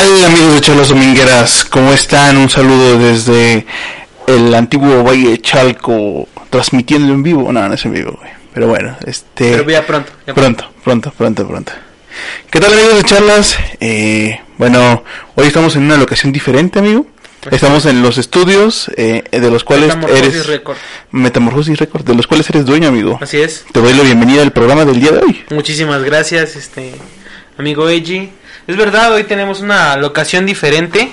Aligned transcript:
¿Y 0.00 0.02
qué 0.02 0.08
tal 0.08 0.24
amigos 0.24 0.54
de 0.54 0.60
Charlas 0.62 0.88
Domingueras? 0.88 1.64
¿Cómo 1.66 1.92
están? 1.92 2.38
Un 2.38 2.48
saludo 2.48 2.98
desde 2.98 3.66
el 4.26 4.54
antiguo 4.54 5.04
Valle 5.04 5.38
Chalco, 5.42 6.26
transmitiendo 6.48 7.12
en 7.12 7.22
vivo. 7.22 7.52
No, 7.52 7.68
no 7.68 7.74
es 7.74 7.84
en 7.84 7.92
vivo, 7.92 8.16
güey. 8.18 8.30
Pero 8.54 8.68
bueno, 8.68 8.96
este... 9.06 9.50
Pero 9.50 9.68
ya 9.68 9.86
pronto. 9.86 10.10
ya 10.26 10.32
Pronto, 10.32 10.72
pronto, 10.82 11.12
pronto, 11.12 11.46
pronto. 11.46 11.72
¿Qué 12.50 12.60
tal 12.60 12.72
amigos 12.72 12.96
de 12.96 13.04
Charlas? 13.04 13.58
Eh, 13.80 14.40
bueno, 14.56 15.04
hoy 15.34 15.46
estamos 15.46 15.76
en 15.76 15.82
una 15.82 15.98
locación 15.98 16.32
diferente, 16.32 16.78
amigo. 16.78 17.06
Estamos 17.50 17.84
en 17.84 18.00
los 18.00 18.16
estudios 18.16 18.90
eh, 18.96 19.24
de 19.30 19.50
los 19.50 19.64
cuales 19.64 19.88
Metamorfosis 19.88 20.34
eres... 20.34 20.46
Record. 20.46 20.76
Metamorfosis 21.10 21.78
Record, 21.78 22.04
de 22.04 22.14
los 22.14 22.26
cuales 22.26 22.48
eres 22.48 22.64
dueño, 22.64 22.88
amigo. 22.88 23.18
Así 23.20 23.38
es. 23.38 23.66
Te 23.70 23.80
doy 23.80 23.92
la 23.92 24.02
bienvenida 24.02 24.40
al 24.40 24.52
programa 24.52 24.86
del 24.86 24.98
día 24.98 25.12
de 25.12 25.18
hoy. 25.18 25.44
Muchísimas 25.50 26.02
gracias, 26.02 26.56
este 26.56 26.94
amigo 27.58 27.86
Eiji. 27.86 28.30
Es 28.70 28.76
verdad, 28.76 29.12
hoy 29.12 29.24
tenemos 29.24 29.60
una 29.60 29.96
locación 29.96 30.46
diferente. 30.46 31.10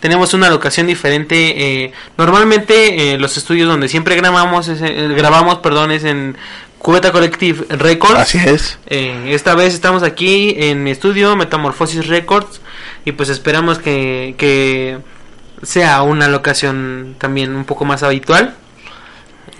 Tenemos 0.00 0.34
una 0.34 0.50
locación 0.50 0.88
diferente. 0.88 1.84
eh, 1.84 1.92
normalmente 2.18 3.12
eh, 3.14 3.18
los 3.18 3.36
estudios 3.36 3.68
donde 3.68 3.88
siempre 3.88 4.16
grabamos, 4.16 4.66
es, 4.66 4.80
eh, 4.82 5.08
grabamos, 5.16 5.58
perdón, 5.58 5.92
es 5.92 6.02
en 6.02 6.36
Cubeta 6.78 7.12
Collective 7.12 7.64
Records. 7.76 8.18
Así 8.18 8.38
es. 8.44 8.78
Eh, 8.88 9.28
esta 9.30 9.54
vez 9.54 9.72
estamos 9.72 10.02
aquí 10.02 10.56
en 10.58 10.82
mi 10.82 10.90
estudio, 10.90 11.36
Metamorfosis 11.36 12.08
Records, 12.08 12.60
y 13.04 13.12
pues 13.12 13.28
esperamos 13.28 13.78
que, 13.78 14.34
que 14.36 14.98
sea 15.62 16.02
una 16.02 16.26
locación 16.26 17.14
también 17.18 17.54
un 17.54 17.64
poco 17.64 17.84
más 17.84 18.02
habitual. 18.02 18.54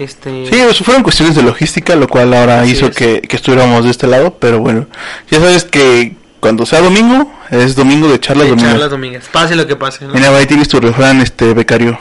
Este, 0.00 0.46
Sí, 0.50 0.56
eso 0.60 0.82
fueron 0.82 1.04
cuestiones 1.04 1.36
de 1.36 1.42
logística, 1.44 1.94
lo 1.94 2.08
cual 2.08 2.34
ahora 2.34 2.62
Así 2.62 2.72
hizo 2.72 2.86
es. 2.88 2.96
que, 2.96 3.20
que 3.22 3.36
estuviéramos 3.36 3.84
de 3.84 3.90
este 3.92 4.08
lado, 4.08 4.36
pero 4.40 4.58
bueno, 4.58 4.86
ya 5.30 5.38
sabes 5.38 5.62
que 5.64 6.16
cuando 6.46 6.64
sea 6.64 6.80
domingo, 6.80 7.28
es 7.50 7.74
domingo 7.74 8.06
de 8.06 8.20
charlas 8.20 8.44
de 8.44 8.50
domingo. 8.50 8.70
charlas 8.70 8.88
domingas, 8.88 9.24
pase 9.32 9.56
lo 9.56 9.66
que 9.66 9.74
pase. 9.74 10.04
¿no? 10.04 10.14
Mira, 10.14 10.28
ahí 10.28 10.46
tienes 10.46 10.68
tu 10.68 10.78
refrán, 10.78 11.20
este 11.20 11.54
becario. 11.54 11.98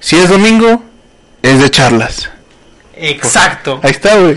Si 0.00 0.16
es 0.16 0.28
domingo, 0.28 0.84
es 1.40 1.62
de 1.62 1.70
charlas. 1.70 2.28
Exacto. 2.94 3.80
Ahí 3.82 3.92
está, 3.92 4.14
güey. 4.16 4.36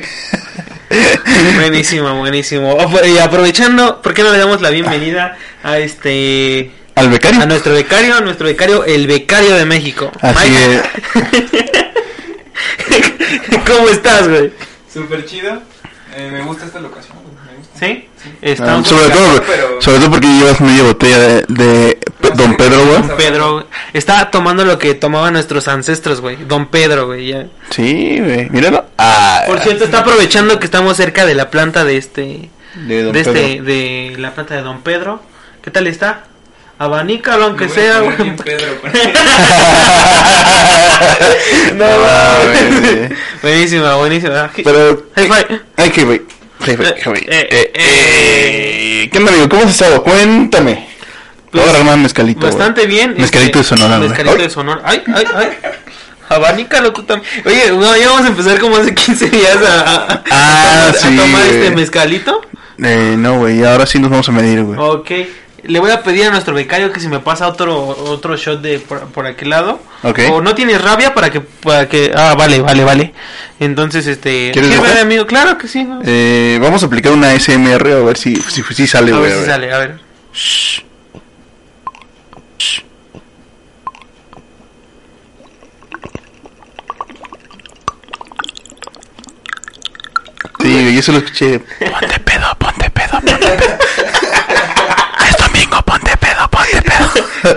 Buenísimo, 1.58 2.16
buenísimo. 2.20 2.78
Pues, 2.90 3.06
Y 3.10 3.18
aprovechando, 3.20 4.02
¿por 4.02 4.14
qué 4.14 4.24
no 4.24 4.32
le 4.32 4.38
damos 4.38 4.62
la 4.62 4.70
bienvenida 4.70 5.38
a 5.62 5.78
este 5.78 6.72
Al 6.96 7.10
becario. 7.10 7.42
a 7.42 7.46
nuestro 7.46 7.74
becario, 7.74 8.16
a 8.16 8.22
nuestro 8.22 8.48
becario, 8.48 8.86
el 8.86 9.08
becario 9.08 9.56
de 9.56 9.66
México? 9.66 10.10
Así 10.22 10.52
Mike. 10.52 10.82
¿Cómo 13.68 13.90
estás, 13.90 14.26
güey? 14.26 14.54
Súper 14.92 15.26
chido. 15.26 15.62
Eh, 16.16 16.30
me 16.32 16.44
gusta 16.44 16.66
esta 16.66 16.80
locación. 16.80 17.29
¿Sí? 17.80 18.06
Ah, 18.26 18.30
Estamos 18.42 18.88
sobre, 18.88 19.10
todo, 19.10 19.42
pero- 19.48 19.82
sobre 19.82 20.00
todo 20.00 20.12
porque 20.12 20.28
llevas 20.28 20.60
media 20.60 20.84
botella 20.84 21.18
de, 21.48 21.98
Don 22.36 22.58
Pedro, 22.58 22.86
güey. 22.86 22.98
Don 23.08 23.18
Pedro. 23.18 23.68
Está 23.94 24.30
tomando 24.30 24.66
lo 24.66 24.78
que 24.78 24.94
tomaban 24.96 25.34
nuestros 25.34 25.68
ancestros, 25.70 26.20
güey. 26.20 26.36
Don 26.36 26.68
Pedro, 26.68 27.06
güey. 27.08 27.28
ya. 27.30 27.46
Sí, 27.70 28.20
güey. 28.20 28.50
Míralo. 28.50 28.86
Ah, 28.98 29.44
Por 29.48 29.60
cierto, 29.62 29.86
está 29.86 30.00
aprovechando 30.00 30.60
que 30.60 30.66
estamos 30.66 30.98
cerca 30.98 31.26
de 31.26 31.36
la 31.36 31.50
planta 31.50 31.86
de 31.86 31.96
este 31.98 32.50
de 32.76 33.04
Don 33.04 33.14
de 33.14 33.24
Pedro. 33.24 33.40
este 33.40 33.62
de 33.62 34.16
la 34.18 34.34
planta 34.34 34.56
de 34.56 34.62
Don 34.64 34.82
Pedro. 34.82 35.22
¿Qué 35.64 35.72
tal 35.72 35.88
está? 35.88 36.24
Abanícalo 36.78 37.46
aunque 37.46 37.70
sea, 37.70 38.00
güey. 38.00 38.36
Pedro, 38.36 38.68
güey. 38.82 38.94
No, 41.76 41.86
Ah, 41.86 42.38
buenísima, 43.42 43.96
buenísima. 43.96 44.52
Pero, 44.64 45.04
que 45.94 46.04
güey. 46.04 46.22
Güey. 46.66 46.78
Eh, 47.28 47.48
Eh, 47.52 47.72
eh, 47.74 49.10
¿Qué 49.12 49.18
onda, 49.18 49.32
amigo? 49.32 49.50
¿Cómo 49.50 49.64
has 49.64 49.70
estado? 49.72 50.04
Cuéntame. 50.04 50.88
Pues, 51.52 51.66
Ahora 51.66 51.80
armar 51.80 51.98
mezcalito. 51.98 52.46
Bastante 52.46 52.86
bien. 52.86 53.16
Mezcalito 53.18 53.60
este, 53.60 53.76
de 53.76 53.80
Sonora. 53.82 54.00
Mezcalito 54.00 54.36
Ay. 54.36 54.42
de 54.44 54.50
Sonora. 54.50 54.82
Ay, 54.84 55.02
ay, 55.14 55.26
ay. 55.36 55.50
Abanícalo 56.30 56.94
tú 56.94 57.04
también. 57.04 57.32
Oye, 57.46 57.72
no, 57.72 57.98
ya 57.98 58.08
vamos 58.10 58.26
a 58.26 58.28
empezar 58.28 58.60
como 58.60 58.78
hace 58.78 58.94
15 58.94 59.30
días 59.30 59.58
a, 59.68 59.82
a- 59.82 60.14
a 60.14 60.24
Ah, 60.30 60.92
tomar, 60.94 60.96
a 60.96 61.00
sí, 61.00 61.16
tomar 61.18 61.48
este 61.48 61.72
mezcalito. 61.72 62.42
Eh, 62.84 63.16
no, 63.18 63.40
güey. 63.40 63.64
Ahora 63.64 63.86
sí 63.88 63.98
nos 64.00 64.12
vamos 64.12 64.30
a 64.30 64.32
medir, 64.32 64.62
güey. 64.64 64.78
Ok. 64.80 65.12
Le 65.64 65.80
voy 65.80 65.92
a 65.92 66.04
pedir 66.04 66.26
a 66.26 66.32
nuestro 66.32 66.54
becario 66.54 66.92
que 66.92 67.00
si 67.00 67.08
me 67.08 67.20
pasa 67.20 67.48
otro 67.48 67.88
otro 67.88 68.38
shot 68.38 68.62
de 68.62 68.80
por, 68.80 69.08
por 69.08 69.26
aquel 69.26 69.50
lado. 69.50 69.80
Ok. 70.04 70.20
O 70.32 70.42
no 70.42 70.56
tienes 70.56 70.82
rabia 70.82 71.14
para 71.14 71.30
que 71.30 71.42
para 71.42 71.88
que 71.88 72.12
ah, 72.16 72.36
vale, 72.38 72.62
vale, 72.62 72.84
vale. 72.84 73.14
Entonces, 73.60 74.08
este, 74.08 74.52
¿Quieres 74.52 74.80
amigo? 75.02 75.26
Claro 75.26 75.58
que 75.58 75.68
sí. 75.68 75.84
¿no? 75.84 76.02
Eh, 76.06 76.60
vamos 76.62 76.84
a 76.84 76.86
aplicar 76.86 77.12
una 77.12 77.38
SMR 77.38 77.92
a 77.92 78.04
ver 78.04 78.18
si, 78.18 78.36
si, 78.36 78.64
si 78.64 78.88
sale, 78.88 79.12
a 79.14 79.20
ver 79.20 79.32
si 79.32 79.38
a 79.38 79.40
ver. 79.42 79.50
sale, 79.50 79.74
a 79.74 79.78
ver. 79.80 80.00
Shh. 80.34 80.82
Shh. 82.58 82.82
Sí, 90.62 90.96
yo 90.96 91.02
se 91.02 91.12
lo 91.12 91.18
escuché. 91.20 91.60
Ponte 91.80 92.20
pedo, 92.20 92.46
ponte 92.60 92.90
pedo, 92.90 93.12
ponte 93.12 93.36
pedo. 93.38 93.78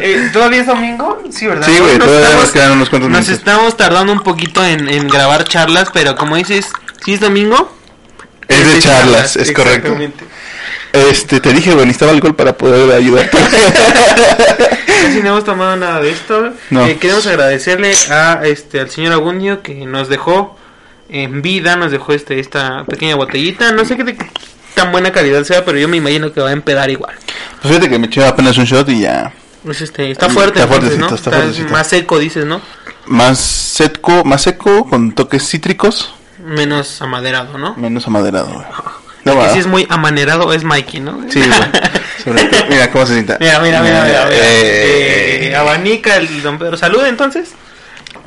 Eh, 0.01 0.31
¿Todavía 0.33 0.61
es 0.61 0.67
domingo? 0.67 1.23
Sí, 1.31 1.47
¿verdad? 1.47 1.67
Sí, 1.67 1.79
güey, 1.79 1.99
Nos 1.99 2.07
todavía 2.07 2.21
estamos- 2.27 2.43
nos 2.45 2.53
quedan 2.53 2.73
unos 2.73 2.89
cuantos 2.91 3.11
Nos 3.11 3.21
minutos. 3.21 3.39
estamos 3.39 3.77
tardando 3.77 4.13
un 4.13 4.21
poquito 4.21 4.65
en, 4.65 4.89
en 4.89 5.09
grabar 5.09 5.45
charlas, 5.45 5.89
pero 5.93 6.17
como 6.17 6.37
dices, 6.37 6.67
si 7.05 7.15
es 7.15 7.21
domingo. 7.21 7.73
Es 8.49 8.73
de 8.73 8.79
charlas, 8.81 9.37
es 9.37 9.53
correcto. 9.53 9.97
Este, 10.93 11.41
te 11.41 11.53
dije, 11.55 11.73
güey, 11.73 11.87
necesitaba 11.87 12.13
alcohol 12.13 12.37
para 12.37 12.57
poder 12.57 12.95
ayudarte. 12.95 13.39
Casi 15.03 15.21
no 15.23 15.31
hemos 15.31 15.45
tomado 15.45 15.77
nada 15.77 16.01
de 16.01 16.11
esto. 16.11 16.53
No. 16.71 16.87
Eh, 16.87 16.99
queremos 16.99 17.27
agradecerle 17.27 17.95
a 18.11 18.41
este 18.45 18.81
al 18.81 18.91
señor 18.91 19.13
Agundio 19.15 19.63
que 19.63 19.75
nos 19.87 20.09
dejó 20.09 20.59
en 21.09 21.41
vida, 21.43 21.77
nos 21.77 21.93
dejó 21.93 22.13
este 22.13 22.39
esta 22.41 22.85
pequeña 22.85 23.17
botellita. 23.17 23.73
No 23.73 23.85
sé 23.85 23.97
qué 23.97 24.05
de- 24.05 24.17
qué 24.17 24.27
tan 24.75 24.93
buena 24.93 25.13
calidad 25.13 25.45
sea, 25.45 25.65
pero 25.65 25.79
yo 25.79 25.89
me 25.89 25.97
imagino 25.97 26.33
que 26.33 26.41
va 26.41 26.51
a 26.51 26.53
empedar 26.53 26.91
igual. 26.91 27.15
Pues 27.63 27.73
fíjate 27.75 27.89
que 27.89 27.99
me 27.99 28.07
eché 28.09 28.25
apenas 28.27 28.59
un 28.59 28.65
shot 28.65 28.89
y 28.91 29.01
ya. 29.01 29.33
Pues 29.65 29.81
este, 29.81 30.11
está 30.11 30.29
fuerte, 30.29 30.61
Está 30.61 30.75
entonces, 30.75 30.99
¿no? 30.99 31.09
fuertecito, 31.09 31.15
está 31.15 31.31
fuertecito. 31.31 31.73
más 31.73 31.87
seco, 31.87 32.19
dices, 32.19 32.45
¿no? 32.45 32.61
Más 33.07 33.39
seco, 33.39 34.25
más 34.25 34.43
seco, 34.43 34.87
con 34.89 35.13
toques 35.13 35.49
cítricos, 35.49 36.15
Menos 36.45 37.01
amaderado, 37.03 37.57
¿no? 37.59 37.75
menos 37.77 38.07
amaderado, 38.07 38.53
güey. 38.53 38.67
No, 39.25 39.37
va. 39.37 39.53
si 39.53 39.61
es 39.61 39.69
muy 39.69 39.87
amanerado 39.89 40.53
es 40.53 40.65
Mikey, 40.65 40.99
¿no? 41.01 41.21
Sí, 41.31 41.41
güey. 42.27 42.41
Mira 42.69 42.91
cómo 42.91 43.07
se 43.07 43.13
sienta. 43.15 43.37
Mira, 43.39 43.61
mira, 43.61 43.81
mira, 43.81 44.05
mira. 44.05 44.29
Eh, 44.31 45.49
Eh, 45.51 45.57
abanica 45.57 46.17
el 46.17 46.43
don 46.43 46.59
Pedro. 46.59 46.77
Salud 46.77 47.05
entonces. 47.07 47.51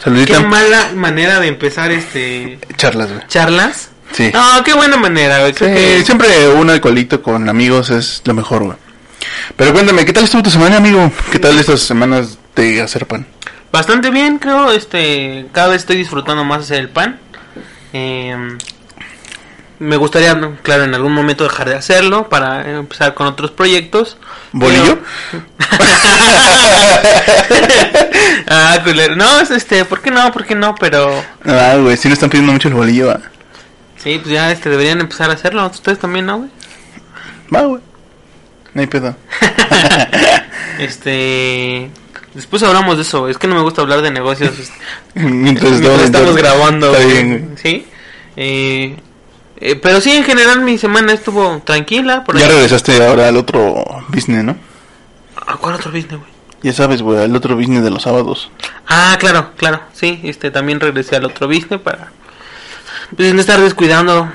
Saludita. 0.02 0.38
Qué 0.38 0.40
mala 0.46 0.92
manera 0.96 1.40
de 1.42 1.48
empezar 1.48 1.92
este 1.92 2.60
Charlas, 2.78 3.10
güey. 3.12 3.28
charlas. 3.28 3.90
Sí. 4.14 4.32
No, 4.34 4.64
qué 4.64 4.74
buena 4.74 4.96
manera, 4.98 5.40
güey. 5.42 5.52
Sí, 5.54 5.66
que- 5.66 6.04
siempre 6.06 6.48
un 6.50 6.70
alcoholito 6.70 7.22
con 7.22 7.50
amigos 7.50 7.90
es 7.90 8.22
lo 8.26 8.34
mejor, 8.34 8.64
güey. 8.64 8.78
Pero 9.56 9.74
cuéntame, 9.74 10.06
¿qué 10.06 10.14
tal 10.14 10.24
estuvo 10.24 10.44
tu 10.44 10.50
semana, 10.50 10.78
amigo? 10.78 11.12
¿Qué 11.32 11.40
tal 11.40 11.58
estas 11.58 11.82
semanas 11.82 12.38
de 12.56 12.82
hacer 12.82 13.06
pan? 13.08 13.26
Bastante 13.72 14.10
bien, 14.10 14.40
creo. 14.40 14.72
Este, 14.72 15.48
cada 15.52 15.70
vez 15.70 15.82
estoy 15.82 15.98
disfrutando 15.98 16.44
más 16.44 16.64
hacer 16.64 16.80
el 16.80 16.90
pan. 16.90 17.20
Eh, 17.94 18.58
me 19.80 19.98
gustaría, 19.98 20.40
claro, 20.62 20.84
en 20.84 20.96
algún 20.96 21.14
momento 21.14 21.44
dejar 21.44 21.68
de 21.70 21.76
hacerlo 21.76 22.30
para 22.30 22.70
empezar 22.78 23.14
con 23.14 23.28
otros 23.28 23.52
proyectos. 23.52 24.18
¿Bolillo? 24.54 25.00
ah, 28.48 28.80
culero. 28.84 29.16
No, 29.16 29.40
es 29.40 29.52
este, 29.52 29.84
¿por 29.86 30.02
qué 30.02 30.12
no? 30.12 30.32
¿Por 30.32 30.46
qué 30.46 30.56
no? 30.56 30.76
Pero 30.76 31.24
Ah, 31.46 31.76
güey, 31.80 31.98
sí 31.98 32.08
le 32.08 32.14
están 32.14 32.30
pidiendo 32.30 32.54
mucho 32.54 32.70
el 32.70 32.74
bolillo, 32.74 33.18
sí, 33.98 34.20
pues 34.20 34.34
ya 34.34 34.52
este 34.52 34.70
deberían 34.70 35.02
empezar 35.02 35.30
a 35.32 35.34
hacerlo. 35.34 35.66
Ustedes 35.66 36.00
también, 36.00 36.28
¿no, 36.28 36.38
güey? 36.38 36.50
Va, 37.54 37.62
güey. 37.64 37.82
No 38.76 38.82
hay 38.82 38.88
pedo. 38.88 39.16
Este, 40.78 41.90
después 42.34 42.62
hablamos 42.64 42.98
de 42.98 43.04
eso. 43.04 43.30
Es 43.30 43.38
que 43.38 43.48
no 43.48 43.56
me 43.56 43.62
gusta 43.62 43.82
hablar 43.82 44.02
de 44.02 44.12
negocios. 44.12 44.60
este, 44.60 44.74
Mientras 45.16 45.72
mientras 45.72 46.02
estamos 46.02 46.36
grabando. 46.36 46.94
Está 46.94 47.06
bien. 47.06 47.56
Sí. 47.62 47.88
Eh, 48.36 48.98
eh, 49.62 49.76
pero 49.78 50.02
sí, 50.02 50.12
en 50.12 50.26
general 50.26 50.62
mi 50.62 50.78
semana 50.78 51.14
estuvo 51.14 51.62
tranquila. 51.64 52.26
Por 52.26 52.38
Ya 52.38 52.46
ahí. 52.46 52.52
regresaste 52.52 53.06
ahora 53.08 53.30
al 53.30 53.38
otro 53.38 53.86
business, 54.10 54.44
¿no? 54.44 54.58
¿Cuál 55.62 55.76
otro 55.76 55.92
business, 55.92 56.20
güey? 56.20 56.32
Ya 56.62 56.74
sabes, 56.74 57.02
güey, 57.02 57.24
el 57.24 57.36
otro 57.36 57.56
business 57.56 57.84
de 57.84 57.92
los 57.92 58.04
sábados. 58.04 58.52
Ah, 58.88 59.16
claro, 59.20 59.52
claro, 59.56 59.82
sí, 59.94 60.20
este, 60.24 60.52
también 60.52 60.80
regresé 60.82 61.16
al 61.16 61.24
otro 61.26 61.48
business 61.48 61.80
para, 61.80 62.12
pues, 63.16 63.34
no 63.34 63.40
estar 63.40 63.62
descuidando 63.62 64.30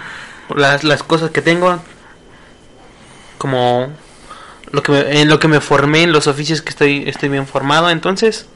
las, 0.55 0.85
las 0.85 1.03
cosas 1.03 1.31
que 1.33 1.43
tengo, 1.43 1.81
como 3.37 3.89
lo 4.73 4.83
que 4.83 4.93
me- 4.93 5.21
en 5.21 5.29
lo 5.29 5.39
que 5.39 5.49
me 5.49 5.61
formé, 5.61 6.03
en 6.05 6.13
los 6.13 6.27
oficios 6.27 6.63
que 6.63 6.71
estoy, 6.71 7.05
estoy 7.09 7.29
bien 7.29 7.47
formado, 7.47 7.91
entonces, 7.91 8.47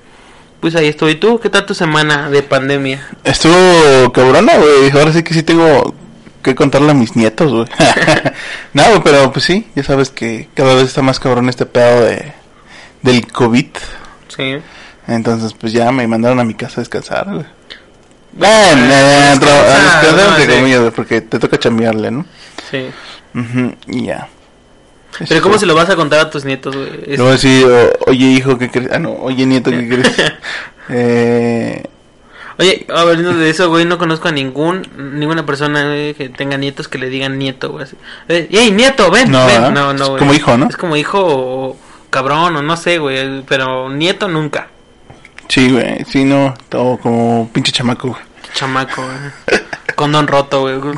pues 0.60 0.74
ahí 0.76 0.86
estoy. 0.88 1.16
¿Tú 1.16 1.40
qué 1.40 1.50
tal 1.50 1.66
tu 1.66 1.74
semana 1.74 2.30
de 2.30 2.42
pandemia? 2.42 3.06
Estuvo 3.24 4.12
cabrona, 4.12 4.54
güey. 4.56 4.90
Ahora 4.92 5.12
sí 5.12 5.22
que 5.22 5.34
sí 5.34 5.42
tengo 5.42 5.94
que 6.42 6.54
contarle 6.54 6.90
a 6.90 6.94
mis 6.94 7.16
nietos, 7.16 7.52
güey. 7.52 7.66
no, 8.74 9.02
pero 9.02 9.32
pues 9.32 9.44
sí, 9.44 9.66
ya 9.74 9.82
sabes 9.82 10.10
que 10.10 10.48
cada 10.54 10.74
vez 10.74 10.84
está 10.84 11.02
más 11.02 11.18
cabrón 11.20 11.48
este 11.48 11.66
pedo 11.66 12.02
de 12.02 12.32
del 13.02 13.26
COVID. 13.30 13.66
Sí. 14.34 14.56
Entonces, 15.06 15.52
pues 15.52 15.72
ya 15.74 15.92
me 15.92 16.06
mandaron 16.06 16.40
a 16.40 16.44
mi 16.44 16.54
casa 16.54 16.76
a 16.76 16.82
descansar, 16.82 17.26
güey. 17.30 17.44
Bueno, 18.32 18.82
eh, 18.92 19.38
descansar, 19.38 20.40
entre 20.40 20.56
comillas, 20.56 20.92
porque 20.96 21.20
te 21.20 21.38
toca 21.38 21.58
chambearle, 21.58 22.10
¿no? 22.10 22.24
Sí. 22.70 22.86
Y 23.88 24.06
ya. 24.06 24.28
Pero 25.28 25.42
¿cómo 25.42 25.58
se 25.58 25.66
lo 25.66 25.74
vas 25.74 25.88
a 25.90 25.96
contar 25.96 26.20
a 26.20 26.30
tus 26.30 26.44
nietos, 26.44 26.74
güey? 26.76 26.88
Es- 27.02 27.08
Le 27.18 27.18
voy 27.18 27.28
a 27.28 27.32
decir, 27.32 27.66
o- 27.66 28.10
oye 28.10 28.26
hijo, 28.26 28.58
¿qué 28.58 28.70
crees? 28.70 28.90
Ah, 28.92 28.98
no, 28.98 29.12
oye 29.12 29.46
nieto, 29.46 29.70
¿qué 29.70 29.88
crees? 29.88 30.12
eh, 30.90 31.82
Oye, 32.56 32.86
hablando 32.94 33.34
de 33.34 33.50
eso, 33.50 33.68
güey, 33.68 33.84
no 33.84 33.98
conozco 33.98 34.28
a 34.28 34.32
ningún 34.32 34.86
ninguna 34.96 35.44
persona 35.44 35.86
güey, 35.86 36.14
que 36.14 36.28
tenga 36.28 36.56
nietos 36.56 36.86
que 36.86 36.98
le 36.98 37.08
digan 37.08 37.36
nieto, 37.36 37.70
güey. 37.72 37.82
así. 37.84 37.96
Eh, 38.28 38.46
¡Ey, 38.52 38.70
nieto, 38.70 39.10
ven! 39.10 39.28
No, 39.32 39.44
ven. 39.44 39.60
¿verdad? 39.60 39.70
No, 39.72 39.92
no, 39.92 40.04
Es 40.04 40.08
güey. 40.10 40.18
como 40.20 40.34
hijo, 40.34 40.56
¿no? 40.56 40.68
Es 40.68 40.76
como 40.76 40.96
hijo 40.96 41.18
o 41.20 41.76
cabrón 42.10 42.54
o 42.54 42.62
no 42.62 42.76
sé, 42.76 42.98
güey, 42.98 43.42
pero 43.42 43.88
nieto 43.90 44.28
nunca. 44.28 44.68
sí, 45.48 45.68
güey, 45.72 46.04
sí, 46.08 46.22
no, 46.24 46.54
todo 46.68 46.96
como 46.98 47.50
pinche 47.52 47.72
chamaco, 47.72 48.08
güey. 48.10 48.20
Chamaco, 48.54 49.02
güey. 49.02 49.60
Condón 49.96 50.28
roto, 50.28 50.60
güey. 50.60 50.74
no 50.78 50.92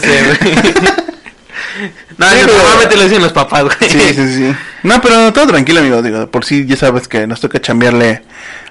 sé, 0.00 0.24
güey. 0.40 1.13
No, 2.18 2.26
Sí, 2.28 2.36
pero- 2.44 2.56
normalmente 2.58 2.96
lo 2.96 3.02
dicen 3.04 3.22
los 3.22 3.32
papás, 3.32 3.62
güey. 3.64 3.90
Sí, 3.90 3.98
sí, 4.14 4.34
sí. 4.34 4.54
No, 4.82 5.00
pero 5.00 5.32
todo 5.32 5.46
tranquilo, 5.46 5.80
amigo. 5.80 6.02
Digo, 6.02 6.26
por 6.30 6.44
sí 6.44 6.66
ya 6.66 6.76
sabes 6.76 7.08
que 7.08 7.26
nos 7.26 7.40
toca 7.40 7.60
chambearle 7.60 8.22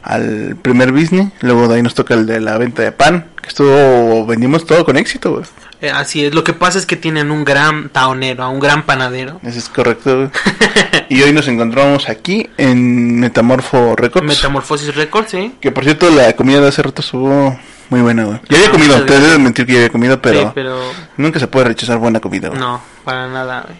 al 0.03 0.55
primer 0.61 0.91
business. 0.91 1.29
Luego 1.41 1.67
de 1.67 1.75
ahí 1.75 1.81
nos 1.81 1.95
toca 1.95 2.13
el 2.13 2.25
de 2.25 2.39
la 2.39 2.57
venta 2.57 2.81
de 2.83 2.91
pan. 2.91 3.25
Que 3.41 3.49
estuvo, 3.49 4.25
vendimos 4.25 4.65
todo 4.65 4.85
con 4.85 4.95
éxito, 4.97 5.31
güey. 5.31 5.43
Eh, 5.81 5.89
Así 5.91 6.23
es, 6.25 6.33
lo 6.33 6.45
que 6.45 6.53
pasa 6.53 6.77
es 6.79 6.85
que 6.85 6.95
tienen 6.95 7.29
un 7.29 7.43
gran 7.43 7.89
taonero, 7.89 8.49
un 8.49 8.61
gran 8.61 8.83
panadero. 8.83 9.41
Eso 9.43 9.59
es 9.59 9.67
correcto, 9.67 10.15
güey. 10.15 10.29
y 11.09 11.21
hoy 11.23 11.33
nos 11.33 11.47
encontramos 11.49 12.07
aquí 12.07 12.49
en 12.57 13.19
Metamorfo 13.19 13.93
Records. 13.97 14.25
Metamorfosis 14.25 14.95
Records, 14.95 15.31
sí. 15.31 15.55
que 15.59 15.71
por 15.73 15.83
cierto, 15.83 16.09
la 16.09 16.31
comida 16.37 16.61
de 16.61 16.69
hace 16.69 16.83
rato 16.83 17.01
estuvo 17.01 17.59
muy 17.89 18.01
buena, 18.01 18.23
güey. 18.25 18.39
Ya 18.49 18.57
había 18.57 18.71
comido, 18.71 19.03
te 19.05 19.19
debo 19.19 19.39
mentir 19.39 19.65
que 19.65 19.73
ya 19.73 19.77
había 19.79 19.89
comido, 19.89 20.21
pero, 20.21 20.39
Sí, 20.41 20.47
pero 20.55 20.81
nunca 21.17 21.39
se 21.39 21.47
puede 21.47 21.65
rechazar 21.65 21.97
buena 21.97 22.19
comida, 22.19 22.49
güey. 22.49 22.59
no, 22.59 22.81
para 23.03 23.27
nada, 23.27 23.61
güey. 23.67 23.77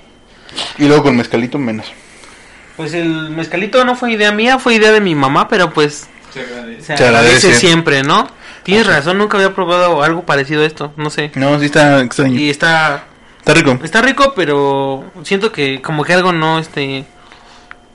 Y 0.78 0.88
luego 0.88 1.04
con 1.04 1.16
mezcalito 1.18 1.58
menos. 1.58 1.92
Pues 2.78 2.94
el 2.94 3.30
mezcalito 3.30 3.84
no 3.86 3.96
fue 3.96 4.12
idea 4.12 4.32
mía, 4.32 4.60
fue 4.60 4.76
idea 4.76 4.92
de 4.92 5.02
mi 5.02 5.16
mamá, 5.16 5.48
pero 5.48 5.72
pues 5.72 6.08
Se 6.34 6.42
agradece. 6.42 6.82
se 6.82 6.98
Se 6.98 7.04
agradece 7.06 7.38
agradece. 7.48 7.54
siempre, 7.60 8.04
¿no? 8.04 8.28
Tienes 8.64 8.88
razón, 8.88 9.18
nunca 9.18 9.38
había 9.38 9.54
probado 9.54 10.04
algo 10.04 10.24
parecido 10.26 10.64
a 10.64 10.66
esto, 10.66 10.94
no 10.96 11.10
sé. 11.10 11.32
No, 11.36 11.60
sí 11.60 11.66
está 11.66 12.00
extraño. 12.02 12.40
Y 12.40 12.50
está 12.50 13.04
Está 13.40 13.54
rico. 13.54 13.78
está 13.84 14.02
rico, 14.02 14.34
pero 14.36 15.04
siento 15.24 15.52
que 15.52 15.82
como 15.82 16.04
que 16.06 16.14
algo 16.14 16.32
no 16.32 16.60
este 16.60 17.06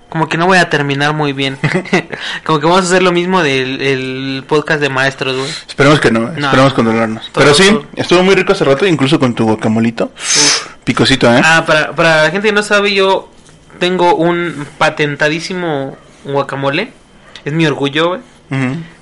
como 0.08 0.28
que 0.28 0.36
no 0.38 0.46
voy 0.46 0.58
a 0.58 0.70
terminar 0.70 1.12
muy 1.14 1.32
bien. 1.32 1.58
como 2.44 2.60
que 2.60 2.66
vamos 2.66 2.82
a 2.82 2.84
hacer 2.86 3.02
lo 3.02 3.12
mismo 3.12 3.42
del 3.42 3.80
el 3.82 4.44
podcast 4.46 4.80
de 4.80 4.88
maestros, 4.88 5.36
güey. 5.36 5.48
Esperemos 5.68 6.00
que 6.00 6.10
no, 6.10 6.20
No. 6.20 6.46
esperemos 6.46 6.72
controlarnos. 6.74 7.30
Todo- 7.32 7.44
Pero 7.44 7.54
sí, 7.54 7.68
todo. 7.68 7.84
estuvo 7.96 8.22
muy 8.22 8.34
rico 8.34 8.52
hace 8.52 8.64
rato, 8.64 8.86
incluso 8.86 9.18
con 9.18 9.34
tu 9.34 9.44
guacamolito. 9.44 10.12
Picosito, 10.84 11.30
¿eh? 11.32 11.40
Ah, 11.44 11.64
para, 11.66 11.92
para 11.92 12.22
la 12.24 12.30
gente 12.30 12.48
que 12.48 12.54
no 12.54 12.62
sabe, 12.62 12.94
yo 12.94 13.30
tengo 13.78 14.14
un 14.14 14.66
patentadísimo 14.78 15.96
guacamole. 16.24 16.92
Es 17.44 17.52
mi 17.52 17.66
orgullo, 17.66 18.08
güey. 18.08 18.20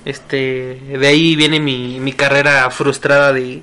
Este, 0.05 0.79
de 0.99 1.07
ahí 1.07 1.35
viene 1.35 1.59
mi, 1.59 1.99
mi 2.01 2.11
carrera 2.13 2.69
frustrada 2.69 3.31
de, 3.33 3.61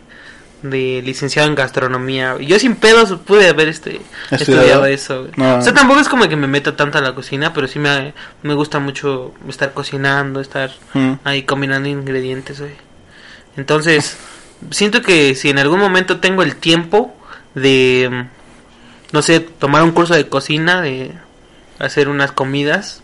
de 0.64 1.02
licenciado 1.04 1.46
en 1.46 1.54
gastronomía. 1.54 2.36
Yo 2.40 2.58
sin 2.58 2.74
pedos 2.76 3.12
pude 3.26 3.48
haber 3.48 3.68
este, 3.68 4.00
Estudiado. 4.30 4.62
estudiado 4.62 4.86
eso. 4.86 5.28
No. 5.36 5.58
O 5.58 5.62
sea, 5.62 5.74
tampoco 5.74 6.00
es 6.00 6.08
como 6.08 6.26
que 6.28 6.36
me 6.36 6.46
meta 6.46 6.74
tanto 6.74 6.96
a 6.98 7.02
la 7.02 7.14
cocina, 7.14 7.52
pero 7.52 7.68
sí 7.68 7.78
me, 7.78 8.14
me 8.42 8.54
gusta 8.54 8.78
mucho 8.78 9.34
estar 9.48 9.72
cocinando, 9.74 10.40
estar 10.40 10.70
Mm. 10.94 11.12
ahí 11.24 11.42
combinando 11.42 11.88
ingredientes, 11.88 12.60
güey. 12.60 12.72
Entonces, 13.56 14.16
siento 14.70 15.02
que 15.02 15.34
si 15.34 15.50
en 15.50 15.58
algún 15.58 15.78
momento 15.80 16.18
tengo 16.18 16.42
el 16.42 16.56
tiempo 16.56 17.14
de, 17.54 18.24
no 19.12 19.22
sé, 19.22 19.40
tomar 19.40 19.82
un 19.82 19.92
curso 19.92 20.14
de 20.14 20.28
cocina, 20.28 20.80
de 20.80 21.12
hacer 21.78 22.08
unas 22.08 22.32
comidas, 22.32 23.02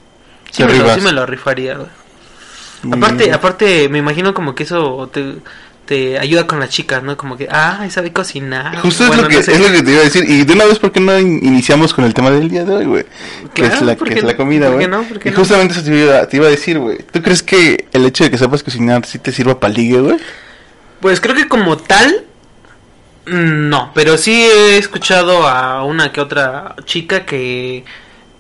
sí, 0.51 0.65
me 0.65 0.73
lo, 0.73 0.79
rifas. 0.85 0.95
sí 0.97 1.01
me 1.03 1.13
lo 1.13 1.27
rifaría, 1.27 1.75
güey. 1.77 1.89
Aparte, 2.93 3.31
aparte, 3.35 3.89
me 3.91 3.99
imagino 3.99 4.33
como 4.33 4.55
que 4.55 4.63
eso 4.63 5.11
te, 5.13 5.35
te 5.91 6.21
ayuda 6.21 6.47
con 6.47 6.61
las 6.61 6.69
chicas, 6.69 7.03
¿no? 7.03 7.17
Como 7.17 7.37
que, 7.37 7.49
ah, 7.51 7.85
sabe 7.91 8.13
cocinar. 8.13 8.77
Justo 8.79 9.09
Bueno, 9.09 9.23
es, 9.23 9.23
lo 9.25 9.29
que, 9.29 9.35
no 9.39 9.43
sé. 9.43 9.53
es 9.55 9.61
lo 9.61 9.73
que 9.73 9.83
te 9.83 9.91
iba 9.91 10.01
a 10.01 10.05
decir. 10.05 10.25
Y 10.29 10.45
de 10.45 10.53
una 10.53 10.65
vez, 10.67 10.79
¿por 10.79 10.93
qué 10.93 11.01
no 11.01 11.19
in- 11.19 11.45
iniciamos 11.45 11.93
con 11.93 12.05
el 12.05 12.15
tema 12.15 12.31
del 12.31 12.49
día 12.49 12.65
de 12.65 12.73
hoy, 12.73 12.85
güey? 12.85 13.05
que 13.53 13.63
Claro, 13.63 13.75
es 13.75 13.83
la, 13.83 13.97
¿por 13.97 14.07
que 14.07 14.15
qué 14.15 14.21
es 14.21 14.25
la 14.25 14.37
comida, 14.37 14.67
¿Por 14.67 14.77
güey. 14.77 14.87
no? 14.87 15.03
¿Por 15.03 15.19
qué 15.19 15.31
y 15.31 15.33
no? 15.33 15.39
justamente 15.39 15.75
eso 15.75 15.83
te 15.83 15.91
iba, 15.99 16.27
te 16.29 16.37
iba 16.37 16.47
a 16.47 16.51
decir, 16.51 16.79
güey. 16.79 16.99
¿Tú 17.11 17.21
crees 17.23 17.43
que 17.43 17.87
el 17.93 18.07
hecho 18.07 18.23
de 18.23 18.31
que 18.31 18.39
sepas 18.39 18.63
cocinar 18.63 19.05
sí 19.05 19.19
te 19.19 19.33
sirva 19.33 19.59
para 19.59 19.75
ligue, 19.75 19.99
güey? 20.01 20.17
Pues 21.01 21.21
creo 21.21 21.35
que 21.35 21.49
como 21.49 21.77
tal, 21.77 22.25
no, 23.27 23.91
pero 23.93 24.17
sí 24.17 24.33
he 24.43 24.79
escuchado 24.79 25.49
a 25.49 25.85
una 25.85 26.13
que 26.13 26.21
otra 26.21 26.77
chica 26.85 27.25
que 27.27 27.85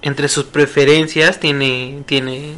entre 0.02 0.28
sus 0.28 0.44
preferencias 0.44 1.40
tiene, 1.40 2.02
tiene, 2.06 2.54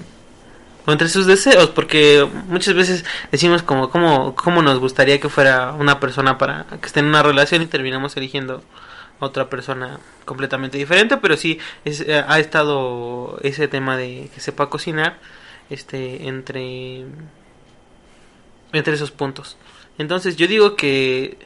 o 0.87 0.93
entre 0.93 1.08
sus 1.08 1.26
deseos, 1.26 1.70
porque 1.70 2.26
muchas 2.49 2.75
veces 2.75 3.05
decimos 3.31 3.62
como, 3.62 3.90
como, 3.90 4.34
cómo 4.34 4.62
nos 4.62 4.79
gustaría 4.81 5.20
que 5.20 5.29
fuera 5.29 5.73
una 5.73 6.00
persona 6.00 6.38
para 6.38 6.67
que 6.81 6.87
esté 6.87 7.00
en 7.00 7.06
una 7.06 7.23
relación 7.23 7.62
y 7.62 7.67
terminamos 7.67 8.17
eligiendo 8.17 8.62
a 9.20 9.26
otra 9.26 9.49
persona 9.49 10.00
completamente 10.25 10.79
diferente, 10.79 11.17
pero 11.17 11.37
sí 11.37 11.58
es, 11.84 12.00
eh, 12.00 12.25
ha 12.26 12.38
estado 12.40 13.38
ese 13.43 13.69
tema 13.69 13.96
de 13.96 14.31
que 14.34 14.41
sepa 14.41 14.69
cocinar, 14.69 15.19
este, 15.70 16.27
entre 16.27 17.06
entre 18.72 18.94
esos 18.94 19.10
puntos. 19.10 19.56
Entonces 19.98 20.36
yo 20.36 20.46
digo 20.46 20.77
que 20.77 21.36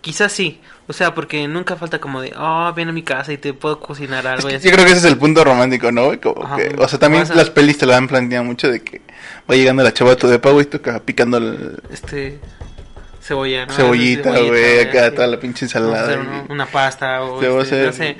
quizás 0.00 0.32
sí, 0.32 0.60
o 0.86 0.92
sea, 0.92 1.14
porque 1.14 1.46
nunca 1.48 1.76
falta 1.76 1.98
como 2.00 2.20
de, 2.20 2.32
oh, 2.38 2.72
ven 2.74 2.88
a 2.88 2.92
mi 2.92 3.02
casa 3.02 3.32
y 3.32 3.38
te 3.38 3.52
puedo 3.52 3.78
cocinar 3.80 4.24
Es 4.24 4.30
algo. 4.32 4.48
que 4.48 4.54
y 4.54 4.56
así. 4.56 4.68
yo 4.68 4.72
creo 4.74 4.84
que 4.86 4.92
ese 4.92 5.00
es 5.00 5.12
el 5.12 5.18
punto 5.18 5.44
romántico, 5.44 5.92
¿no? 5.92 6.18
Como 6.20 6.44
Ajá. 6.44 6.56
que, 6.56 6.74
o 6.78 6.88
sea, 6.88 6.98
también 6.98 7.30
a- 7.30 7.34
las 7.34 7.50
pelis 7.50 7.78
te 7.78 7.86
la 7.86 7.96
han 7.96 8.08
planteado 8.08 8.44
mucho 8.44 8.70
de 8.70 8.80
que 8.82 9.00
va 9.50 9.54
llegando 9.54 9.82
la 9.82 9.92
chava 9.92 10.12
a 10.12 10.16
tu 10.16 10.28
depa, 10.28 10.50
güey, 10.50 10.64
y 10.66 10.68
toca 10.68 11.00
picando 11.00 11.36
el 11.38 11.80
Este 11.92 12.38
cebolla, 13.20 13.66
¿no? 13.66 13.74
cebollita, 13.74 14.30
güey, 14.40 14.80
acá 14.80 15.12
toda 15.14 15.26
la 15.26 15.38
pinche 15.38 15.66
ensalada. 15.66 16.18
una, 16.18 16.44
una 16.48 16.66
pasta 16.66 17.22
o 17.22 17.60
este, 17.60 17.84
no 17.86 17.92
sé. 17.92 18.16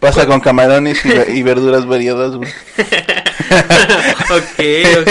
Pasa 0.00 0.26
con 0.26 0.40
camarones 0.40 1.04
y, 1.04 1.08
ve- 1.08 1.26
y 1.34 1.42
verduras 1.42 1.84
variadas, 1.86 2.36
güey. 2.36 2.48
ok, 2.78 4.60
ok. 5.00 5.08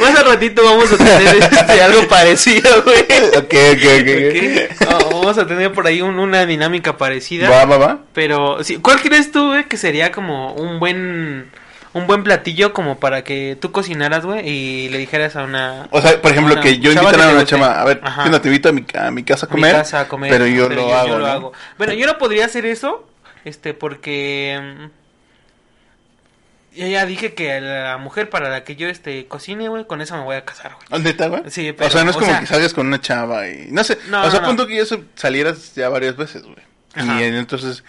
Más 0.00 0.18
al 0.18 0.26
ratito 0.26 0.64
vamos 0.64 0.90
a 0.92 0.96
tener 0.96 1.36
este, 1.36 1.82
algo 1.82 2.08
parecido, 2.08 2.82
güey. 2.82 3.00
ok, 3.36 3.54
ok, 3.72 3.84
ok. 4.00 4.08
Ok. 4.80 4.88
Oh, 5.04 5.10
vamos 5.20 5.38
a 5.38 5.46
tener 5.46 5.72
por 5.72 5.86
ahí 5.86 6.00
un- 6.02 6.18
una 6.18 6.46
dinámica 6.46 6.96
parecida. 6.96 7.48
Va, 7.50 7.64
va, 7.64 7.78
va. 7.78 7.98
Pero, 8.14 8.64
sí, 8.64 8.78
¿cuál 8.78 9.00
crees 9.02 9.30
tú, 9.30 9.48
güey, 9.48 9.64
que 9.64 9.76
sería 9.76 10.10
como 10.12 10.52
un 10.54 10.80
buen 10.80 11.50
un 11.92 12.06
buen 12.06 12.22
platillo 12.22 12.72
como 12.72 13.00
para 13.00 13.24
que 13.24 13.58
tú 13.60 13.72
cocinaras, 13.72 14.24
güey, 14.24 14.48
y 14.48 14.88
le 14.90 14.98
dijeras 14.98 15.34
a 15.34 15.42
una 15.42 15.88
O 15.90 16.00
sea, 16.00 16.22
por 16.22 16.30
ejemplo, 16.30 16.52
una 16.52 16.62
que 16.62 16.78
yo 16.78 16.92
invitara 16.92 17.30
a 17.30 17.32
una 17.32 17.44
chama, 17.44 17.80
a 17.80 17.84
ver, 17.84 18.00
Ajá. 18.04 18.22
¿qué 18.22 18.28
onda? 18.28 18.40
te 18.40 18.46
invito 18.48 18.68
a 18.68 18.72
mi, 18.72 18.84
a 18.96 19.10
mi 19.10 19.24
casa 19.24 19.46
a 19.46 19.48
A 19.48 19.52
mi 19.56 19.60
comer, 19.60 19.74
casa 19.74 20.00
a 20.02 20.06
comer, 20.08 20.30
pero 20.30 20.46
yo 20.46 20.68
lo 20.68 20.94
hago, 20.94 21.18
¿no? 21.18 21.50
Bueno, 21.78 21.92
yo 21.94 22.06
no 22.06 22.16
podría 22.16 22.44
hacer 22.44 22.64
eso, 22.64 23.04
este, 23.44 23.74
porque 23.74 24.58
mm, 24.62 24.84
yo 26.78 26.86
ya 26.86 27.04
dije 27.04 27.34
que 27.34 27.60
la 27.60 27.98
mujer 27.98 28.30
para 28.30 28.48
la 28.48 28.62
que 28.64 28.76
yo 28.76 28.88
este 28.88 29.26
cocine, 29.26 29.68
güey, 29.68 29.86
con 29.86 30.00
esa 30.00 30.16
me 30.16 30.22
voy 30.24 30.36
a 30.36 30.44
casar, 30.44 30.74
güey. 30.74 30.86
¿Dónde 30.88 31.10
está, 31.10 31.26
güey? 31.28 31.42
Sí, 31.48 31.72
pero, 31.72 31.88
o 31.88 31.90
sea, 31.90 32.04
no 32.04 32.10
es 32.10 32.16
como 32.16 32.28
sea- 32.28 32.40
que 32.40 32.46
salgas 32.46 32.74
con 32.74 32.86
una 32.86 33.00
chava 33.00 33.48
y... 33.48 33.68
No 33.70 33.82
sé, 33.82 33.98
No, 34.08 34.24
o 34.24 34.30
sea, 34.30 34.40
no, 34.40 34.46
no. 34.46 34.52
punto 34.52 34.66
que 34.68 34.76
ya 34.76 34.86
se- 34.86 35.02
salieras 35.16 35.74
ya 35.74 35.88
varias 35.88 36.16
veces, 36.16 36.42
güey. 36.44 36.56
Y 36.96 37.22
entonces, 37.24 37.82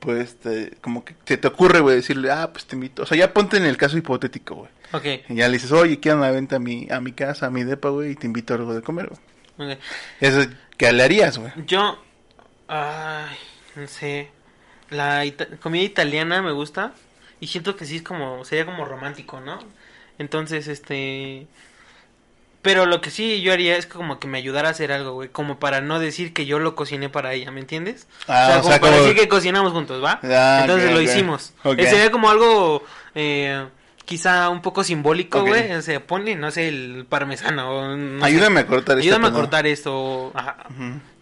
pues, 0.00 0.38
te- 0.38 0.76
como 0.80 1.04
que 1.04 1.14
te, 1.14 1.36
te 1.36 1.48
ocurre, 1.48 1.80
güey, 1.80 1.96
decirle, 1.96 2.30
ah, 2.30 2.50
pues 2.52 2.66
te 2.66 2.76
invito. 2.76 3.02
O 3.02 3.06
sea, 3.06 3.18
ya 3.18 3.32
ponte 3.32 3.56
en 3.56 3.64
el 3.66 3.76
caso 3.76 3.96
hipotético, 3.98 4.54
güey. 4.54 4.70
Ok. 4.92 5.04
Y 5.28 5.34
ya 5.36 5.46
le 5.48 5.54
dices, 5.54 5.72
oye, 5.72 5.98
quiero 6.00 6.18
una 6.18 6.30
venta 6.30 6.56
a 6.56 6.60
mi, 6.60 6.86
a 6.90 7.00
mi 7.00 7.12
casa, 7.12 7.46
a 7.46 7.50
mi 7.50 7.64
depa, 7.64 7.88
güey, 7.90 8.12
y 8.12 8.16
te 8.16 8.26
invito 8.26 8.54
a 8.54 8.58
algo 8.58 8.74
de 8.74 8.82
comer, 8.82 9.10
güey. 9.56 9.72
ok. 9.74 9.78
Eso, 10.20 10.48
¿qué 10.76 10.92
le 10.92 11.02
harías, 11.04 11.38
güey? 11.38 11.52
Yo 11.66 12.00
ay, 12.68 13.36
no 13.76 13.86
sé, 13.88 14.30
la 14.90 15.24
ita- 15.24 15.46
comida 15.60 15.82
italiana 15.84 16.42
me 16.42 16.52
gusta 16.52 16.92
Y 17.40 17.46
siento 17.46 17.76
que 17.76 17.86
sí 17.86 17.96
es 17.96 18.02
como, 18.02 18.44
sería 18.44 18.66
como 18.66 18.84
romántico, 18.84 19.40
¿no? 19.40 19.58
Entonces, 20.18 20.68
este... 20.68 21.46
Pero 22.62 22.84
lo 22.84 23.00
que 23.00 23.08
sí 23.10 23.40
yo 23.40 23.54
haría 23.54 23.78
es 23.78 23.86
como 23.86 24.18
que 24.20 24.28
me 24.28 24.36
ayudara 24.36 24.68
a 24.68 24.72
hacer 24.72 24.92
algo, 24.92 25.12
güey. 25.14 25.30
Como 25.30 25.58
para 25.58 25.80
no 25.80 25.98
decir 25.98 26.34
que 26.34 26.44
yo 26.44 26.58
lo 26.58 26.74
cociné 26.74 27.08
para 27.08 27.32
ella, 27.32 27.50
¿me 27.50 27.60
entiendes? 27.60 28.06
Ah, 28.28 28.44
o 28.44 28.46
sea, 28.48 28.56
o 28.58 28.60
como 28.60 28.70
sea, 28.72 28.80
para 28.80 28.92
como- 28.92 29.02
decir 29.06 29.18
que 29.22 29.28
cocinamos 29.28 29.72
juntos, 29.72 30.04
¿va? 30.04 30.20
Ah, 30.22 30.58
Entonces 30.60 30.92
lo 30.92 31.00
hicimos. 31.00 31.54
Ok. 31.64 31.78
Eh, 31.78 31.86
Sería 31.86 32.10
como 32.10 32.28
algo... 32.28 32.84
Eh, 33.14 33.64
quizá 34.04 34.50
un 34.50 34.60
poco 34.60 34.84
simbólico, 34.84 35.40
güey. 35.42 35.72
O 35.72 35.80
sea, 35.80 36.04
ponle, 36.06 36.34
no 36.36 36.50
sé, 36.50 36.68
el 36.68 37.06
parmesano. 37.08 37.96
Sé. 37.96 38.24
Ayúdame 38.26 38.60
a 38.60 38.66
cortar 38.66 38.98
esto. 38.98 39.06
Ayúdame 39.08 39.28
a 39.28 39.30
¿no? 39.30 39.36
cortar 39.38 39.66
esto. 39.66 40.30
Ajá. 40.34 40.56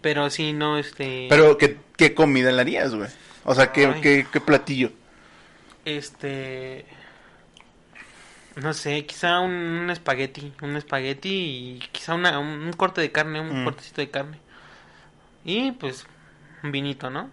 Pero 0.01 0.31
sí, 0.31 0.53
no, 0.53 0.77
este... 0.77 1.27
Pero, 1.31 1.57
¿qué, 1.57 1.77
qué 1.97 2.15
comida 2.15 2.51
le 2.51 2.63
harías, 2.63 2.93
güey? 2.97 3.09
O 3.49 3.55
sea, 3.55 3.73
¿qué, 3.73 3.97
qué, 4.01 4.27
qué 4.33 4.41
platillo? 4.41 4.93
Este. 5.85 6.87
No 8.57 8.73
sé, 8.75 9.07
quizá 9.07 9.41
un, 9.41 9.53
un 9.53 9.91
espagueti. 9.91 10.53
Un 10.63 10.77
espagueti 10.77 11.29
y 11.81 11.89
quizá 11.93 12.15
una, 12.15 12.39
un, 12.39 12.49
un 12.49 12.73
corte 12.73 13.01
de 13.01 13.13
carne, 13.13 13.41
un 13.41 13.57
Mm. 13.65 13.65
cortecito 13.65 14.01
de 14.01 14.11
carne. 14.11 14.41
Y 15.45 15.73
pues, 15.73 16.07
un 16.63 16.73
vinito, 16.73 17.11
¿no? 17.11 17.31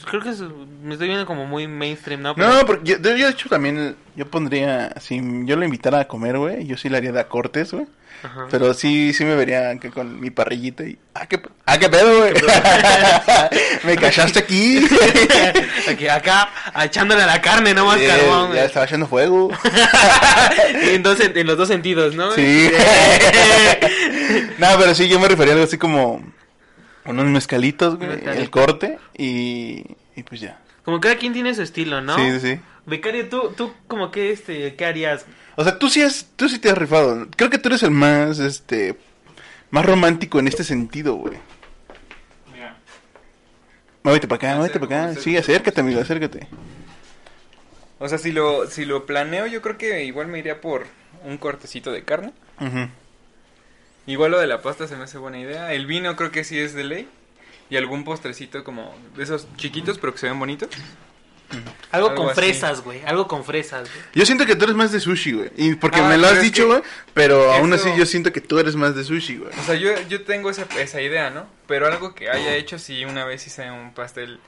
Pues 0.00 0.10
creo 0.10 0.22
que 0.22 0.30
es- 0.30 0.40
me 0.82 0.94
estoy 0.94 1.08
viendo 1.08 1.26
como 1.26 1.44
muy 1.46 1.66
mainstream, 1.68 2.22
¿no? 2.22 2.34
Pero- 2.34 2.48
No, 2.54 2.64
porque 2.66 2.90
yo, 2.92 2.96
yo, 2.96 3.02
de 3.26 3.28
hecho 3.28 3.48
también, 3.50 3.96
yo 4.16 4.26
pondría, 4.26 4.94
si 5.00 5.20
yo 5.44 5.56
lo 5.56 5.64
invitara 5.64 6.00
a 6.00 6.08
comer, 6.08 6.38
güey, 6.38 6.66
yo 6.66 6.76
sí 6.78 6.88
le 6.88 6.96
haría 6.96 7.12
de 7.12 7.24
cortes, 7.26 7.72
güey. 7.72 7.86
Ajá. 8.22 8.48
Pero 8.50 8.74
sí, 8.74 9.14
sí 9.14 9.24
me 9.24 9.34
vería 9.34 9.74
que 9.78 9.90
con 9.90 10.20
mi 10.20 10.28
parrillita 10.30 10.84
y... 10.84 10.98
Ah, 11.14 11.26
qué, 11.26 11.40
ah, 11.64 11.78
qué 11.78 11.88
pedo, 11.88 12.18
güey. 12.18 12.34
me 13.84 13.96
cachaste 13.96 14.38
aquí. 14.40 14.86
Aquí, 15.88 16.06
acá, 16.06 16.50
echándole 16.84 17.22
a 17.22 17.26
la 17.26 17.40
carne, 17.40 17.72
no 17.72 17.86
más 17.86 17.98
Eh, 17.98 18.06
carbón. 18.06 18.52
ya 18.54 18.64
estaba 18.66 18.84
echando 18.84 19.06
fuego. 19.06 19.50
en, 20.82 21.02
dos, 21.02 21.18
en 21.20 21.46
los 21.46 21.56
dos 21.56 21.68
sentidos, 21.68 22.14
¿no? 22.14 22.32
Sí. 22.32 22.70
no, 24.58 24.68
pero 24.78 24.94
sí, 24.94 25.08
yo 25.08 25.18
me 25.18 25.28
refería 25.28 25.52
a 25.52 25.56
algo 25.56 25.64
así 25.66 25.78
como 25.78 26.22
unos 27.04 27.26
mezcalitos, 27.26 27.96
güey, 27.96 28.10
Mezcalito. 28.10 28.42
el 28.42 28.50
corte 28.50 28.98
y, 29.16 29.84
y 30.16 30.22
pues 30.22 30.40
ya. 30.40 30.60
Como 30.84 31.00
cada 31.00 31.16
quien 31.16 31.32
tiene 31.32 31.54
su 31.54 31.62
estilo, 31.62 32.00
¿no? 32.00 32.16
Sí, 32.16 32.30
sí, 32.32 32.40
sí. 32.40 32.60
Becario, 32.86 33.28
¿tú, 33.28 33.52
tú 33.56 33.72
como 33.86 34.10
que, 34.10 34.32
este, 34.32 34.74
qué 34.74 34.84
harías? 34.86 35.26
O 35.56 35.62
sea, 35.64 35.78
tú 35.78 35.88
sí, 35.88 36.02
has, 36.02 36.26
tú 36.36 36.48
sí 36.48 36.58
te 36.58 36.70
has 36.70 36.78
rifado. 36.78 37.28
Creo 37.36 37.50
que 37.50 37.58
tú 37.58 37.68
eres 37.68 37.82
el 37.82 37.90
más, 37.90 38.38
este, 38.38 38.96
más 39.70 39.84
romántico 39.84 40.38
en 40.38 40.48
este 40.48 40.64
sentido, 40.64 41.14
güey. 41.14 41.34
Mira, 42.52 42.76
Muévete 44.02 44.26
para 44.26 44.36
acá, 44.36 44.56
muévete 44.56 44.80
para 44.80 45.08
acá. 45.10 45.20
Sí, 45.20 45.36
acércate, 45.36 45.80
amigo, 45.80 46.00
acércate. 46.00 46.48
o 47.98 48.08
sea, 48.08 48.18
si 48.18 48.32
lo, 48.32 48.66
si 48.66 48.84
lo 48.86 49.04
planeo, 49.06 49.46
yo 49.46 49.60
creo 49.62 49.76
que 49.76 50.04
igual 50.04 50.26
me 50.28 50.38
iría 50.38 50.60
por 50.60 50.86
un 51.24 51.36
cortecito 51.36 51.92
de 51.92 52.02
carne. 52.04 52.32
Ujú. 52.60 52.88
Igual 54.10 54.32
lo 54.32 54.38
de 54.40 54.46
la 54.46 54.60
pasta 54.62 54.86
se 54.88 54.96
me 54.96 55.04
hace 55.04 55.18
buena 55.18 55.38
idea. 55.38 55.72
El 55.72 55.86
vino 55.86 56.16
creo 56.16 56.30
que 56.30 56.44
sí 56.44 56.58
es 56.58 56.74
de 56.74 56.84
ley. 56.84 57.08
Y 57.68 57.76
algún 57.76 58.02
postrecito 58.04 58.64
como 58.64 58.92
de 59.16 59.22
esos 59.22 59.46
chiquitos, 59.56 59.98
pero 59.98 60.12
que 60.12 60.18
se 60.18 60.26
ven 60.28 60.38
bonitos. 60.40 60.68
Algo, 61.92 62.08
Algo 62.10 62.14
con 62.22 62.26
así. 62.30 62.40
fresas, 62.40 62.82
güey. 62.82 63.02
Algo 63.04 63.26
con 63.28 63.44
fresas, 63.44 63.88
güey. 63.92 64.04
Yo 64.14 64.24
siento 64.26 64.46
que 64.46 64.54
tú 64.56 64.64
eres 64.64 64.76
más 64.76 64.92
de 64.92 65.00
sushi, 65.00 65.32
güey. 65.32 65.50
Y 65.56 65.74
porque 65.74 66.00
Ah, 66.00 66.08
me 66.08 66.16
lo 66.18 66.26
has 66.28 66.40
dicho, 66.42 66.66
güey. 66.66 66.82
Pero 67.14 67.52
aún 67.52 67.72
eso- 67.72 67.88
así 67.88 67.98
yo 67.98 68.06
siento 68.06 68.32
que 68.32 68.40
tú 68.40 68.58
eres 68.58 68.76
más 68.76 68.94
de 68.94 69.02
sushi, 69.04 69.36
güey. 69.38 69.50
O 69.58 69.62
sea, 69.64 69.74
yo, 69.74 69.90
yo 70.08 70.22
tengo 70.24 70.50
esa, 70.50 70.66
esa 70.78 71.00
idea, 71.02 71.30
¿no? 71.30 71.46
Pero 71.66 71.86
algo 71.86 72.14
que 72.14 72.28
haya 72.30 72.54
hecho, 72.56 72.78
sí, 72.78 73.04
una 73.04 73.24
vez 73.24 73.46
hice 73.46 73.70
un 73.70 73.92
pastel 73.94 74.38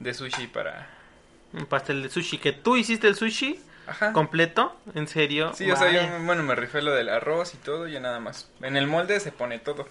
de 0.00 0.14
sushi 0.14 0.46
para... 0.48 0.88
Un 1.52 1.66
pastel 1.66 2.02
de 2.02 2.08
sushi. 2.10 2.38
Que 2.38 2.52
tú 2.52 2.76
hiciste 2.76 3.06
el 3.08 3.14
sushi 3.16 3.58
Ajá. 3.88 4.12
completo, 4.12 4.76
en 4.94 5.08
serio. 5.08 5.52
Sí, 5.54 5.70
o 5.70 5.76
sea, 5.76 5.90
yo, 5.90 6.24
bueno, 6.24 6.42
me 6.42 6.54
rifé 6.54 6.82
lo 6.82 6.92
del 6.92 7.08
arroz 7.08 7.54
y 7.54 7.56
todo, 7.56 7.88
y 7.88 7.98
nada 7.98 8.20
más. 8.20 8.50
En 8.60 8.76
el 8.76 8.86
molde 8.86 9.18
se 9.20 9.32
pone 9.32 9.58
todo. 9.58 9.88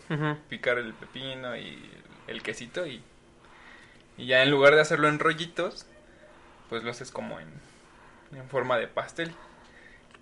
Picar 0.50 0.77
el 0.77 0.94
pepino 0.94 1.58
y 1.58 1.92
el 2.27 2.44
quesito 2.44 2.86
y... 2.86 3.04
Y 4.18 4.27
ya 4.27 4.42
en 4.44 4.51
lugar 4.51 4.74
de 4.74 4.82
hacerlo 4.82 5.08
en 5.10 5.20
rollitos, 5.20 5.86
pues 6.70 6.84
lo 6.84 6.92
haces 6.92 7.12
como 7.12 7.39
en, 7.39 7.48
en 8.34 8.50
forma 8.50 8.77
de 8.77 8.88
pastel. 8.88 9.32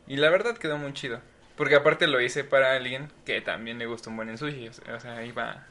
Y 0.07 0.17
la 0.17 0.29
verdad 0.29 0.57
quedó 0.57 0.77
muy 0.77 0.93
chido. 0.93 1.19
Porque 1.57 1.75
aparte 1.75 2.07
lo 2.07 2.19
hice 2.19 2.43
para 2.43 2.75
alguien 2.75 3.09
que 3.25 3.39
también 3.41 3.79
le 3.79 3.85
gusta 3.85 4.09
un 4.09 4.17
buen 4.17 4.29
en 4.29 4.37
sushi. 4.37 4.67
O 4.67 4.73
sea, 4.73 4.95
o 4.95 4.99
sea, 4.99 5.23
iba... 5.25 5.65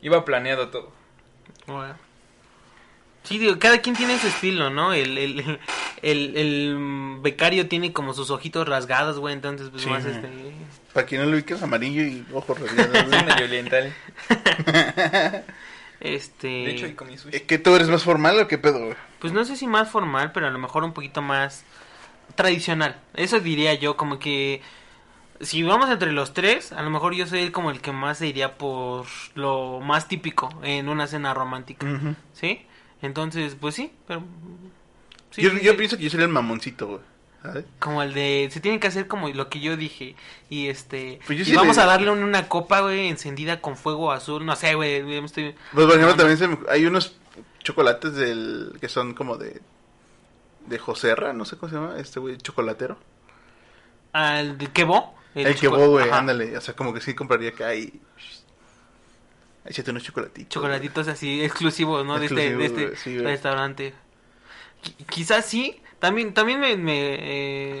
Iba 0.00 0.24
planeado 0.24 0.68
todo. 0.68 0.92
Bueno. 1.66 1.96
Sí, 3.28 3.38
digo, 3.38 3.58
cada 3.58 3.82
quien 3.82 3.94
tiene 3.94 4.18
su 4.18 4.26
estilo, 4.26 4.70
¿no? 4.70 4.94
El, 4.94 5.18
el, 5.18 5.58
el, 6.00 7.18
becario 7.20 7.68
tiene 7.68 7.92
como 7.92 8.14
sus 8.14 8.30
ojitos 8.30 8.66
rasgados, 8.66 9.18
güey, 9.18 9.34
entonces 9.34 9.68
pues 9.68 9.82
Sí, 9.82 9.90
más 9.90 10.06
este... 10.06 10.30
Para 10.94 11.06
quien 11.06 11.20
no 11.20 11.26
lo 11.26 11.34
ubiques, 11.34 11.62
amarillo 11.62 12.02
y 12.02 12.24
ojos 12.32 12.58
rasgados, 12.58 13.06
güey. 13.06 13.24
medio 13.24 13.44
oriental. 13.44 13.92
Este... 16.00 16.46
De 16.46 16.70
hecho, 16.70 16.86
ahí 16.86 16.92
comí 16.92 17.14
¿Es 17.14 17.22
sushi. 17.22 17.40
que 17.40 17.58
tú 17.58 17.74
eres 17.74 17.88
más 17.88 18.04
formal 18.04 18.38
o 18.38 18.46
qué 18.46 18.56
pedo, 18.56 18.78
güey? 18.78 18.94
Pues 19.18 19.32
no 19.32 19.44
sé 19.44 19.56
si 19.56 19.66
más 19.66 19.90
formal, 19.90 20.30
pero 20.32 20.46
a 20.46 20.50
lo 20.50 20.58
mejor 20.58 20.84
un 20.84 20.92
poquito 20.92 21.22
más 21.22 21.64
tradicional. 22.36 23.00
Eso 23.14 23.40
diría 23.40 23.74
yo, 23.74 23.96
como 23.96 24.20
que 24.20 24.62
si 25.40 25.62
vamos 25.64 25.90
entre 25.90 26.12
los 26.12 26.34
tres, 26.34 26.72
a 26.72 26.82
lo 26.82 26.90
mejor 26.90 27.14
yo 27.14 27.26
soy 27.26 27.50
como 27.50 27.70
el 27.70 27.80
que 27.80 27.92
más 27.92 28.18
se 28.18 28.28
iría 28.28 28.56
por 28.56 29.06
lo 29.34 29.80
más 29.80 30.08
típico 30.08 30.48
en 30.62 30.88
una 30.88 31.06
cena 31.08 31.34
romántica. 31.34 31.86
¿sí? 32.32 32.64
Entonces, 33.02 33.56
pues 33.60 33.74
sí, 33.74 33.92
pero... 34.06 34.22
sí, 35.30 35.42
yo, 35.42 35.50
sí, 35.50 35.60
yo 35.62 35.72
sí. 35.72 35.76
pienso 35.78 35.96
que 35.96 36.04
yo 36.04 36.10
sería 36.10 36.26
el 36.26 36.32
mamoncito, 36.32 36.86
güey. 36.86 37.00
¿Sabes? 37.42 37.64
Como 37.78 38.02
el 38.02 38.14
de, 38.14 38.48
se 38.50 38.60
tiene 38.60 38.80
que 38.80 38.88
hacer 38.88 39.06
como 39.06 39.28
lo 39.28 39.48
que 39.48 39.60
yo 39.60 39.76
dije. 39.76 40.16
Y 40.50 40.66
este, 40.66 41.20
Pues 41.26 41.46
y 41.48 41.54
vamos 41.54 41.76
le- 41.76 41.82
a 41.82 41.86
darle 41.86 42.10
un- 42.10 42.24
una 42.24 42.48
copa, 42.48 42.80
güey, 42.80 43.06
encendida 43.08 43.60
con 43.60 43.76
fuego 43.76 44.10
azul. 44.10 44.44
No 44.44 44.56
sé, 44.56 44.74
güey, 44.74 44.94
estoy... 45.24 45.54
Pues 45.72 45.86
por 45.86 45.94
ejemplo 45.94 46.08
No, 46.10 46.16
también 46.16 46.36
se 46.38 46.48
me- 46.48 46.58
hay 46.68 46.84
unos 46.86 47.16
chocolates 47.62 48.14
del 48.14 48.72
que 48.80 48.88
son 48.88 49.14
como 49.14 49.36
de 49.36 49.60
de 50.66 50.78
Joserra, 50.78 51.32
no 51.32 51.44
sé 51.46 51.56
cómo 51.56 51.70
se 51.70 51.76
llama, 51.76 51.94
este 51.98 52.20
güey 52.20 52.36
chocolatero. 52.36 52.98
Al 54.12 54.58
de 54.58 54.66
quebo. 54.66 55.14
El, 55.34 55.54
que 55.54 55.66
choco- 55.68 55.76
vos, 55.76 55.88
güey, 55.88 56.10
ándale, 56.10 56.56
o 56.56 56.60
sea, 56.60 56.74
como 56.74 56.92
que 56.92 57.00
sí 57.00 57.14
compraría 57.14 57.50
acá 57.50 57.74
y 57.74 58.00
échate 59.64 59.90
unos 59.90 60.02
chocolatitos. 60.02 60.48
Chocolatitos 60.48 61.08
así 61.08 61.42
exclusivos, 61.42 62.04
¿no? 62.06 62.18
de 62.18 62.26
este, 62.26 62.56
de 62.56 62.64
este 62.64 62.84
güey, 62.86 62.96
sí, 62.96 63.14
güey. 63.14 63.26
restaurante. 63.26 63.94
Qui- 64.82 65.06
quizás 65.06 65.44
sí. 65.46 65.80
También, 65.98 66.32
también 66.32 66.60
me... 66.60 66.76
me, 66.76 67.14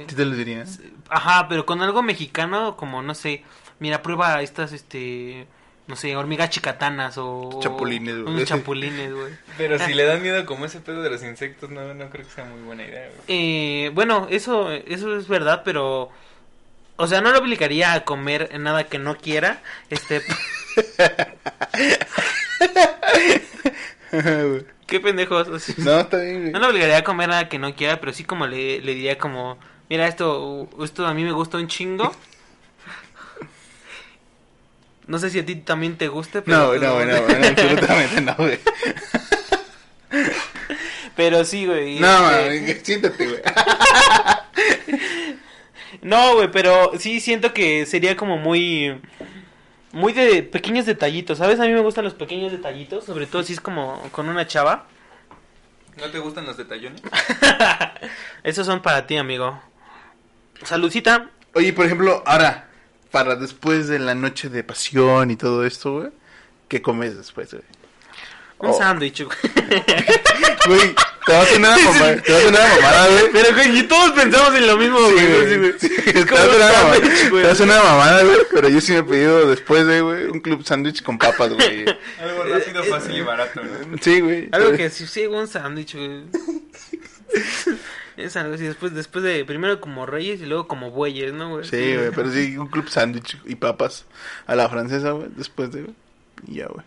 eh, 0.00 0.04
Sí 0.08 0.16
te 0.16 0.24
lo 0.24 0.34
diría. 0.34 0.64
Ajá, 1.08 1.46
pero 1.48 1.64
con 1.64 1.80
algo 1.82 2.02
mexicano, 2.02 2.76
como, 2.76 3.00
no 3.00 3.14
sé, 3.14 3.44
mira, 3.78 4.02
prueba 4.02 4.42
estas, 4.42 4.72
este... 4.72 5.46
No 5.86 5.96
sé, 5.96 6.14
hormigas 6.16 6.50
chicatanas 6.50 7.16
o... 7.16 7.60
Chapulines, 7.62 8.20
güey. 8.20 8.34
Unos 8.34 8.44
chapulines, 8.46 9.10
güey. 9.14 9.32
Pero 9.56 9.78
si 9.78 9.94
le 9.94 10.04
dan 10.04 10.20
miedo 10.20 10.44
como 10.44 10.66
ese 10.66 10.80
pedo 10.80 11.00
de 11.00 11.08
los 11.08 11.22
insectos, 11.22 11.70
no, 11.70 11.94
no 11.94 12.10
creo 12.10 12.26
que 12.26 12.30
sea 12.30 12.44
muy 12.44 12.60
buena 12.60 12.84
idea, 12.84 13.06
güey. 13.08 13.20
Eh, 13.28 13.90
bueno, 13.94 14.26
eso, 14.28 14.70
eso 14.70 15.16
es 15.16 15.28
verdad, 15.28 15.62
pero... 15.64 16.10
O 17.00 17.06
sea, 17.06 17.20
no 17.20 17.30
lo 17.30 17.38
obligaría 17.38 17.92
a 17.92 18.04
comer 18.04 18.58
nada 18.58 18.88
que 18.88 18.98
no 18.98 19.16
quiera. 19.16 19.62
Este... 19.88 20.20
Qué 24.86 24.98
pendejos. 24.98 25.78
no, 25.78 26.00
está 26.00 26.18
bien. 26.18 26.50
No 26.50 26.58
lo 26.58 26.68
obligaría 26.68 26.96
a 26.98 27.04
comer 27.04 27.28
nada 27.28 27.48
que 27.48 27.60
no 27.60 27.76
quiera, 27.76 28.00
pero 28.00 28.12
sí 28.12 28.24
como 28.24 28.48
le, 28.48 28.80
le 28.80 28.94
diría 28.94 29.16
como... 29.16 29.58
Mira, 29.88 30.08
esto, 30.08 30.68
esto 30.82 31.06
a 31.06 31.14
mí 31.14 31.22
me 31.22 31.30
gusta 31.30 31.56
un 31.58 31.68
chingo. 31.68 32.12
No 35.06 35.20
sé 35.20 35.30
si 35.30 35.38
a 35.38 35.46
ti 35.46 35.54
también 35.54 35.96
te 35.96 36.08
guste, 36.08 36.42
pero... 36.42 36.58
No, 36.58 36.66
güey, 36.66 36.80
no, 36.80 37.04
no, 37.04 37.14
absolutamente 37.46 38.20
no, 38.20 38.34
güey. 38.36 38.58
Pero 41.16 41.44
sí, 41.44 41.66
güey. 41.66 41.98
No, 41.98 42.30
este, 42.30 42.84
siéntate, 42.84 43.26
güey. 43.26 43.40
No, 46.08 46.36
güey, 46.36 46.50
pero 46.50 46.92
sí 46.98 47.20
siento 47.20 47.52
que 47.52 47.84
sería 47.84 48.16
como 48.16 48.38
muy... 48.38 48.98
Muy 49.92 50.12
de 50.14 50.42
pequeños 50.42 50.86
detallitos, 50.86 51.36
¿sabes? 51.38 51.60
A 51.60 51.64
mí 51.64 51.72
me 51.72 51.80
gustan 51.80 52.04
los 52.04 52.14
pequeños 52.14 52.50
detallitos, 52.52 53.04
sobre 53.04 53.26
todo 53.26 53.42
si 53.42 53.52
es 53.54 53.60
como 53.60 54.00
con 54.12 54.28
una 54.28 54.46
chava. 54.46 54.86
¿No 55.98 56.10
te 56.10 56.18
gustan 56.18 56.46
los 56.46 56.56
detallones? 56.56 57.02
Esos 58.42 58.66
son 58.66 58.80
para 58.82 59.06
ti, 59.06 59.16
amigo. 59.16 59.60
Saludcita. 60.62 61.30
Oye, 61.54 61.72
por 61.72 61.84
ejemplo, 61.86 62.22
ahora, 62.26 62.68
para 63.10 63.36
después 63.36 63.88
de 63.88 63.98
la 63.98 64.14
noche 64.14 64.48
de 64.48 64.62
pasión 64.64 65.30
y 65.30 65.36
todo 65.36 65.64
esto, 65.66 65.92
güey, 66.00 66.08
¿qué 66.68 66.80
comes 66.82 67.16
después, 67.16 67.50
güey? 67.52 67.64
Un 68.58 68.70
Oh. 68.70 68.72
sándwich, 68.78 69.24
güey. 69.24 69.36
Güey, 71.28 71.28
te 71.28 71.32
va 71.32 71.42
a 71.42 71.46
sonar 71.46 71.72
a 71.72 72.22
te 72.22 72.32
güey. 73.12 73.32
Pero, 73.32 73.54
güey, 73.54 73.78
y 73.78 73.82
todos 73.84 74.10
pensamos 74.12 74.54
en 74.54 74.66
lo 74.66 74.76
mismo, 74.76 74.98
Sí, 75.08 75.14
güey. 75.14 75.58
güey. 75.58 75.74
Sí, 75.78 75.88
güey. 75.88 76.14
Te 76.14 76.24
como 76.26 76.42
va 77.42 77.50
a 77.50 77.54
sonar 77.54 77.78
a 77.80 77.84
mamada, 77.84 78.22
güey. 78.22 78.34
güey, 78.34 78.46
pero 78.52 78.68
yo 78.68 78.80
sí 78.80 78.92
me 78.92 78.98
he 78.98 79.02
pedido 79.02 79.48
después 79.48 79.86
de, 79.86 80.00
güey, 80.00 80.24
un 80.26 80.40
club 80.40 80.64
sándwich 80.64 81.02
con 81.02 81.18
papas, 81.18 81.52
güey. 81.52 81.84
Algo 82.20 82.44
rápido, 82.44 82.84
fácil 82.84 83.16
y 83.16 83.20
barato, 83.22 83.62
¿no? 83.62 83.96
Sí, 84.00 84.20
güey. 84.20 84.48
Algo 84.52 84.72
que 84.72 84.90
sí, 84.90 85.06
sí, 85.06 85.26
un 85.26 85.46
sándwich, 85.46 85.94
güey. 85.94 86.22
Es 88.18 88.36
algo 88.36 88.54
así, 88.54 88.64
después, 88.64 88.92
después 88.94 89.24
de, 89.24 89.44
primero 89.44 89.80
como 89.80 90.04
reyes 90.04 90.40
y 90.40 90.46
luego 90.46 90.66
como 90.66 90.90
bueyes, 90.90 91.32
¿no, 91.32 91.50
güey? 91.50 91.64
Sí, 91.64 91.94
güey, 91.94 92.10
pero 92.10 92.32
sí, 92.32 92.58
un 92.58 92.66
club 92.66 92.88
sándwich 92.88 93.38
y 93.44 93.54
papas 93.54 94.06
a 94.48 94.56
la 94.56 94.68
francesa, 94.68 95.12
güey, 95.12 95.28
después 95.36 95.70
de... 95.70 95.86
Y 96.48 96.56
ya, 96.56 96.66
güey. 96.66 96.84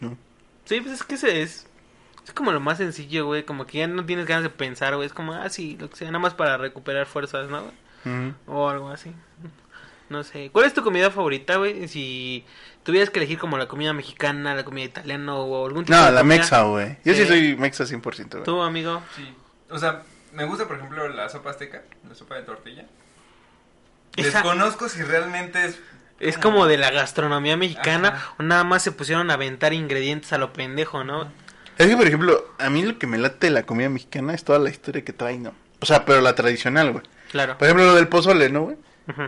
No. 0.00 0.18
Sí, 0.64 0.80
pues 0.80 0.94
es 0.94 1.04
que 1.04 1.14
ese 1.14 1.42
es, 1.42 1.67
es 2.28 2.34
como 2.34 2.52
lo 2.52 2.60
más 2.60 2.78
sencillo, 2.78 3.26
güey, 3.26 3.44
como 3.44 3.66
que 3.66 3.78
ya 3.78 3.86
no 3.88 4.04
tienes 4.04 4.26
ganas 4.26 4.44
de 4.44 4.50
pensar, 4.50 4.94
güey, 4.96 5.06
es 5.06 5.12
como, 5.12 5.32
ah, 5.34 5.48
sí, 5.48 5.76
lo 5.80 5.90
que 5.90 5.96
sea, 5.96 6.08
nada 6.08 6.18
más 6.20 6.34
para 6.34 6.56
recuperar 6.56 7.06
fuerzas, 7.06 7.48
¿no? 7.50 7.64
Ujú. 8.04 8.34
O 8.46 8.68
algo 8.68 8.88
así. 8.90 9.12
No 10.08 10.22
sé. 10.24 10.48
¿Cuál 10.52 10.64
es 10.64 10.72
tu 10.74 10.82
comida 10.82 11.10
favorita, 11.10 11.56
güey? 11.56 11.86
Si 11.88 12.44
tuvieras 12.82 13.10
que 13.10 13.18
elegir 13.18 13.38
como 13.38 13.58
la 13.58 13.66
comida 13.68 13.92
mexicana, 13.92 14.54
la 14.54 14.64
comida 14.64 14.84
italiana 14.86 15.34
o 15.34 15.66
algún 15.66 15.84
tipo 15.84 15.98
No, 15.98 16.06
de 16.06 16.12
la 16.12 16.20
comida. 16.20 16.36
mexa, 16.38 16.62
güey. 16.62 16.96
Yo 17.04 17.12
sí 17.14 17.22
Sí. 17.22 17.26
soy 17.28 17.56
mexa 17.56 17.84
100%, 17.84 18.38
güey. 18.38 18.44
¿Tú, 18.44 18.62
amigo? 18.62 19.02
Sí. 19.16 19.34
O 19.68 19.78
sea, 19.78 20.02
me 20.32 20.44
gusta, 20.46 20.66
por 20.66 20.76
ejemplo, 20.78 21.08
la 21.08 21.28
sopa 21.28 21.50
azteca, 21.50 21.82
la 22.08 22.14
sopa 22.14 22.36
de 22.36 22.42
tortilla. 22.42 22.86
Esa- 24.16 24.38
Desconozco 24.42 24.88
si 24.88 25.02
realmente 25.02 25.64
es... 25.66 25.78
Es 26.20 26.36
como 26.38 26.66
de 26.66 26.78
la 26.78 26.90
gastronomía 26.90 27.56
mexicana 27.56 28.08
Ajá. 28.08 28.34
o 28.38 28.42
nada 28.42 28.64
más 28.64 28.82
se 28.82 28.90
pusieron 28.90 29.30
a 29.30 29.34
aventar 29.34 29.72
ingredientes 29.72 30.32
a 30.32 30.38
lo 30.38 30.52
pendejo, 30.52 31.04
¿no? 31.04 31.30
Es 31.78 31.86
que, 31.86 31.96
por 31.96 32.06
ejemplo, 32.06 32.44
a 32.58 32.68
mí 32.70 32.82
lo 32.82 32.98
que 32.98 33.06
me 33.06 33.18
late 33.18 33.46
de 33.46 33.52
la 33.52 33.62
comida 33.62 33.88
mexicana 33.88 34.34
es 34.34 34.44
toda 34.44 34.58
la 34.58 34.68
historia 34.68 35.04
que 35.04 35.12
trae, 35.12 35.38
¿no? 35.38 35.54
O 35.80 35.86
sea, 35.86 36.04
pero 36.04 36.20
la 36.20 36.34
tradicional, 36.34 36.90
güey. 36.92 37.04
Claro. 37.30 37.56
Por 37.56 37.66
ejemplo, 37.66 37.86
lo 37.86 37.94
del 37.94 38.08
pozole, 38.08 38.50
¿no, 38.50 38.62
güey? 38.62 38.76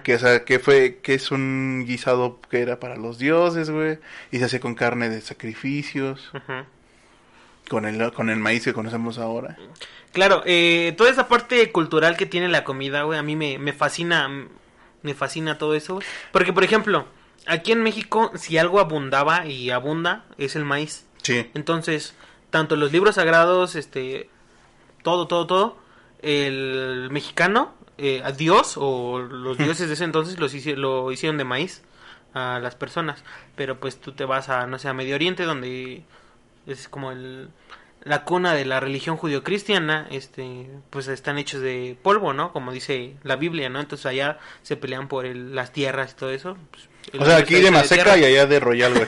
Que, 0.02 0.16
o 0.16 0.18
sea, 0.18 0.44
que 0.44 0.58
fue, 0.58 0.98
que 1.02 1.14
es 1.14 1.30
un 1.30 1.84
guisado 1.86 2.38
que 2.50 2.60
era 2.60 2.78
para 2.78 2.96
los 2.96 3.18
dioses, 3.18 3.70
güey. 3.70 3.98
Y 4.30 4.38
se 4.38 4.44
hace 4.44 4.60
con 4.60 4.74
carne 4.74 5.08
de 5.08 5.22
sacrificios. 5.22 6.30
Ujú. 6.34 6.64
Con 7.70 7.86
el, 7.86 8.12
con 8.12 8.28
el 8.28 8.38
maíz 8.38 8.64
que 8.64 8.74
conocemos 8.74 9.18
ahora. 9.18 9.56
Claro, 10.12 10.42
eh, 10.44 10.92
toda 10.98 11.08
esa 11.08 11.28
parte 11.28 11.70
cultural 11.70 12.16
que 12.16 12.26
tiene 12.26 12.48
la 12.48 12.64
comida, 12.64 13.04
güey, 13.04 13.18
a 13.18 13.22
mí 13.22 13.36
me, 13.36 13.58
me 13.58 13.72
fascina, 13.72 14.28
me 15.02 15.14
fascina 15.14 15.56
todo 15.56 15.74
eso, 15.74 15.94
güey. 15.94 16.06
Porque, 16.32 16.52
por 16.52 16.64
ejemplo, 16.64 17.06
aquí 17.46 17.72
en 17.72 17.82
México, 17.82 18.32
si 18.34 18.58
algo 18.58 18.80
abundaba 18.80 19.46
y 19.46 19.70
abunda, 19.70 20.24
es 20.36 20.56
el 20.56 20.64
maíz. 20.64 21.06
Sí. 21.22 21.48
Entonces, 21.54 22.14
tanto 22.50 22.76
los 22.76 22.92
libros 22.92 23.14
sagrados, 23.16 23.74
este, 23.76 24.28
todo, 25.02 25.26
todo, 25.26 25.46
todo, 25.46 25.76
el 26.22 27.08
mexicano, 27.10 27.72
eh, 27.98 28.22
a 28.24 28.32
Dios 28.32 28.74
o 28.76 29.18
los 29.20 29.58
dioses 29.58 29.88
de 29.88 29.94
ese 29.94 30.04
entonces 30.04 30.38
los 30.38 30.54
lo 30.76 31.12
hicieron 31.12 31.38
de 31.38 31.44
maíz 31.44 31.82
a 32.34 32.58
las 32.60 32.74
personas. 32.74 33.22
Pero 33.56 33.78
pues 33.80 34.00
tú 34.00 34.12
te 34.12 34.24
vas 34.24 34.48
a, 34.48 34.66
no 34.66 34.78
sé, 34.78 34.88
a 34.88 34.94
Medio 34.94 35.14
Oriente, 35.14 35.44
donde 35.44 36.02
es 36.66 36.88
como 36.88 37.12
el, 37.12 37.48
la 38.02 38.24
cuna 38.24 38.54
de 38.54 38.64
la 38.64 38.80
religión 38.80 39.16
judio-cristiana, 39.16 40.06
este, 40.10 40.70
pues 40.90 41.08
están 41.08 41.38
hechos 41.38 41.60
de 41.60 41.96
polvo, 42.02 42.32
¿no? 42.32 42.52
Como 42.52 42.72
dice 42.72 43.16
la 43.22 43.36
Biblia, 43.36 43.68
¿no? 43.68 43.80
Entonces 43.80 44.06
allá 44.06 44.38
se 44.62 44.76
pelean 44.76 45.08
por 45.08 45.26
el- 45.26 45.54
las 45.54 45.72
tierras 45.72 46.12
y 46.12 46.16
todo 46.16 46.30
eso. 46.30 46.56
pues, 46.70 46.88
O 47.18 47.24
sea, 47.24 47.36
aquí 47.38 47.56
de 47.56 47.70
Maseca 47.70 48.04
tierra. 48.04 48.18
y 48.18 48.24
allá 48.24 48.46
de 48.46 48.60
Royal, 48.60 48.92
güey. 48.94 49.06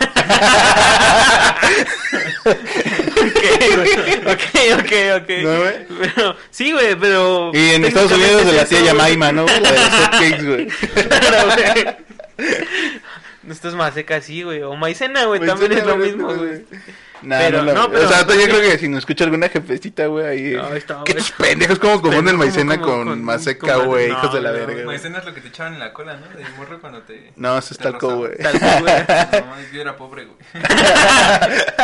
ok, 4.27 4.43
ok, 4.79 4.93
ok. 5.23 5.31
¿No, 5.43 5.59
güey? 5.61 5.75
Pero, 6.01 6.37
sí, 6.51 6.73
güey, 6.73 6.97
pero. 6.97 7.51
Y 7.55 7.71
en 7.71 7.85
Estados 7.85 8.13
Unidos 8.13 8.47
de 8.47 8.53
la 8.53 8.65
tía 8.65 8.81
Yamaima, 8.83 9.31
¿no? 9.33 9.47
La 9.47 9.73
de 9.73 10.31
los 10.31 10.47
güey. 10.47 10.69
Esto 13.49 13.69
es 13.69 13.75
maseca, 13.75 14.21
sí, 14.21 14.43
güey. 14.43 14.63
O 14.63 14.77
maicena, 14.77 15.25
güey, 15.25 15.41
también 15.45 15.73
es 15.73 15.85
lo 15.85 15.97
mismo, 15.97 16.33
güey. 16.35 16.65
Nah, 17.23 17.39
Pero, 17.39 17.63
no, 17.63 17.73
no, 17.73 17.91
pero- 17.91 18.05
o 18.05 18.09
sea, 18.09 18.21
yo 18.27 18.45
creo 18.47 18.61
que 18.61 18.79
si 18.79 18.89
nos 18.89 18.99
escucha 19.01 19.25
alguna 19.25 19.49
jefecita, 19.49 20.07
güey, 20.07 20.27
ahí. 20.27 20.51
No, 20.57 20.75
está, 20.75 21.03
¿Qué 21.05 21.17
pendejos 21.39 21.79
cómo 21.79 21.95
confunden 22.03 22.37
Pendejo, 22.37 22.39
maicena 22.39 22.81
como- 22.81 22.93
con, 22.97 23.09
con- 23.09 23.25
maseca, 23.25 23.77
güey? 23.77 24.09
no, 24.11 24.19
hijos 24.19 24.35
de 24.35 24.41
la 24.41 24.51
no, 24.51 24.57
verga. 24.59 24.85
Maicena 24.85 25.19
es 25.19 25.25
lo 25.25 25.35
que 25.35 25.41
te 25.41 25.49
echaban 25.49 25.75
en 25.75 25.81
la 25.81 25.93
cola, 25.93 26.17
¿no? 26.17 26.27
De 26.37 26.45
morro 26.57 26.81
cuando 26.81 27.03
te... 27.03 27.33
No, 27.37 27.59
eso 27.59 27.75
es 27.75 27.79
talco, 27.79 28.17
güey. 28.17 28.37
Tal 28.39 28.59
cual, 28.59 28.83
güey. 28.83 28.95
No, 29.47 29.73
yo 29.73 29.81
era 29.81 29.97
pobre, 29.97 30.27
güey. 30.27 30.39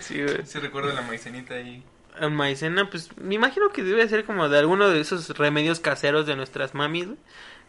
Sí, 0.00 0.22
güey. 0.22 0.38
Sí 0.44 0.58
recuerdo 0.58 0.92
la 0.92 1.02
maicenita 1.02 1.54
ahí. 1.54 1.82
El 2.20 2.30
Maicena, 2.32 2.90
pues 2.90 3.10
me 3.16 3.36
imagino 3.36 3.70
que 3.70 3.82
debe 3.82 4.06
ser 4.08 4.24
como 4.24 4.48
de 4.48 4.58
alguno 4.58 4.88
de 4.90 5.00
esos 5.00 5.28
remedios 5.38 5.80
caseros 5.80 6.26
de 6.26 6.36
nuestras 6.36 6.74
mamis, 6.74 7.06
güey. 7.06 7.18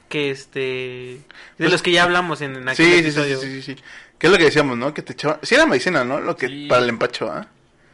Que 0.09 0.31
este. 0.31 0.59
De 0.59 1.21
Pues- 1.57 1.71
los 1.71 1.81
que 1.81 1.91
ya 1.91 2.03
hablamos 2.03 2.41
en, 2.41 2.55
en 2.55 2.67
aquel 2.67 2.75
Sí, 2.75 2.83
sí, 2.91 2.91
sí, 2.91 2.99
episodio. 2.99 3.39
sí, 3.39 3.61
sí, 3.61 3.75
sí. 3.75 3.83
¿Qué 4.17 4.27
es 4.27 4.31
lo 4.33 4.37
que 4.37 4.45
decíamos, 4.45 4.77
no? 4.77 4.93
Que 4.93 5.01
te 5.01 5.13
echaban... 5.13 5.39
Sí 5.43 5.55
era 5.55 5.65
maicena, 5.65 6.03
¿no? 6.03 6.19
Lo 6.19 6.35
que... 6.35 6.47
Sí. 6.47 6.65
Para 6.67 6.81
el 6.83 6.89
empacho, 6.89 7.31
¿ah? 7.31 7.47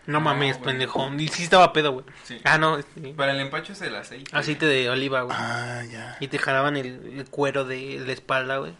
No 0.07 0.13
No, 0.13 0.21
mames, 0.21 0.55
güey. 0.57 0.65
pendejo. 0.71 1.11
Y 1.19 1.27
sí 1.27 1.43
estaba 1.43 1.71
pedo, 1.71 1.91
güey. 1.91 2.05
Sí. 2.23 2.39
Ah, 2.43 2.57
no, 2.57 2.79
este, 2.79 3.01
Para 3.13 3.33
el 3.33 3.39
empacho 3.41 3.73
es 3.73 3.81
el 3.81 3.95
aceite. 3.95 4.35
aceite 4.35 4.65
de 4.65 4.89
oliva, 4.89 5.21
güey. 5.21 5.37
Ah, 5.39 5.83
ya. 5.91 6.17
Y 6.19 6.27
te 6.27 6.39
jalaban 6.39 6.77
el, 6.77 6.87
el 7.19 7.25
cuero 7.29 7.63
de 7.65 8.01
la 8.05 8.11
espalda, 8.11 8.57
güey. 8.57 8.73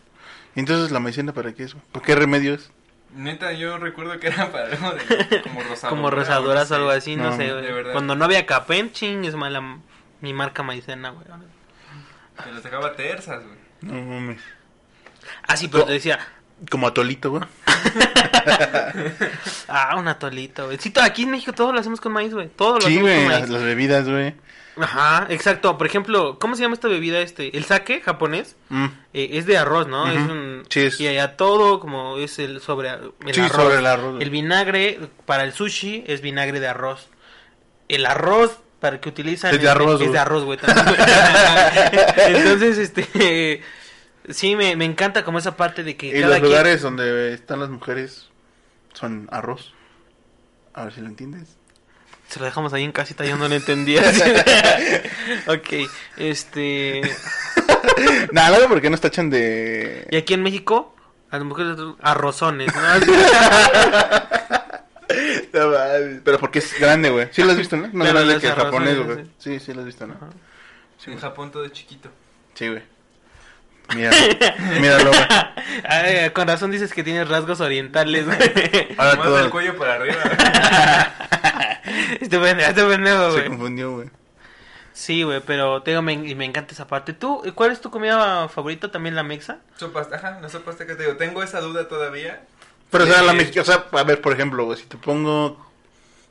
¿Y 0.56 0.60
entonces 0.62 0.92
la 0.92 1.00
maicena 1.00 1.34
para 1.34 1.54
qué 1.54 1.64
es, 1.64 1.74
güey? 1.74 1.86
¿Por 1.92 2.02
qué 2.02 2.16
remedios? 2.16 2.72
Neta, 3.14 3.54
yo 3.54 3.78
recuerdo 3.78 4.20
que 4.20 4.28
era 4.28 4.52
para 4.52 4.66
algo 4.72 4.92
de... 4.94 5.42
Como 5.44 5.62
rosadura. 5.62 5.90
Como 5.90 6.10
rosaduras 6.12 6.72
o 6.72 6.76
algo 6.76 6.90
así, 6.90 7.16
no, 7.16 7.26
No, 7.32 7.38
sé, 7.38 7.44
de 7.44 7.54
güey. 7.54 7.72
verdad. 7.74 7.92
Cuando 7.92 8.16
no 8.16 8.26
había 8.26 8.46
capén, 8.48 8.92
ching, 8.92 9.24
es 9.26 9.36
mala 9.36 9.80
mi 10.22 10.34
marca 10.34 10.64
maicena, 10.64 11.12
güey. 11.12 11.26
Te 12.44 12.52
los 12.52 12.64
dejaba 12.64 12.96
tersas, 12.96 13.44
güey. 13.44 13.58
No 13.82 13.94
mames. 14.02 14.42
Ah, 15.48 15.58
sí, 15.58 15.68
pero 15.68 15.86
te 15.86 15.94
decía, 15.94 16.20
Como 16.70 16.88
atolito, 16.88 17.32
güey. 17.32 17.44
ah, 19.68 19.96
un 19.98 20.08
atolito, 20.08 20.66
güey. 20.66 20.78
Sí, 20.80 20.94
aquí 21.02 21.24
en 21.24 21.32
México 21.32 21.54
todo 21.54 21.72
lo 21.74 21.80
hacemos 21.80 22.02
con 22.02 22.12
maíz, 22.14 22.34
güey. 22.34 22.48
Todo 22.50 22.76
lo 22.76 22.82
Sí, 22.82 22.88
hacemos 22.98 23.02
güey, 23.04 23.22
con 23.24 23.32
las, 23.32 23.40
maíz. 23.42 23.50
las 23.52 23.64
bebidas, 23.64 24.10
güey. 24.10 24.36
Ajá, 24.78 25.28
exacto. 25.30 25.78
Por 25.78 25.88
ejemplo, 25.88 26.38
¿cómo 26.38 26.56
se 26.56 26.62
llama 26.64 26.74
esta 26.74 26.90
bebida? 26.90 27.20
este 27.22 27.56
El 27.58 27.64
sake 27.64 28.02
japonés. 28.02 28.56
Mm. 28.70 28.86
Eh, 29.14 29.30
es 29.34 29.46
de 29.46 29.58
arroz, 29.58 29.88
¿no? 29.88 30.10
Es 30.12 30.18
un... 30.18 30.64
Sí, 30.70 30.82
es- 30.82 31.00
Y 31.00 31.08
allá 31.08 31.38
todo 31.38 31.80
como 31.80 32.18
es 32.18 32.40
el 32.40 32.60
sobre 32.62 32.90
el 32.90 33.14
Sí, 33.34 33.40
arroz. 33.42 33.56
sobre 33.56 33.78
el 33.78 33.86
arroz. 33.86 34.22
El 34.22 34.30
vinagre 34.30 35.00
para 35.26 35.44
el 35.46 35.54
sushi 35.54 36.04
es 36.08 36.20
vinagre 36.22 36.60
de 36.60 36.68
arroz. 36.68 37.08
El 37.88 38.06
arroz 38.06 38.60
para 38.86 39.02
que 39.02 39.10
utilizan 39.10 39.56
Es 39.56 39.60
de 39.60 39.68
arroz, 39.68 39.94
es 39.94 39.98
güey. 40.02 40.12
de 40.12 40.20
arroz, 40.20 40.44
güey. 40.44 40.60
también. 40.60 40.86
Entonces, 42.28 42.78
este 42.78 43.64
sí 44.30 44.56
me, 44.56 44.76
me 44.76 44.86
encanta 44.86 45.24
como 45.26 45.40
esa 45.40 45.58
parte 45.58 45.82
de 45.82 45.98
que 45.98 46.06
Y 46.08 46.12
cada 46.22 46.28
los 46.28 46.36
quien- 46.38 46.44
lugares 46.44 46.82
donde 46.84 47.34
están 47.34 47.60
las 47.62 47.70
mujeres 47.70 48.28
son 48.94 49.28
arroz. 49.32 49.74
A 50.76 50.84
ver 50.84 50.94
si 50.94 51.02
lo 51.02 51.08
entiendes. 51.08 51.58
se 52.28 52.38
lo 52.40 52.46
dejamos 52.46 52.74
ahí 52.74 52.84
en 52.84 52.92
casita, 52.92 53.26
yo 53.26 53.38
no 53.38 53.48
lo 53.48 53.56
entendía. 53.56 54.04
ok, 55.48 55.90
este 56.18 57.02
Nada, 58.34 58.60
no, 58.60 58.68
porque 58.68 58.92
nos 58.92 59.02
tachan 59.02 59.32
de... 59.32 60.06
y 60.12 60.16
aquí 60.16 60.36
en 60.36 60.44
México 60.44 60.96
las 61.32 61.44
mujeres 61.44 61.76
arrozones, 62.04 62.72
¿no? 62.76 62.82
No 65.60 66.22
Pero 66.24 66.40
porque 66.40 66.60
es 66.60 66.80
grande, 66.80 67.10
güey. 67.10 67.28
Sí 67.32 67.44
lo 67.44 67.52
has 67.52 67.58
visto, 67.58 67.76
¿no? 67.78 67.84
Más 67.94 68.10
Claro, 68.10 68.26
grande 68.26 68.42
que 68.42 68.48
el 68.48 68.54
japonés, 68.54 68.96
sí. 68.98 69.04
güey. 69.04 69.26
Sí, 69.38 69.60
sí 69.60 69.74
lo 69.74 69.80
has 69.82 69.86
visto, 69.86 70.08
¿no? 70.08 70.14
Ajá. 70.16 70.28
en 71.08 71.20
Japón 71.20 71.52
todo 71.52 71.66
es 71.66 71.72
chiquito. 71.72 72.10
Sí, 72.54 72.70
güey. 72.70 72.84
Míralo. 73.96 74.18
Míralo, 74.82 75.10
güey. 75.12 75.26
Ay, 75.88 76.30
con 76.32 76.48
razón 76.48 76.72
dices 76.72 76.92
que 76.94 77.04
tienes 77.04 77.28
rasgos 77.28 77.62
orientales, 77.62 78.26
güey. 78.26 78.40
Ahora 78.98 79.16
Más 79.16 79.26
todo 79.26 79.38
del 79.38 79.50
cuello 79.50 79.78
para 79.78 79.96
arriba. 79.96 80.18
Este 82.20 82.40
pendejo, 82.40 82.70
este 82.70 82.84
pendejo, 82.84 83.26
se 83.32 83.38
güey. 83.38 83.48
confundió, 83.48 83.92
güey. 83.94 84.10
Sí, 84.94 85.24
güey, 85.24 85.42
pero 85.46 85.84
te 85.84 85.92
digo, 85.92 86.02
me, 86.02 86.14
y 86.14 86.34
me 86.36 86.46
encanta 86.46 86.74
esa 86.74 86.88
parte. 86.88 87.14
¿Tú, 87.14 87.44
cuál 87.54 87.72
es 87.72 87.80
tu 87.82 87.92
comida 87.92 88.48
favorita? 88.50 88.92
¿También 88.92 89.14
la 89.16 89.24
mexa? 89.24 89.60
Sopas, 89.78 90.12
ajá, 90.12 90.40
la 90.42 90.50
sopa 90.50 90.72
azteca 90.72 90.96
te 90.98 91.04
digo, 91.04 91.16
tengo 91.18 91.44
esa 91.44 91.62
duda 91.62 91.88
todavía. 91.88 92.42
Pero, 92.90 93.04
o 93.04 93.08
sea, 93.08 93.22
la 93.24 93.34
mexicana, 93.34 93.62
o 93.62 93.66
sea, 93.66 93.86
a 93.92 94.04
ver, 94.04 94.22
por 94.22 94.34
ejemplo, 94.34 94.66
güey, 94.66 94.78
si 94.80 94.86
te 94.86 94.98
pongo... 94.98 95.64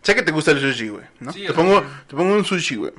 Sé 0.03 0.15
que 0.15 0.23
te 0.23 0.33
gusta 0.33 0.51
el 0.51 0.61
sushi, 0.61 0.89
güey, 0.89 1.05
¿no? 1.21 1.33
Sí, 1.33 1.41
te, 1.41 1.51
o 1.51 1.55
sea, 1.55 1.57
pongo, 1.57 1.85
te 2.07 2.17
pongo 2.17 2.35
un 2.35 2.45
sushi, 2.45 2.77
güey. 2.77 2.93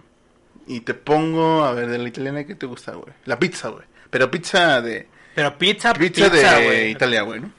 Y 0.67 0.81
te 0.81 0.93
pongo, 0.95 1.63
a 1.63 1.73
ver, 1.73 1.87
de 1.87 1.97
la 1.99 2.07
italiana, 2.07 2.43
¿qué 2.45 2.55
te 2.55 2.65
gusta, 2.65 2.93
güey? 2.93 3.13
La 3.25 3.37
pizza, 3.37 3.69
güey. 3.69 3.85
Pero 4.09 4.31
pizza 4.31 4.81
de... 4.81 5.07
Pero 5.35 5.57
pizza, 5.57 5.93
Pizza, 5.93 6.29
pizza, 6.29 6.55
de 6.59 6.65
güey. 6.65 6.91
Italia, 6.91 7.21
güey, 7.21 7.41
¿no? 7.41 7.51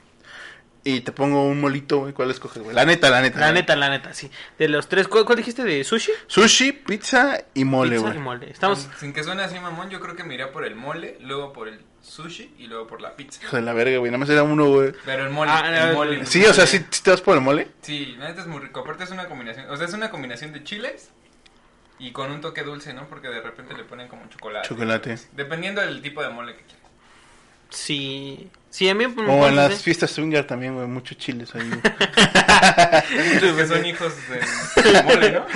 Y 0.83 1.01
te 1.01 1.11
pongo 1.11 1.45
un 1.45 1.59
molito, 1.59 1.99
güey. 1.99 2.13
¿Cuál 2.13 2.31
escoges, 2.31 2.63
güey? 2.63 2.73
La 2.75 2.85
neta, 2.85 3.09
la 3.09 3.21
neta. 3.21 3.39
La 3.39 3.51
neta, 3.51 3.75
la 3.75 3.89
neta, 3.89 4.13
sí. 4.13 4.31
De 4.57 4.67
los 4.69 4.87
tres, 4.87 5.07
¿cuál, 5.07 5.25
cuál 5.25 5.37
dijiste 5.37 5.63
de 5.63 5.83
sushi? 5.83 6.11
Sushi, 6.27 6.71
pizza 6.71 7.37
y 7.53 7.65
mole, 7.65 7.91
Pizza 7.97 8.07
güey. 8.07 8.17
y 8.17 8.21
mole. 8.21 8.49
Estamos... 8.49 8.79
Sin, 8.79 8.91
sin 8.99 9.13
que 9.13 9.23
suene 9.23 9.43
así, 9.43 9.59
mamón, 9.59 9.89
yo 9.89 9.99
creo 9.99 10.15
que 10.15 10.23
me 10.23 10.33
iría 10.33 10.51
por 10.51 10.65
el 10.65 10.75
mole, 10.75 11.17
luego 11.21 11.51
por 11.51 11.67
el 11.67 11.81
sushi 12.07 12.55
y 12.57 12.67
luego 12.67 12.87
por 12.87 13.01
la 13.01 13.15
pizza. 13.15 13.41
Hijo 13.43 13.55
de 13.57 13.61
la 13.61 13.73
verga, 13.73 13.97
güey. 13.97 14.09
Nada 14.11 14.19
más 14.19 14.29
era 14.29 14.43
uno, 14.43 14.65
güey. 14.69 14.93
Pero 15.05 15.25
el 15.25 15.29
mole, 15.31 15.51
Ah, 15.53 15.63
el 15.67 15.89
no, 15.89 15.93
mole. 15.95 16.25
Sí, 16.25 16.43
o 16.45 16.53
sea, 16.53 16.65
¿sí, 16.65 16.83
sí 16.89 17.03
te 17.03 17.11
vas 17.11 17.21
por 17.21 17.35
el 17.35 17.41
mole? 17.43 17.67
Sí, 17.81 18.15
la 18.17 18.29
neta 18.29 18.41
es 18.41 18.47
muy 18.47 18.59
rico. 18.61 18.79
Aparte 18.79 19.03
es 19.03 19.11
una 19.11 19.25
combinación, 19.27 19.69
o 19.69 19.75
sea, 19.77 19.85
es 19.87 19.93
una 19.93 20.09
combinación 20.09 20.53
de 20.53 20.63
chiles 20.63 21.09
y 21.99 22.11
con 22.11 22.31
un 22.31 22.41
toque 22.41 22.63
dulce, 22.63 22.93
¿no? 22.93 23.07
Porque 23.07 23.27
de 23.27 23.41
repente 23.41 23.75
le 23.75 23.83
ponen 23.83 24.07
como 24.07 24.27
chocolate. 24.29 24.67
Chocolate. 24.67 25.17
Dependiendo 25.33 25.81
del 25.81 26.01
tipo 26.01 26.21
de 26.23 26.29
mole 26.29 26.55
que 26.55 26.61
quieras. 26.63 26.77
Sí. 27.69 28.49
Sí, 28.69 28.87
a 28.87 28.95
mí... 28.95 29.07
pues, 29.07 29.27
O 29.27 29.47
en 29.47 29.55
las 29.55 29.81
fiestas 29.81 30.11
swinger 30.11 30.45
también, 30.47 30.75
güey. 30.75 30.87
Muchos 30.87 31.17
chiles 31.17 31.53
ahí. 31.55 31.63
Muchos 31.69 33.55
que 33.57 33.67
son 33.67 33.85
hijos 33.85 34.13
del 34.75 35.03
mole, 35.03 35.31
¿no? 35.31 35.45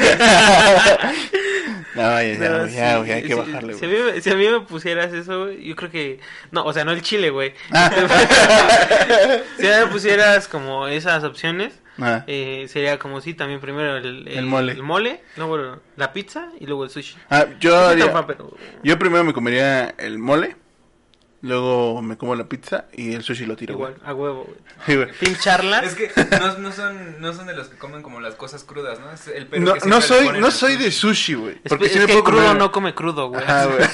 No, 1.96 2.02
ya, 2.02 2.24
ya, 2.24 2.50
No, 2.50 2.68
ya, 2.68 2.92
sí, 2.94 2.98
güey, 3.00 3.12
hay 3.12 3.24
que 3.24 3.36
bajarle, 3.36 3.74
Si 3.76 3.86
a, 3.86 3.88
güey. 3.90 4.14
mí, 4.14 4.22
si 4.22 4.30
a 4.30 4.36
mí 4.36 4.48
me 4.48 4.60
pusieras 4.62 5.14
eso, 5.14 5.46
güey, 5.46 5.64
yo 5.64 5.76
creo 5.76 5.92
que... 5.92 6.20
No, 6.52 6.64
o 6.66 6.74
sea, 6.74 6.84
no 6.86 6.92
el 6.92 7.02
chile, 7.02 7.30
güey. 7.30 7.54
Ah. 7.72 7.92
si 9.58 9.68
a 9.68 9.80
mí 9.80 9.86
me 9.86 9.92
pusieras 9.92 10.48
como 10.48 10.88
esas 10.88 11.24
opciones, 11.24 11.74
Ah. 12.00 12.24
eh, 12.26 12.66
sería 12.70 12.98
como 12.98 13.22
sí, 13.22 13.34
también 13.34 13.60
primero 13.60 13.98
el, 13.98 14.28
El 14.28 14.46
mole. 14.46 14.72
el 14.72 14.82
mole, 14.82 15.22
luego 15.36 15.80
la 15.98 16.14
pizza 16.14 16.48
y 16.60 16.66
luego 16.66 16.86
el 16.86 16.90
sushi. 16.90 17.16
Ah, 17.30 17.46
yo, 17.60 17.78
haría- 17.90 18.10
fan, 18.10 18.26
pero... 18.26 18.56
yo 18.82 18.98
primero 18.98 19.24
me 19.24 19.34
comería 19.34 19.94
el 20.00 20.18
mole, 20.18 20.56
luego 21.42 22.02
me 22.02 22.18
como 22.18 22.36
la 22.36 22.44
pizza 22.46 22.86
y 22.94 23.14
el 23.14 23.24
sushi 23.24 23.46
lo 23.46 23.56
tiro, 23.56 23.74
Igual, 23.74 23.96
güey. 23.96 24.10
a 24.10 24.14
huevo, 24.14 24.44
güey. 24.46 24.58
Sí, 24.86 24.96
güey. 24.96 25.08
Pincharlas. 25.20 25.84
Es 25.86 25.96
que 25.96 26.12
no, 26.40 26.58
no 26.60 26.72
son, 26.72 27.20
no 27.22 27.34
son 27.34 27.48
de 27.48 27.56
los 27.56 27.68
que 27.68 27.78
comen 27.78 28.02
como 28.04 28.20
las 28.22 28.36
cosas 28.36 28.64
crudas, 28.64 29.00
¿no? 29.00 29.12
Es 29.12 29.28
el 29.28 29.48
No, 29.64 29.74
que 29.74 29.90
no 29.90 30.02
soy, 30.02 30.40
no 30.40 30.52
soy 30.52 30.76
de 30.78 30.92
sushi, 30.92 31.34
güey. 31.34 31.56
Es, 31.64 31.70
Porque 31.70 31.86
es 31.88 31.94
sí 31.94 32.00
me 32.00 32.06
que 32.06 32.14
puedo 32.14 32.24
crudo 32.26 32.42
comer- 32.44 32.58
no 32.58 32.72
come 32.72 32.94
crudo, 32.94 33.30
güey. 33.30 33.44
Ajá, 33.44 33.66
güey. 33.66 33.80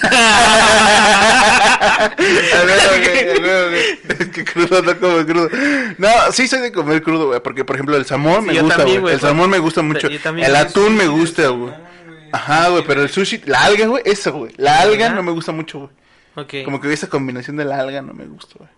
A 1.90 2.64
ver, 2.66 2.80
güey, 3.00 3.30
a 3.30 3.42
ver, 3.42 3.70
güey. 3.70 4.20
Es 4.20 4.30
que 4.30 4.44
crudo 4.46 4.82
no 4.82 5.00
como 5.00 5.26
crudo. 5.26 5.50
No, 5.98 6.10
sí 6.32 6.48
soy 6.48 6.62
de 6.62 6.72
comer 6.72 7.02
crudo, 7.02 7.28
güey. 7.28 7.40
Porque, 7.42 7.64
por 7.66 7.76
ejemplo, 7.76 7.96
el 7.98 8.06
salmón 8.06 8.42
Sí, 8.42 8.48
me 8.52 8.62
gusta, 8.62 8.78
también, 8.78 9.02
güey. 9.02 9.14
El 9.14 9.20
salmón 9.22 9.50
me 9.50 9.60
gusta 9.60 9.82
mucho. 9.82 10.08
El 10.08 10.56
atún 10.56 10.96
me 10.96 11.08
gusta, 11.08 11.48
güey. 11.50 11.74
Ajá, 12.32 12.68
güey, 12.70 12.84
pero 12.86 13.02
el 13.02 13.10
sushi, 13.10 13.42
la 13.46 13.64
alga, 13.64 13.86
güey, 13.88 14.04
eso, 14.06 14.34
güey. 14.34 14.54
La 14.58 14.82
alga 14.82 15.10
no 15.10 15.24
me 15.24 15.32
gusta 15.32 15.52
mucho, 15.52 15.80
güey. 15.80 15.92
Como 16.66 16.80
que 16.82 16.92
esa 16.94 17.10
combinación 17.10 17.58
de 17.58 17.66
la 17.66 17.80
alga 17.80 18.02
no 18.02 18.14
me 18.14 18.26
gusta, 18.26 18.56
güey. 18.58 18.70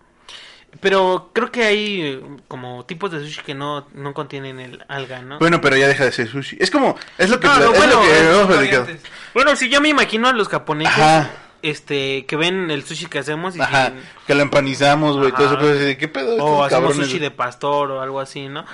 Pero 0.80 1.30
creo 1.32 1.50
que 1.50 1.64
hay 1.64 2.00
eh, 2.02 2.22
como 2.46 2.86
tipos 2.86 3.10
de 3.10 3.18
sushi 3.20 3.42
que 3.42 3.54
no, 3.54 3.88
no 3.92 4.14
contienen 4.14 4.60
el 4.60 4.84
alga, 4.88 5.20
¿no? 5.20 5.40
Bueno, 5.40 5.60
pero 5.60 5.76
ya 5.76 5.88
deja 5.88 6.04
de 6.04 6.12
ser 6.12 6.28
sushi. 6.28 6.58
Es 6.60 6.70
como, 6.70 6.96
es 7.18 7.28
lo 7.28 7.40
que, 7.40 7.48
No, 7.48 7.58
no, 7.58 7.72
es 7.72 7.78
bueno, 7.78 7.94
lo 7.96 8.60
que 8.60 8.66
es- 8.68 8.72
hemos. 8.74 8.88
Bueno, 9.34 9.56
si 9.56 9.68
yo 9.68 9.80
me 9.80 9.88
imagino 9.88 10.28
a 10.28 10.32
los 10.32 10.48
japoneses 10.48 10.94
Ajá. 10.94 11.30
este 11.62 12.24
que 12.26 12.36
ven 12.36 12.70
el 12.70 12.84
sushi 12.84 13.06
que 13.06 13.18
hacemos 13.18 13.56
y 13.56 13.60
Ajá, 13.60 13.92
que 14.28 14.34
lo 14.36 14.42
empanizamos, 14.42 15.16
güey, 15.16 15.32
todo 15.32 15.46
eso. 15.46 15.58
Pues, 15.58 15.96
¿Qué 15.98 16.06
pedo? 16.06 16.36
o 16.36 16.62
hacemos 16.62 16.84
cabrones, 16.90 17.08
sushi 17.08 17.18
de 17.18 17.32
pastor 17.32 17.90
o 17.90 18.00
algo 18.00 18.20
así, 18.20 18.46
¿no? 18.48 18.64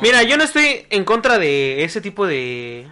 Mira, 0.00 0.22
yo 0.22 0.36
no 0.36 0.44
estoy 0.44 0.86
en 0.90 1.04
contra 1.04 1.38
de 1.38 1.82
ese 1.82 2.00
tipo 2.00 2.26
de 2.28 2.86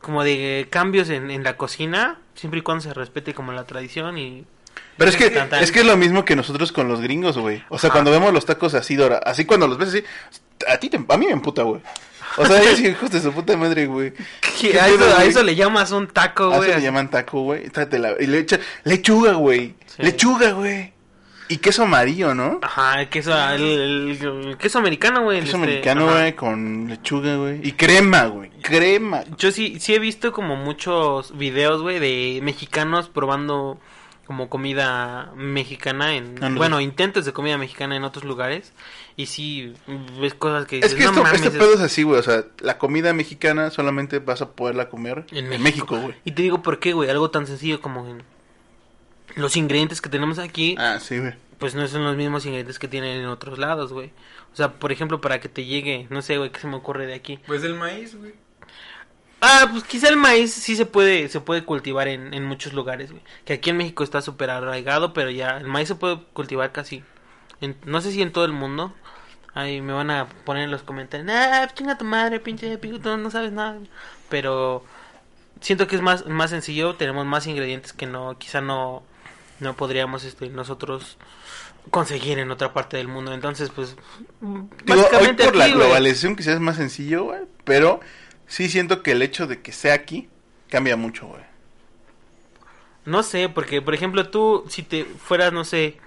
como 0.00 0.24
de 0.24 0.66
cambios 0.70 1.08
en, 1.10 1.30
en 1.30 1.42
la 1.44 1.56
cocina, 1.56 2.18
siempre 2.34 2.60
y 2.60 2.62
cuando 2.62 2.82
se 2.82 2.94
respete 2.94 3.34
como 3.34 3.52
la 3.52 3.64
tradición 3.64 4.16
y 4.18 4.44
Pero 4.96 5.10
es 5.10 5.16
que, 5.16 5.30
Tan, 5.30 5.48
tan. 5.48 5.62
es 5.62 5.70
que 5.72 5.80
es 5.80 5.86
lo 5.86 5.96
mismo 5.96 6.24
que 6.24 6.36
nosotros 6.36 6.72
con 6.72 6.88
los 6.88 7.00
gringos, 7.00 7.36
güey. 7.38 7.62
O 7.68 7.78
sea, 7.78 7.88
Ajá. 7.88 7.94
cuando 7.94 8.10
vemos 8.10 8.32
los 8.32 8.46
tacos 8.46 8.74
así, 8.74 8.96
Dora, 8.96 9.18
así 9.18 9.44
cuando 9.44 9.66
los 9.68 9.78
ves 9.78 9.88
así, 9.90 10.04
a 10.68 10.76
ti 10.78 10.88
te, 10.90 10.96
a 10.96 11.16
mí 11.16 11.26
me 11.26 11.32
emputa, 11.32 11.62
güey. 11.62 11.80
O 12.36 12.46
sea, 12.46 12.60
ellos 12.62 12.80
hijos 12.80 13.10
de 13.10 13.20
su 13.20 13.32
puta 13.32 13.56
madre, 13.56 13.86
güey. 13.86 14.12
¿Qué 14.60 14.80
a 14.80 14.88
eso, 15.24 15.40
a 15.40 15.42
le 15.44 15.54
llamas 15.54 15.92
un 15.92 16.08
taco, 16.08 16.52
A 16.52 16.56
güey. 16.56 16.70
eso 16.70 16.78
le 16.78 16.84
llaman 16.84 17.10
taco, 17.10 17.42
güey. 17.42 17.70
Le 18.26 18.38
echa 18.38 18.58
lechuga, 18.84 19.32
güey. 19.34 19.74
Sí. 19.86 20.02
Lechuga, 20.02 20.52
güey. 20.52 20.93
Y 21.54 21.58
queso 21.58 21.84
amarillo, 21.84 22.34
¿no? 22.34 22.58
Ajá, 22.62 23.00
el 23.02 23.08
queso, 23.08 23.32
el, 23.52 23.62
el- 23.62 24.46
el 24.48 24.56
queso 24.58 24.78
americano, 24.78 25.22
güey. 25.22 25.40
Queso 25.40 25.56
este, 25.56 25.64
americano, 25.68 26.08
ajá. 26.08 26.18
güey, 26.20 26.32
con 26.34 26.88
lechuga, 26.88 27.36
güey. 27.36 27.60
Y 27.62 27.72
crema, 27.72 28.26
güey. 28.26 28.50
Crema. 28.62 29.22
Yo 29.38 29.52
sí, 29.52 29.78
sí 29.78 29.94
he 29.94 29.98
visto 29.98 30.32
como 30.32 30.56
muchos 30.56 31.36
videos, 31.38 31.80
güey, 31.82 31.98
de 32.00 32.40
mexicanos 32.42 33.08
probando 33.08 33.78
como 34.26 34.48
comida 34.48 35.32
mexicana 35.36 36.14
en... 36.16 36.42
Ah, 36.42 36.48
no. 36.48 36.56
bueno, 36.56 36.80
intentos 36.80 37.26
de 37.26 37.32
comida 37.34 37.58
mexicana 37.58 37.94
en 37.94 38.04
otros 38.04 38.24
lugares. 38.24 38.72
Y 39.16 39.26
sí, 39.26 39.74
ves 40.18 40.32
cosas 40.34 40.66
que 40.66 40.76
dices, 40.76 40.92
Es 40.92 40.98
que 40.98 41.04
no 41.04 41.10
esto, 41.10 41.22
mames, 41.22 41.42
este 41.42 41.58
es- 41.58 41.62
pedo 41.62 41.74
es 41.74 41.80
así, 41.80 42.02
güey. 42.04 42.18
O 42.18 42.22
sea, 42.22 42.44
la 42.60 42.78
comida 42.78 43.12
mexicana 43.12 43.70
solamente 43.70 44.18
vas 44.18 44.40
a 44.42 44.50
poderla 44.52 44.88
comer 44.88 45.26
en 45.30 45.52
en 45.52 45.62
México, 45.62 45.98
güey. 46.00 46.14
Y 46.24 46.32
te 46.32 46.42
digo 46.42 46.62
por 46.62 46.78
qué, 46.80 46.94
güey, 46.94 47.10
algo 47.10 47.30
tan 47.30 47.46
sencillo 47.46 47.80
como 47.82 48.16
los 49.36 49.56
ingredientes 49.56 50.00
que 50.00 50.08
tenemos 50.08 50.38
aquí, 50.38 50.76
Ah, 50.78 50.98
sí, 51.00 51.18
güey. 51.18 51.34
Pues 51.64 51.74
no 51.74 51.88
son 51.88 52.04
los 52.04 52.14
mismos 52.14 52.44
ingredientes 52.44 52.78
que 52.78 52.88
tienen 52.88 53.22
en 53.22 53.24
otros 53.24 53.58
lados, 53.58 53.90
güey. 53.90 54.12
O 54.52 54.54
sea, 54.54 54.74
por 54.74 54.92
ejemplo, 54.92 55.22
para 55.22 55.40
que 55.40 55.48
te 55.48 55.64
llegue, 55.64 56.06
no 56.10 56.20
sé, 56.20 56.36
güey, 56.36 56.50
qué 56.50 56.60
se 56.60 56.66
me 56.66 56.76
ocurre 56.76 57.06
de 57.06 57.14
aquí. 57.14 57.38
Pues 57.46 57.64
el 57.64 57.72
maíz, 57.72 58.14
güey. 58.14 58.34
Ah, 59.40 59.66
pues 59.72 59.82
quizá 59.84 60.10
el 60.10 60.18
maíz 60.18 60.52
sí 60.52 60.76
se 60.76 60.84
puede, 60.84 61.26
se 61.30 61.40
puede 61.40 61.64
cultivar 61.64 62.06
en, 62.06 62.34
en 62.34 62.44
muchos 62.44 62.74
lugares, 62.74 63.12
güey. 63.12 63.22
Que 63.46 63.54
aquí 63.54 63.70
en 63.70 63.78
México 63.78 64.04
está 64.04 64.20
súper 64.20 64.50
arraigado, 64.50 65.14
pero 65.14 65.30
ya 65.30 65.56
el 65.56 65.66
maíz 65.66 65.88
se 65.88 65.94
puede 65.94 66.22
cultivar 66.34 66.70
casi. 66.70 67.02
En, 67.62 67.78
no 67.86 68.02
sé 68.02 68.12
si 68.12 68.20
en 68.20 68.30
todo 68.30 68.44
el 68.44 68.52
mundo. 68.52 68.92
Ahí 69.54 69.80
me 69.80 69.94
van 69.94 70.10
a 70.10 70.28
poner 70.44 70.64
en 70.64 70.70
los 70.70 70.82
comentarios. 70.82 71.26
Ah, 71.30 71.66
chinga 71.72 71.96
tu 71.96 72.04
madre, 72.04 72.40
pinche 72.40 72.76
pico, 72.76 73.16
no 73.16 73.30
sabes 73.30 73.52
nada. 73.52 73.78
Pero 74.28 74.84
siento 75.62 75.86
que 75.86 75.96
es 75.96 76.02
más, 76.02 76.26
más 76.26 76.50
sencillo, 76.50 76.96
tenemos 76.96 77.24
más 77.24 77.46
ingredientes 77.46 77.94
que 77.94 78.04
no, 78.04 78.36
quizá 78.36 78.60
no, 78.60 79.02
no 79.60 79.76
podríamos 79.76 80.24
este, 80.24 80.48
nosotros 80.48 81.16
conseguir 81.90 82.38
en 82.38 82.50
otra 82.50 82.72
parte 82.72 82.96
del 82.96 83.08
mundo. 83.08 83.32
Entonces, 83.32 83.70
pues, 83.70 83.96
Digo, 84.40 84.68
hoy 84.88 84.96
básicamente 84.96 85.44
por 85.44 85.56
la 85.56 85.64
aquí, 85.64 85.74
globalización 85.74 86.36
quizás 86.36 86.54
es 86.54 86.60
más 86.60 86.76
sencillo, 86.76 87.24
güey, 87.24 87.42
pero 87.64 88.00
sí 88.46 88.68
siento 88.68 89.02
que 89.02 89.12
el 89.12 89.22
hecho 89.22 89.46
de 89.46 89.60
que 89.62 89.72
sea 89.72 89.94
aquí 89.94 90.28
cambia 90.68 90.96
mucho, 90.96 91.26
güey. 91.26 91.42
No 93.04 93.22
sé, 93.22 93.48
porque 93.48 93.82
por 93.82 93.94
ejemplo 93.94 94.30
tú, 94.30 94.64
si 94.68 94.82
te 94.82 95.04
fueras, 95.04 95.52
no 95.52 95.64
sé, 95.64 95.98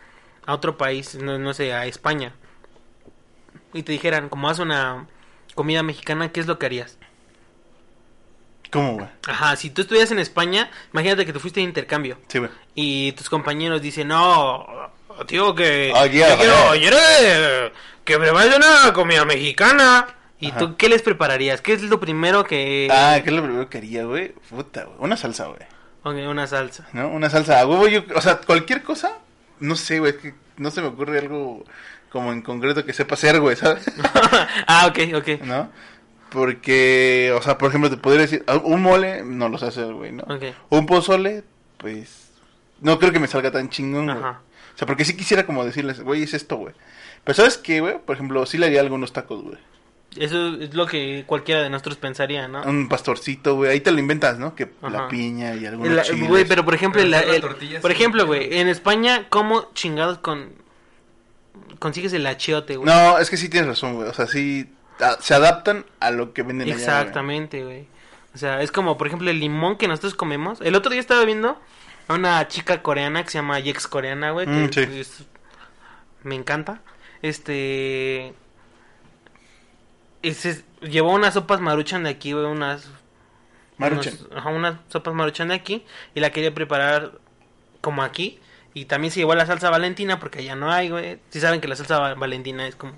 a 0.45 0.53
otro 0.53 0.77
país, 0.77 1.15
no, 1.15 1.37
no 1.37 1.53
sé, 1.53 1.73
a 1.73 1.85
España, 1.85 2.33
y 3.73 3.83
te 3.83 3.91
dijeran, 3.91 4.29
como 4.29 4.49
haz 4.49 4.59
una 4.59 5.07
comida 5.53 5.83
mexicana, 5.83 6.31
¿qué 6.31 6.39
es 6.39 6.47
lo 6.47 6.57
que 6.57 6.65
harías? 6.65 6.96
¿Cómo, 8.71 8.93
güey? 8.95 9.07
Ajá, 9.27 9.55
si 9.55 9.69
tú 9.69 9.81
estuvieras 9.81 10.11
en 10.11 10.19
España, 10.19 10.69
imagínate 10.93 11.25
que 11.25 11.33
te 11.33 11.39
fuiste 11.39 11.59
de 11.61 11.65
intercambio 11.65 12.17
Sí, 12.27 12.39
güey. 12.39 12.51
y 12.75 13.11
tus 13.13 13.29
compañeros 13.29 13.81
dicen, 13.81 14.09
no, 14.09 14.65
tío, 15.25 15.55
que, 15.55 15.93
Aquí, 15.95 16.17
que 16.17 16.25
ah, 16.25 16.35
quiero, 16.37 16.53
ah. 16.55 16.73
quiero 16.73 16.97
que 18.03 18.17
prepares 18.17 18.55
una 18.55 18.93
comida 18.93 19.25
mexicana. 19.25 20.07
¿Y 20.39 20.51
Ajá. 20.51 20.59
tú 20.59 20.75
qué 20.77 20.87
les 20.87 21.01
prepararías? 21.01 21.61
¿Qué 21.61 21.73
es 21.73 21.81
lo 21.81 21.99
primero 21.99 22.43
que... 22.43 22.87
Ah, 22.91 23.19
¿qué 23.23 23.31
es 23.31 23.35
lo 23.35 23.41
primero 23.43 23.69
que 23.69 23.79
haría, 23.79 24.05
güey? 24.05 24.33
Puta, 24.49 24.83
güey. 24.83 24.97
Una 24.99 25.17
salsa, 25.17 25.47
güey. 25.47 25.61
Ok, 26.03 26.29
una 26.29 26.45
salsa. 26.45 26.87
¿No? 26.93 27.09
Una 27.09 27.29
salsa 27.29 27.59
a 27.59 27.65
huevo, 27.65 27.87
yo, 27.87 28.03
o 28.15 28.21
sea, 28.21 28.37
cualquier 28.37 28.83
cosa, 28.83 29.17
no 29.59 29.75
sé, 29.75 29.99
güey, 29.99 30.11
es 30.11 30.17
que 30.19 30.35
no 30.57 30.69
se 30.69 30.81
me 30.81 30.87
ocurre 30.87 31.17
algo 31.19 31.65
como 32.11 32.31
en 32.31 32.41
concreto 32.43 32.85
que 32.85 32.93
sepa 32.93 33.15
hacer, 33.15 33.39
güey, 33.39 33.55
¿sabes? 33.55 33.85
ah, 34.67 34.87
ok, 34.87 34.99
ok. 35.15 35.41
¿No? 35.43 35.71
Porque, 36.31 37.33
o 37.37 37.41
sea, 37.41 37.57
por 37.57 37.69
ejemplo, 37.69 37.89
te 37.89 37.97
podría 37.97 38.21
decir, 38.21 38.43
un 38.63 38.81
mole, 38.81 39.23
no 39.23 39.49
lo 39.49 39.57
sé 39.57 39.65
hacer, 39.67 39.93
güey, 39.93 40.11
¿no? 40.11 40.25
Un 40.69 40.85
pozole, 40.85 41.43
pues, 41.77 42.29
no 42.81 42.99
creo 42.99 43.11
que 43.11 43.19
me 43.19 43.27
salga 43.27 43.51
tan 43.51 43.69
chingón, 43.69 44.05
güey. 44.05 44.17
Ajá. 44.17 44.41
O 44.75 44.77
sea, 44.77 44.85
porque 44.85 45.05
sí 45.05 45.15
quisiera 45.17 45.45
como 45.45 45.65
decirles, 45.65 46.01
güey, 46.01 46.23
es 46.23 46.33
esto, 46.33 46.57
güey. 46.57 46.73
Pero 47.23 47.35
¿sabes 47.35 47.57
qué, 47.57 47.79
güey? 47.81 47.97
Por 48.05 48.15
ejemplo, 48.15 48.45
sí 48.45 48.57
le 48.57 48.67
haría 48.67 48.81
algunos 48.81 49.13
tacos, 49.13 49.41
güey. 49.43 49.57
Eso 50.15 50.55
es 50.55 50.73
lo 50.73 50.85
que 50.85 51.23
cualquiera 51.27 51.61
de 51.61 51.69
nosotros 51.69 51.97
pensaría, 51.97 52.47
¿no? 52.47 52.61
Un 52.63 52.87
pastorcito, 52.87 53.55
güey. 53.55 53.71
Ahí 53.71 53.81
te 53.81 53.91
lo 53.91 53.99
inventas, 53.99 54.37
¿no? 54.39 54.55
Que 54.55 54.69
la 54.81 55.07
piña 55.07 55.55
y 55.55 55.65
algunos 55.65 56.05
chiles. 56.07 56.27
Güey, 56.27 56.45
pero 56.45 56.63
por 56.63 56.73
ejemplo, 56.75 57.01
Pero 57.01 57.31
el- 57.33 57.79
por 57.81 57.91
ejemplo, 57.91 58.25
güey, 58.25 58.59
en 58.59 58.67
España, 58.67 59.25
¿cómo 59.29 59.71
chingados 59.73 60.19
con 60.19 60.51
consigues 61.79 62.13
el 62.13 62.25
achiote, 62.25 62.77
güey? 62.77 62.87
No, 62.87 63.17
es 63.19 63.29
que 63.29 63.37
sí 63.37 63.49
tienes 63.49 63.67
razón, 63.69 63.95
güey. 63.95 64.07
O 64.09 64.13
sea, 64.13 64.27
sí 64.27 64.69
se 65.19 65.33
adaptan 65.33 65.85
a 65.99 66.11
lo 66.11 66.33
que 66.33 66.43
venden 66.43 66.67
allá. 66.67 66.75
Exactamente, 66.77 67.63
güey. 67.63 67.87
O 68.33 68.37
sea, 68.37 68.61
es 68.61 68.71
como, 68.71 68.97
por 68.97 69.07
ejemplo, 69.07 69.29
el 69.29 69.39
limón 69.39 69.77
que 69.77 69.87
nosotros 69.87 70.13
comemos. 70.15 70.61
El 70.61 70.75
otro 70.75 70.91
día 70.91 70.99
estaba 70.99 71.23
viendo 71.25 71.59
a 72.07 72.13
una 72.13 72.47
chica 72.47 72.81
coreana 72.83 73.23
que 73.23 73.29
se 73.31 73.37
llama 73.39 73.59
Jex 73.61 73.87
coreana, 73.87 74.31
güey. 74.31 74.45
que 74.45 74.51
Mm, 74.51 74.71
sí. 74.71 74.79
es- 74.99 75.23
me 76.23 76.35
encanta. 76.35 76.81
Este... 77.21 78.33
ese- 80.21 80.63
llevó 80.81 81.11
unas 81.13 81.33
sopas 81.33 81.59
maruchan 81.61 82.03
de 82.03 82.09
aquí, 82.09 82.33
güey, 82.33 82.45
unas 82.45 82.89
Maruchan. 83.77 84.13
unos- 84.19 84.37
ajá, 84.37 84.49
unas 84.49 84.75
sopas 84.89 85.13
maruchan 85.13 85.49
de 85.49 85.55
aquí 85.55 85.85
y 86.15 86.19
la 86.19 86.31
quería 86.31 86.53
preparar 86.53 87.13
como 87.81 88.03
aquí 88.03 88.39
y 88.73 88.85
también 88.85 89.11
se 89.11 89.19
llevó 89.19 89.35
la 89.35 89.45
salsa 89.45 89.69
valentina 89.69 90.19
porque 90.19 90.39
allá 90.39 90.55
no 90.55 90.71
hay, 90.71 90.89
güey. 90.89 91.19
Si 91.29 91.39
saben 91.39 91.61
que 91.61 91.67
la 91.67 91.75
salsa 91.75 91.99
va- 91.99 92.13
valentina 92.15 92.67
es 92.67 92.75
como 92.75 92.93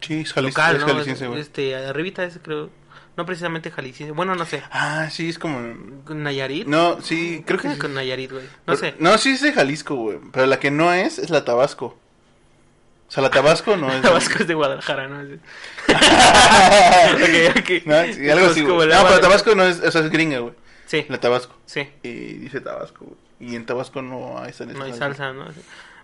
Sí, 0.00 0.20
es, 0.20 0.34
jalis- 0.34 0.48
local, 0.48 0.76
es 0.76 0.82
¿no? 0.82 0.88
jalisciense, 0.88 1.26
güey. 1.26 1.40
este, 1.40 1.74
arribita 1.76 2.24
ese 2.24 2.40
creo, 2.40 2.70
no 3.16 3.26
precisamente 3.26 3.70
jalisciense. 3.70 4.12
Bueno, 4.12 4.34
no 4.36 4.44
sé. 4.46 4.62
Ah, 4.70 5.08
sí, 5.10 5.28
es 5.28 5.38
como... 5.38 5.58
¿Con 6.04 6.22
Nayarit? 6.22 6.66
No, 6.68 7.00
sí, 7.02 7.42
creo 7.46 7.58
que... 7.58 7.72
sí. 7.72 7.78
con 7.78 7.94
Nayarit, 7.94 8.30
güey. 8.32 8.44
No 8.44 8.50
Pero- 8.66 8.76
sé. 8.78 8.94
No, 9.00 9.18
sí 9.18 9.30
es 9.30 9.42
de 9.42 9.52
Jalisco, 9.52 9.94
güey. 9.96 10.18
Pero 10.32 10.46
la 10.46 10.58
que 10.60 10.70
no 10.70 10.92
es, 10.92 11.18
es 11.18 11.30
la 11.30 11.44
Tabasco. 11.44 11.98
O 13.08 13.10
sea, 13.10 13.22
la 13.22 13.30
Tabasco 13.30 13.76
no 13.76 13.90
es... 13.92 14.02
Tabasco 14.02 14.34
es 14.40 14.46
de 14.46 14.54
Guadalajara, 14.54 15.08
¿no? 15.08 15.20
Ok, 17.14 17.58
ok. 17.58 17.70
No, 17.86 18.12
sí, 18.12 18.30
algo 18.30 18.46
así, 18.46 18.62
güey. 18.62 18.88
No, 18.88 19.02
pero 19.06 19.20
Tabasco 19.20 19.54
no 19.54 19.64
es... 19.64 19.80
O 19.80 19.90
sea, 19.90 20.02
es 20.02 20.10
gringa, 20.10 20.38
güey. 20.40 20.54
Sí, 20.86 21.04
La 21.08 21.18
Tabasco. 21.18 21.54
sí. 21.66 21.88
Y 22.02 22.08
dice 22.38 22.60
Tabasco, 22.60 23.04
güey. 23.06 23.18
Y 23.40 23.56
en 23.56 23.66
Tabasco 23.66 24.02
no 24.02 24.38
hay 24.42 24.52
salsa. 24.52 24.78
No 24.78 24.84
hay 24.84 24.92
salsa, 24.94 25.32
¿no? 25.32 25.46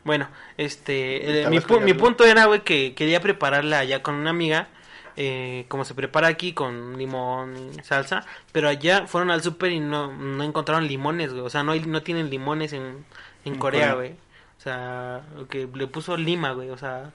Bueno, 0.05 0.29
este, 0.59 1.43
eh, 1.43 1.49
mi, 1.51 1.59
pu- 1.59 1.97
punto 1.97 2.25
era, 2.25 2.45
güey, 2.45 2.63
que 2.63 2.95
quería 2.95 3.21
prepararla 3.21 3.79
allá 3.79 4.03
con 4.03 4.15
una 4.17 4.31
amiga, 4.31 4.69
eh, 5.17 5.65
como 5.69 5.85
se 5.85 5.95
prepara 5.95 6.29
aquí 6.29 6.53
con 6.53 6.99
limón 6.99 7.57
y 7.57 7.83
salsa, 7.83 8.27
pero 8.53 8.69
allá 8.69 9.07
fueron 9.07 9.31
al 9.31 9.43
súper 9.43 9.73
y 9.73 9.81
no, 9.81 10.13
no 10.13 10.45
encontraron 10.45 10.87
limones, 10.87 11.33
güey. 11.33 11.43
O 11.45 11.51
sea, 11.51 11.63
no, 11.63 11.73
hay, 11.73 11.81
no 11.81 12.03
tienen 12.03 12.29
limones 12.31 12.73
en, 12.75 12.83
en 12.83 13.55
En 13.55 13.59
Corea, 13.59 13.95
güey. 13.95 14.13
O 14.59 14.61
sea, 14.65 15.21
que 15.51 15.69
le 15.75 15.87
puso 15.89 16.17
lima, 16.17 16.53
güey. 16.53 16.71
O 16.71 16.79
sea, 16.79 17.11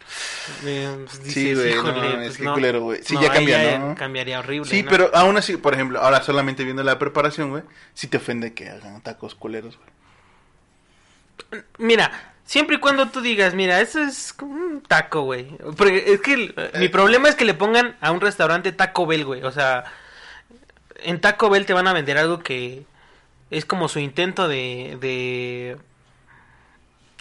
eh, 0.66 1.06
pues, 1.06 1.34
Sí, 1.34 1.54
güey, 1.56 1.74
no 1.74 1.76
"Híjole, 1.82 1.94
mames, 2.10 2.16
pues, 2.28 2.38
qué 2.38 2.44
no". 2.44 2.54
culero, 2.54 2.82
güey. 2.82 3.00
Sí, 3.04 3.16
No, 3.16 3.22
ya 3.22 3.32
cambia, 3.32 3.80
¿no? 3.80 3.96
Cambiaría 3.96 4.40
horrible. 4.40 4.70
Sí, 4.70 4.84
pero 4.88 5.10
aún 5.16 5.36
así, 5.38 5.58
por 5.58 5.74
ejemplo, 5.74 6.00
ahora 6.00 6.22
solamente 6.22 6.64
viendo 6.64 6.84
la 6.84 7.00
preparación, 7.00 7.50
güey, 7.50 7.64
sí 7.94 8.08
te 8.08 8.18
ofende 8.18 8.54
que 8.54 8.70
hagan 8.70 9.02
tacos 9.02 9.34
culeros, 9.36 9.78
güey. 9.78 11.62
Mira, 11.80 12.34
siempre 12.50 12.78
y 12.78 12.80
cuando 12.80 13.10
tú 13.10 13.22
digas, 13.22 13.54
mira, 13.54 13.80
eso 13.80 14.02
es 14.02 14.34
como 14.34 14.54
un 14.56 14.82
taco, 14.82 15.22
güey. 15.22 15.46
Porque 15.78 16.04
es 16.14 16.22
que 16.22 16.34
el- 16.34 16.56
mi 16.80 16.90
problema 16.90 17.30
es 17.30 17.36
que 17.36 17.46
le 17.46 17.54
pongan 17.54 17.96
a 18.02 18.12
un 18.12 18.22
restaurante 18.22 18.72
Taco 18.72 19.06
Bell, 19.06 19.24
güey. 19.26 19.44
O 19.44 19.52
sea, 19.52 19.86
en 21.04 21.22
Taco 21.22 21.50
Bell 21.50 21.66
te 21.66 21.74
van 21.74 21.88
a 21.88 21.94
vender 21.94 22.18
algo 22.18 22.40
que 22.40 22.86
es 23.52 23.66
como 23.66 23.88
su 23.88 24.00
intento 24.00 24.48
de, 24.48 24.98
de 25.02 25.78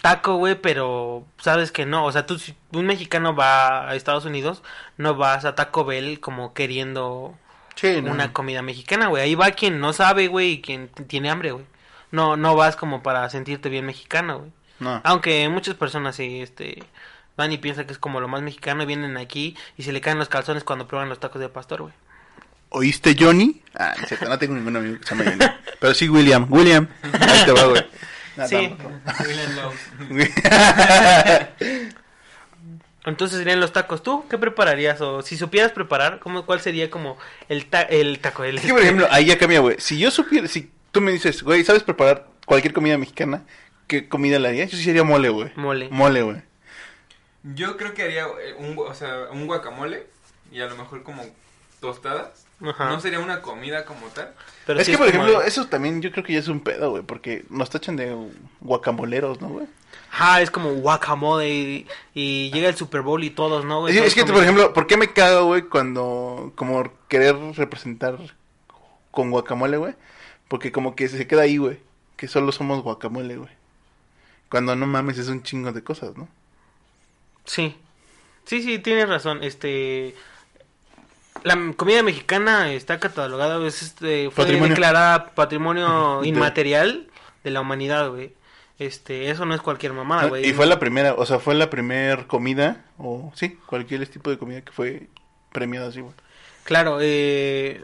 taco, 0.01 0.35
güey, 0.35 0.55
pero 0.55 1.25
sabes 1.39 1.71
que 1.71 1.85
no. 1.85 2.05
O 2.05 2.11
sea, 2.11 2.25
tú, 2.25 2.39
si 2.39 2.55
un 2.71 2.85
mexicano 2.85 3.35
va 3.35 3.89
a 3.89 3.95
Estados 3.95 4.25
Unidos, 4.25 4.63
no 4.97 5.15
vas 5.15 5.45
a 5.45 5.55
Taco 5.55 5.85
Bell 5.85 6.19
como 6.19 6.53
queriendo 6.53 7.35
Sí, 7.75 7.95
una 7.97 8.33
comida 8.33 8.61
mexicana, 8.61 9.07
güey. 9.07 9.23
Ahí 9.23 9.35
va 9.35 9.51
quien 9.51 9.79
no 9.79 9.93
sabe, 9.93 10.27
güey, 10.27 10.53
y 10.53 10.61
quien 10.61 10.89
tiene 11.07 11.29
hambre, 11.29 11.51
güey. 11.51 11.65
No, 12.11 12.35
no 12.37 12.55
vas 12.55 12.75
como 12.75 13.03
para 13.03 13.29
sentirte 13.29 13.69
bien 13.69 13.85
mexicano, 13.85 14.39
güey. 14.39 14.51
No. 14.79 15.01
Aunque 15.03 15.47
muchas 15.49 15.75
personas 15.75 16.15
sí, 16.15 16.41
este, 16.41 16.83
van 17.37 17.51
y 17.51 17.57
piensan 17.57 17.85
que 17.85 17.93
es 17.93 17.99
como 17.99 18.19
lo 18.21 18.27
más 18.27 18.41
mexicano 18.41 18.83
y 18.83 18.85
vienen 18.85 19.17
aquí 19.17 19.55
y 19.77 19.83
se 19.83 19.91
le 19.91 20.01
caen 20.01 20.17
los 20.17 20.29
calzones 20.29 20.63
cuando 20.63 20.87
prueban 20.87 21.09
los 21.09 21.19
tacos 21.19 21.41
de 21.41 21.49
pastor, 21.49 21.81
güey. 21.81 21.93
¿Oíste 22.69 23.15
Johnny? 23.19 23.61
Ah, 23.75 23.93
no, 23.97 24.03
es 24.03 24.07
cierto, 24.09 24.29
no 24.29 24.37
tengo 24.37 24.53
ningún 24.55 24.75
amigo 24.77 24.99
que 24.99 25.07
se 25.07 25.15
llame 25.15 25.31
Johnny. 25.31 25.45
Pero 25.79 25.93
sí 25.93 26.07
William. 26.07 26.45
William. 26.49 26.87
Ahí 27.19 27.45
te 27.45 27.51
va, 27.51 27.63
güey. 27.65 27.85
No, 28.37 28.47
Sí. 28.47 28.75
Entonces 33.05 33.37
serían 33.39 33.59
los 33.59 33.73
tacos. 33.73 34.03
¿Tú 34.03 34.25
qué 34.29 34.37
prepararías? 34.37 34.99
O 35.01 35.21
si 35.21 35.37
supieras 35.37 35.71
preparar, 35.71 36.19
¿cómo, 36.19 36.45
¿cuál 36.45 36.59
sería 36.61 36.89
como 36.89 37.17
el, 37.47 37.65
ta- 37.65 37.81
el 37.81 38.19
taco? 38.19 38.43
El, 38.43 38.57
Es 38.57 38.65
que, 38.65 38.73
por 38.73 38.81
ejemplo, 38.81 39.07
ahí 39.09 39.25
ya 39.25 39.37
cambia, 39.37 39.59
güey. 39.61 39.77
Si 39.79 39.97
yo 39.97 40.11
supiera, 40.11 40.47
si 40.47 40.69
tú 40.91 41.01
me 41.01 41.11
dices, 41.11 41.41
güey, 41.43 41.63
¿sabes 41.63 41.83
preparar 41.83 42.27
cualquier 42.45 42.73
comida 42.73 42.97
mexicana? 42.97 43.41
¿Qué 43.89 44.07
comida 44.07 44.37
le 44.37 44.47
harías? 44.49 44.69
Yo 44.69 44.77
sí 44.77 44.83
sería 44.83 45.03
mole, 45.03 45.29
güey. 45.29 45.51
Mole. 45.55 45.89
Mole, 45.89 46.21
güey. 46.21 46.41
Yo 47.55 47.75
creo 47.75 47.95
que 47.95 48.03
haría 48.03 48.25
eh, 48.25 48.53
un, 48.59 48.77
o 48.77 48.93
sea, 48.93 49.29
un 49.31 49.47
guacamole 49.47 50.05
y 50.51 50.61
a 50.61 50.67
lo 50.67 50.75
mejor 50.77 51.01
como 51.01 51.23
tostadas. 51.79 52.45
Ajá. 52.61 52.85
No 52.89 52.99
sería 52.99 53.19
una 53.19 53.41
comida 53.41 53.85
como 53.85 54.05
tal. 54.07 54.35
Pero 54.67 54.79
es 54.79 54.85
sí 54.85 54.91
que, 54.91 54.97
por 54.99 55.07
ejemplo, 55.07 55.39
de- 55.39 55.47
eso 55.47 55.65
también 55.67 56.03
yo 56.03 56.11
creo 56.11 56.23
que 56.23 56.33
ya 56.33 56.39
es 56.39 56.49
un 56.49 56.59
pedo, 56.59 56.91
güey. 56.91 57.01
Porque 57.01 57.45
nos 57.49 57.71
tachan 57.71 57.95
de 57.95 58.15
guacamoleros, 58.59 59.41
¿no, 59.41 59.47
güey? 59.49 59.65
Ajá, 60.11 60.41
es 60.41 60.51
como 60.51 60.71
guacamole 60.73 61.49
y, 61.49 61.87
y 62.13 62.51
llega 62.51 62.69
el 62.69 62.75
Super 62.75 63.01
Bowl 63.01 63.23
y 63.23 63.31
todos, 63.31 63.65
¿no? 63.65 63.81
güey? 63.81 63.97
Es, 63.97 64.13
que, 64.13 64.23
por 64.23 64.43
ejemplo, 64.43 64.71
¿por 64.71 64.85
qué 64.85 64.97
me 64.97 65.11
cago, 65.11 65.45
güey, 65.45 65.63
cuando 65.63 66.51
como 66.55 66.91
querer 67.07 67.35
representar 67.55 68.19
con 69.09 69.31
guacamole, 69.31 69.77
güey? 69.77 69.95
Porque 70.47 70.71
como 70.71 70.95
que 70.95 71.07
se 71.07 71.25
queda 71.25 71.41
ahí, 71.43 71.57
güey, 71.57 71.79
que 72.17 72.27
solo 72.27 72.51
somos 72.51 72.83
guacamole, 72.83 73.37
güey. 73.37 73.58
Cuando 74.49 74.75
no 74.75 74.85
mames 74.87 75.17
es 75.17 75.27
un 75.27 75.43
chingo 75.43 75.71
de 75.71 75.83
cosas, 75.83 76.17
¿no? 76.17 76.27
Sí. 77.45 77.75
Sí, 78.45 78.63
sí, 78.63 78.79
tienes 78.79 79.07
razón. 79.07 79.43
Este. 79.43 80.15
La 81.43 81.57
comida 81.77 82.03
mexicana 82.03 82.71
está 82.73 82.99
catalogada, 82.99 83.65
es, 83.65 83.81
este, 83.81 84.29
fue 84.31 84.43
Patrimonio. 84.43 84.69
declarada 84.75 85.29
patrimonio 85.35 86.23
inmaterial 86.25 87.07
de 87.43 87.51
la 87.51 87.61
humanidad, 87.61 88.09
güey. 88.09 88.33
Este, 88.77 89.29
eso 89.29 89.45
no 89.45 89.53
es 89.53 89.61
cualquier 89.61 89.93
mamada, 89.93 90.23
No, 90.23 90.29
güey. 90.29 90.47
y 90.47 90.53
fue 90.53 90.65
la 90.65 90.79
primera, 90.79 91.13
o 91.13 91.25
sea, 91.25 91.39
fue 91.39 91.53
la 91.55 91.69
primer 91.69 92.27
comida, 92.27 92.85
o 92.97 93.31
sí, 93.35 93.57
cualquier 93.67 94.05
tipo 94.07 94.29
de 94.29 94.37
comida 94.37 94.61
que 94.61 94.71
fue 94.71 95.07
premiada 95.51 95.89
así, 95.89 95.99
güey. 96.01 96.13
Claro, 96.63 96.97
eh... 97.01 97.83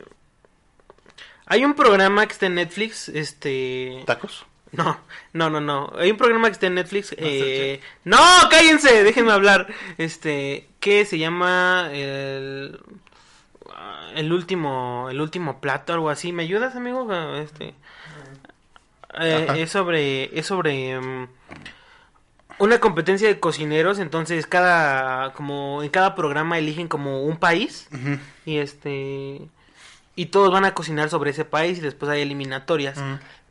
Hay 1.47 1.63
un 1.63 1.75
programa 1.75 2.25
que 2.25 2.33
está 2.33 2.45
en 2.47 2.55
Netflix, 2.55 3.09
este... 3.09 4.03
¿Tacos? 4.05 4.45
No, 4.71 4.99
no, 5.33 5.49
no, 5.49 5.61
no. 5.61 5.93
Hay 5.97 6.11
un 6.11 6.17
programa 6.17 6.47
que 6.47 6.53
está 6.53 6.67
en 6.67 6.75
Netflix. 6.75 7.15
Eh... 7.17 7.79
No, 8.03 8.17
cállense, 8.49 9.03
déjenme 9.03 9.31
hablar. 9.31 9.67
Este, 9.97 10.67
que 10.79 11.05
se 11.05 11.17
llama 11.17 11.89
el, 11.93 12.79
ah, 13.73 14.09
el 14.15 14.33
último, 14.33 15.07
el 15.09 15.21
último 15.21 15.61
plato, 15.61 15.93
algo 15.93 16.09
así. 16.09 16.33
¿Me 16.33 16.43
ayudas, 16.43 16.75
amigo? 16.75 17.07
Ah, 17.09 17.39
Este, 17.41 17.73
eh, 19.19 19.47
es 19.57 19.69
sobre, 19.71 20.37
es 20.37 20.45
sobre 20.45 20.99
mm, 20.99 21.27
una 22.59 22.79
competencia 22.79 23.27
de 23.27 23.39
cocineros. 23.39 23.99
Entonces, 23.99 24.45
cada, 24.47 25.33
como 25.33 25.83
en 25.83 25.89
cada 25.89 26.15
programa 26.15 26.57
eligen 26.57 26.87
como 26.87 27.23
un 27.23 27.37
país 27.37 27.87
y 28.45 28.57
este 28.57 29.41
y 30.17 30.27
todos 30.27 30.51
van 30.51 30.63
a 30.65 30.73
cocinar 30.73 31.09
sobre 31.09 31.31
ese 31.31 31.43
país 31.43 31.77
y 31.77 31.81
después 31.81 32.09
hay 32.09 32.21
eliminatorias. 32.21 32.97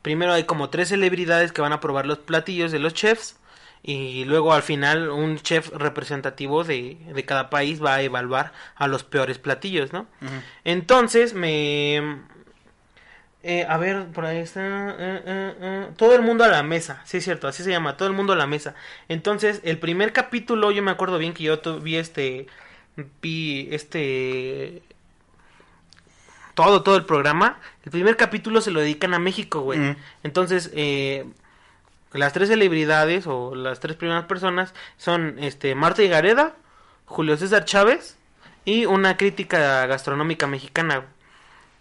Primero 0.05 0.35
hay 0.35 0.45
como 0.45 0.69
tres 0.69 0.89
celebridades 0.91 1.51
que 1.51 1.63
van 1.63 1.73
a 1.73 1.81
probar 1.81 2.05
los 2.05 2.19
platillos 2.19 2.71
de 2.71 2.79
los 2.79 2.93
chefs 2.93 3.39
y 3.83 4.27
luego 4.27 4.53
al 4.53 4.63
final 4.63 5.09
un 5.09 5.39
chef 5.39 5.71
representativo 5.71 6.63
de, 6.63 6.99
de 7.15 7.25
cada 7.25 7.49
país 7.49 7.83
va 7.83 7.95
a 7.95 8.03
evaluar 8.03 8.53
a 8.77 8.87
los 8.87 9.03
peores 9.03 9.39
platillos, 9.39 9.95
¿no? 9.95 10.07
Entonces 10.65 11.33
me... 11.33 11.97
eh, 13.43 13.67
a 13.67 13.79
ver, 13.79 14.09
por 14.09 14.27
ahí 14.27 14.39
está... 14.39 14.61
eh, 14.61 15.23
eh, 15.27 15.87
todo 15.97 16.15
el 16.15 16.21
mundo 16.23 16.45
a 16.45 16.49
la 16.49 16.63
mesa, 16.63 17.01
sí 17.07 17.17
es 17.19 17.25
cierto, 17.25 17.49
así 17.49 17.63
se 17.63 17.71
llama, 17.71 17.97
todo 17.97 18.09
el 18.09 18.15
mundo 18.15 18.35
a 18.35 18.37
la 18.37 18.47
mesa. 18.47 18.75
Entonces, 19.09 19.63
el 19.65 19.79
primer 19.79 20.13
capítulo, 20.13 20.71
yo 20.71 20.83
me 20.83 20.91
acuerdo 20.91 21.17
bien 21.19 21.33
que 21.33 21.45
yo 21.45 21.61
vi 21.81 21.97
este... 21.97 22.47
Vi 23.23 23.69
este... 23.71 24.83
Todo, 26.55 26.83
todo 26.83 26.97
el 26.97 27.05
programa. 27.05 27.59
El 27.85 27.91
primer 27.91 28.17
capítulo 28.17 28.61
se 28.61 28.71
lo 28.71 28.81
dedican 28.81 29.15
a 29.15 29.19
México, 29.19 29.61
güey. 29.61 29.79
Mm. 29.79 29.97
Entonces, 30.23 30.71
eh, 30.75 31.27
las 32.13 32.33
tres 32.33 32.49
celebridades 32.49 33.27
o 33.27 33.55
las 33.55 33.81
tres 33.81 33.97
primeras 33.97 34.25
personas 34.27 34.73
son 34.97 35.37
este 35.41 35.75
Marta 35.75 36.03
Higareda, 36.03 36.55
Julio 37.07 37.37
César 37.37 37.65
Chávez 37.65 38.17
y 38.65 38.87
una 38.87 39.17
crítica 39.17 39.85
gastronómica 39.87 40.47
mexicana. 40.47 40.97
güey. 40.99 41.09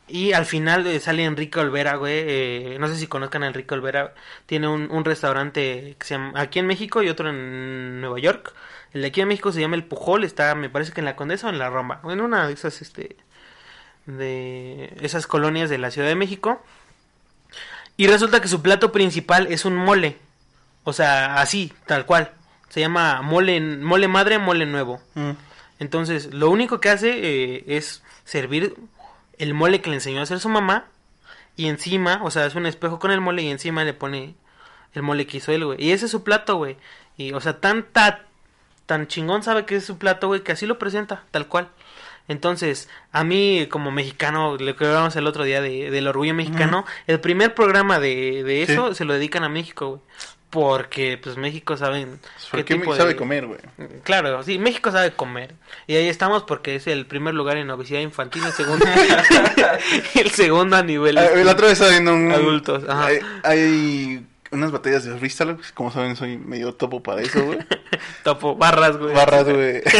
Y 0.07 0.33
al 0.33 0.45
final 0.45 0.85
eh, 0.85 0.99
sale 0.99 1.23
Enrique 1.23 1.59
Olvera, 1.59 1.95
güey. 1.95 2.13
eh, 2.15 2.77
no 2.79 2.87
sé 2.87 2.97
si 2.97 3.07
conozcan 3.07 3.43
a 3.43 3.47
Enrique 3.47 3.73
Olvera. 3.73 4.13
Tiene 4.45 4.67
un, 4.67 4.89
un 4.91 5.05
restaurante 5.05 5.95
que 5.97 6.05
se 6.05 6.15
llama 6.15 6.33
aquí 6.39 6.59
en 6.59 6.67
México 6.67 7.01
y 7.03 7.09
otro 7.09 7.29
en 7.29 8.01
Nueva 8.01 8.19
York. 8.19 8.53
El 8.91 9.01
de 9.01 9.07
aquí 9.07 9.21
en 9.21 9.27
México 9.29 9.51
se 9.51 9.61
llama 9.61 9.75
El 9.75 9.85
Pujol. 9.85 10.23
Está, 10.23 10.55
me 10.55 10.69
parece 10.69 10.91
que 10.91 11.01
en 11.01 11.05
la 11.05 11.15
Condesa 11.15 11.47
o 11.47 11.49
en 11.51 11.57
la 11.59 11.69
Roma. 11.69 12.01
En 12.03 12.19
una 12.21 12.47
de 12.47 12.53
esas, 12.53 12.81
este, 12.81 13.15
de 14.05 14.93
esas 15.01 15.27
colonias 15.27 15.69
de 15.69 15.77
la 15.77 15.91
Ciudad 15.91 16.07
de 16.07 16.15
México. 16.15 16.61
Y 17.97 18.07
resulta 18.07 18.41
que 18.41 18.47
su 18.47 18.61
plato 18.61 18.91
principal 18.91 19.47
es 19.51 19.65
un 19.65 19.75
mole. 19.75 20.17
O 20.83 20.93
sea, 20.93 21.35
así, 21.41 21.71
tal 21.85 22.05
cual. 22.05 22.31
Se 22.69 22.79
llama 22.79 23.21
mole, 23.21 23.59
mole 23.61 24.07
madre, 24.07 24.39
mole 24.39 24.65
nuevo. 24.65 24.99
Mm. 25.13 25.31
Entonces, 25.79 26.33
lo 26.33 26.49
único 26.49 26.79
que 26.79 26.89
hace 26.89 27.11
eh, 27.55 27.63
es 27.67 28.01
servir 28.25 28.75
el 29.37 29.53
mole 29.53 29.81
que 29.81 29.89
le 29.89 29.97
enseñó 29.97 30.19
a 30.19 30.23
hacer 30.23 30.39
su 30.39 30.49
mamá. 30.49 30.85
Y 31.55 31.67
encima, 31.67 32.19
o 32.23 32.31
sea, 32.31 32.47
es 32.47 32.55
un 32.55 32.65
espejo 32.65 32.97
con 32.97 33.11
el 33.11 33.21
mole 33.21 33.43
y 33.43 33.49
encima 33.51 33.83
le 33.83 33.93
pone 33.93 34.33
el 34.95 35.03
mole 35.03 35.27
que 35.27 35.37
hizo 35.37 35.51
él, 35.51 35.65
güey. 35.65 35.83
Y 35.83 35.91
ese 35.91 36.05
es 36.05 36.11
su 36.11 36.23
plato, 36.23 36.55
güey. 36.57 36.77
Y, 37.15 37.33
o 37.33 37.41
sea, 37.41 37.59
tan, 37.59 37.83
ta- 37.83 38.23
tan 38.87 39.07
chingón 39.07 39.43
sabe 39.43 39.65
que 39.65 39.75
es 39.75 39.85
su 39.85 39.99
plato, 39.99 40.27
güey, 40.27 40.41
que 40.41 40.51
así 40.51 40.65
lo 40.65 40.79
presenta, 40.79 41.23
tal 41.29 41.47
cual. 41.47 41.69
Entonces, 42.27 42.89
a 43.11 43.23
mí 43.23 43.67
como 43.69 43.91
mexicano, 43.91 44.55
lo 44.57 44.75
que 44.75 44.85
hablábamos 44.85 45.15
el 45.15 45.27
otro 45.27 45.43
día 45.43 45.61
de, 45.61 45.91
del 45.91 46.07
orgullo 46.07 46.33
mexicano, 46.33 46.85
el 47.07 47.19
primer 47.19 47.53
programa 47.53 47.99
de, 47.99 48.43
de 48.43 48.63
eso 48.63 48.89
Sí. 48.89 48.95
se 48.95 49.05
lo 49.05 49.13
dedican 49.13 49.43
a 49.43 49.49
México, 49.49 49.89
güey. 49.89 50.01
Porque, 50.49 51.17
pues, 51.21 51.35
México 51.35 51.77
saben 51.77 52.19
¿Por 52.51 52.59
qué 52.59 52.65
qué 52.75 52.79
tipo 52.79 52.95
sabe 52.95 53.09
de- 53.09 53.15
comer, 53.15 53.47
güey? 53.47 53.59
Claro, 54.03 54.43
sí, 54.43 54.59
México 54.59 54.91
sabe 54.91 55.11
comer. 55.11 55.55
Y 55.87 55.95
ahí 55.95 56.07
estamos 56.07 56.43
porque 56.43 56.75
es 56.75 56.85
el 56.85 57.07
primer 57.07 57.33
lugar 57.33 57.57
en 57.57 57.71
obesidad 57.71 58.01
infantil, 58.01 58.43
el 58.45 58.51
segundo, 58.53 58.85
el 60.15 60.29
segundo 60.29 60.75
a 60.77 60.83
nivel 60.83 61.17
Ah, 61.17 61.25
este, 61.25 61.43
la 61.43 61.51
otra 61.53 61.67
vez 61.67 61.79
viendo 61.89 62.13
un... 62.13 62.31
adultos. 62.31 62.83
Ajá. 62.87 63.07
Hay, 63.07 63.19
hay 63.43 64.25
unas 64.53 64.71
batallas 64.71 65.03
de 65.03 65.17
freestyle, 65.17 65.57
como 65.73 65.91
saben, 65.91 66.15
soy 66.15 66.37
medio 66.37 66.73
topo 66.73 67.03
para 67.03 67.21
eso, 67.21 67.43
güey. 67.43 67.59
Topo, 68.23 68.55
barras, 68.55 68.97
güey. 68.97 69.13
Barras, 69.13 69.45
güey. 69.45 69.81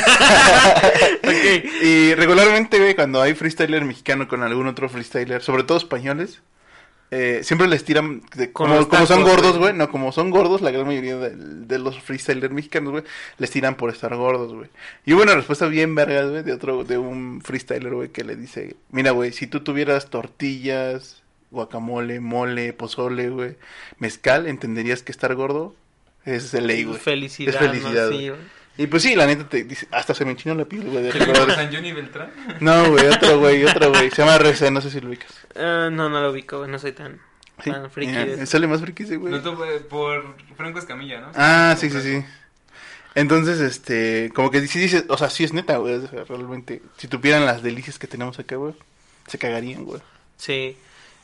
Y 1.81 2.13
regularmente, 2.15 2.79
güey, 2.79 2.95
cuando 2.95 3.21
hay 3.21 3.33
freestyler 3.33 3.83
mexicano 3.85 4.27
con 4.27 4.43
algún 4.43 4.67
otro 4.67 4.89
freestyler, 4.89 5.41
sobre 5.41 5.63
todo 5.63 5.77
españoles, 5.77 6.41
eh, 7.11 7.41
siempre 7.43 7.67
les 7.67 7.83
tiran, 7.83 8.21
de- 8.35 8.51
como, 8.51 8.87
como 8.87 9.05
son 9.05 9.21
gordos, 9.23 9.51
güey. 9.57 9.59
güey, 9.59 9.73
no, 9.73 9.89
como 9.91 10.11
son 10.11 10.31
gordos, 10.31 10.61
la 10.61 10.71
gran 10.71 10.87
mayoría 10.87 11.17
de, 11.17 11.35
de 11.35 11.79
los 11.79 11.99
freestylers 12.01 12.51
mexicanos, 12.53 12.91
güey, 12.91 13.03
les 13.37 13.51
tiran 13.51 13.75
por 13.75 13.89
estar 13.91 14.15
gordos, 14.15 14.53
güey. 14.53 14.69
Y 15.05 15.13
hubo 15.13 15.21
una 15.23 15.35
respuesta 15.35 15.67
bien 15.67 15.93
vergas, 15.95 16.29
güey, 16.31 16.43
de 16.43 16.53
otro, 16.53 16.83
de 16.83 16.97
un 16.97 17.41
freestyler, 17.41 17.93
güey, 17.93 18.09
que 18.09 18.23
le 18.23 18.35
dice, 18.35 18.77
mira, 18.89 19.11
güey, 19.11 19.31
si 19.31 19.45
tú 19.47 19.59
tuvieras 19.61 20.09
tortillas, 20.09 21.22
guacamole, 21.53 22.19
mole, 22.19 22.73
pozole, 22.73 23.29
güey, 23.29 23.55
mezcal, 23.99 24.47
entenderías 24.47 25.03
que 25.03 25.11
estar 25.13 25.33
gordo 25.35 25.73
es 26.25 26.51
de 26.51 26.59
ley, 26.61 26.83
güey. 26.83 26.99
Felicidad, 26.99 27.53
Es 27.55 27.59
felicidad, 27.59 28.03
¿no? 28.03 28.07
güey. 28.09 28.19
Sí, 28.19 28.29
güey. 28.29 28.41
Y 28.75 28.87
pues 28.87 29.03
sí, 29.03 29.15
la 29.15 29.27
neta 29.27 29.47
te 29.47 29.63
dice, 29.63 29.87
hasta 29.91 30.15
se 30.15 30.25
me 30.25 30.31
enchinó 30.31 30.55
la 30.55 30.65
piel, 30.65 30.89
güey, 30.89 31.03
de 31.03 31.09
¿Qué 31.11 31.19
recordar 31.19 31.47
eso. 31.49 31.55
San 31.59 31.71
Johnny 31.73 31.93
Beltrán? 31.93 32.31
No, 32.59 32.89
güey, 32.89 33.05
otro 33.05 33.39
güey, 33.39 33.63
otro 33.65 33.91
güey. 33.91 34.09
Se 34.09 34.23
llama 34.23 34.35
RC, 34.35 34.71
no 34.71 34.81
sé 34.81 34.89
si 34.89 34.99
lo 34.99 35.09
ubicas. 35.09 35.31
Ah, 35.55 35.89
no, 35.91 36.09
no 36.09 36.21
lo 36.21 36.31
ubico, 36.31 36.57
güey, 36.57 36.71
no 36.71 36.79
soy 36.79 36.91
tan, 36.93 37.19
Sí. 37.63 37.69
tan 37.69 37.91
friki. 37.91 38.11
Mira, 38.11 38.25
de 38.25 38.33
eso. 38.33 38.45
Sale 38.47 38.65
más 38.65 38.81
friki 38.81 39.03
ese 39.03 39.17
güey. 39.17 39.31
No, 39.31 39.41
tú, 39.43 39.55
por 39.89 40.35
Franco 40.57 40.79
Escamilla, 40.79 41.21
¿no? 41.21 41.27
Ah, 41.35 41.75
sí, 41.79 41.89
sí, 41.91 42.01
sí. 42.01 42.25
Entonces, 43.15 43.59
este, 43.61 44.31
como 44.33 44.49
que 44.49 44.65
sí 44.67 44.79
dices, 44.79 45.05
o 45.07 45.17
sea, 45.19 45.29
sí 45.29 45.43
es 45.43 45.53
neta, 45.53 45.77
güey, 45.77 45.99
realmente, 46.27 46.81
si 46.97 47.07
tuvieran 47.07 47.45
las 47.45 47.61
delicias 47.61 47.99
que 47.99 48.07
tenemos 48.07 48.39
acá, 48.39 48.55
güey, 48.55 48.73
se 49.27 49.37
cagarían, 49.37 49.83
güey. 49.85 50.01
Sí, 50.37 50.75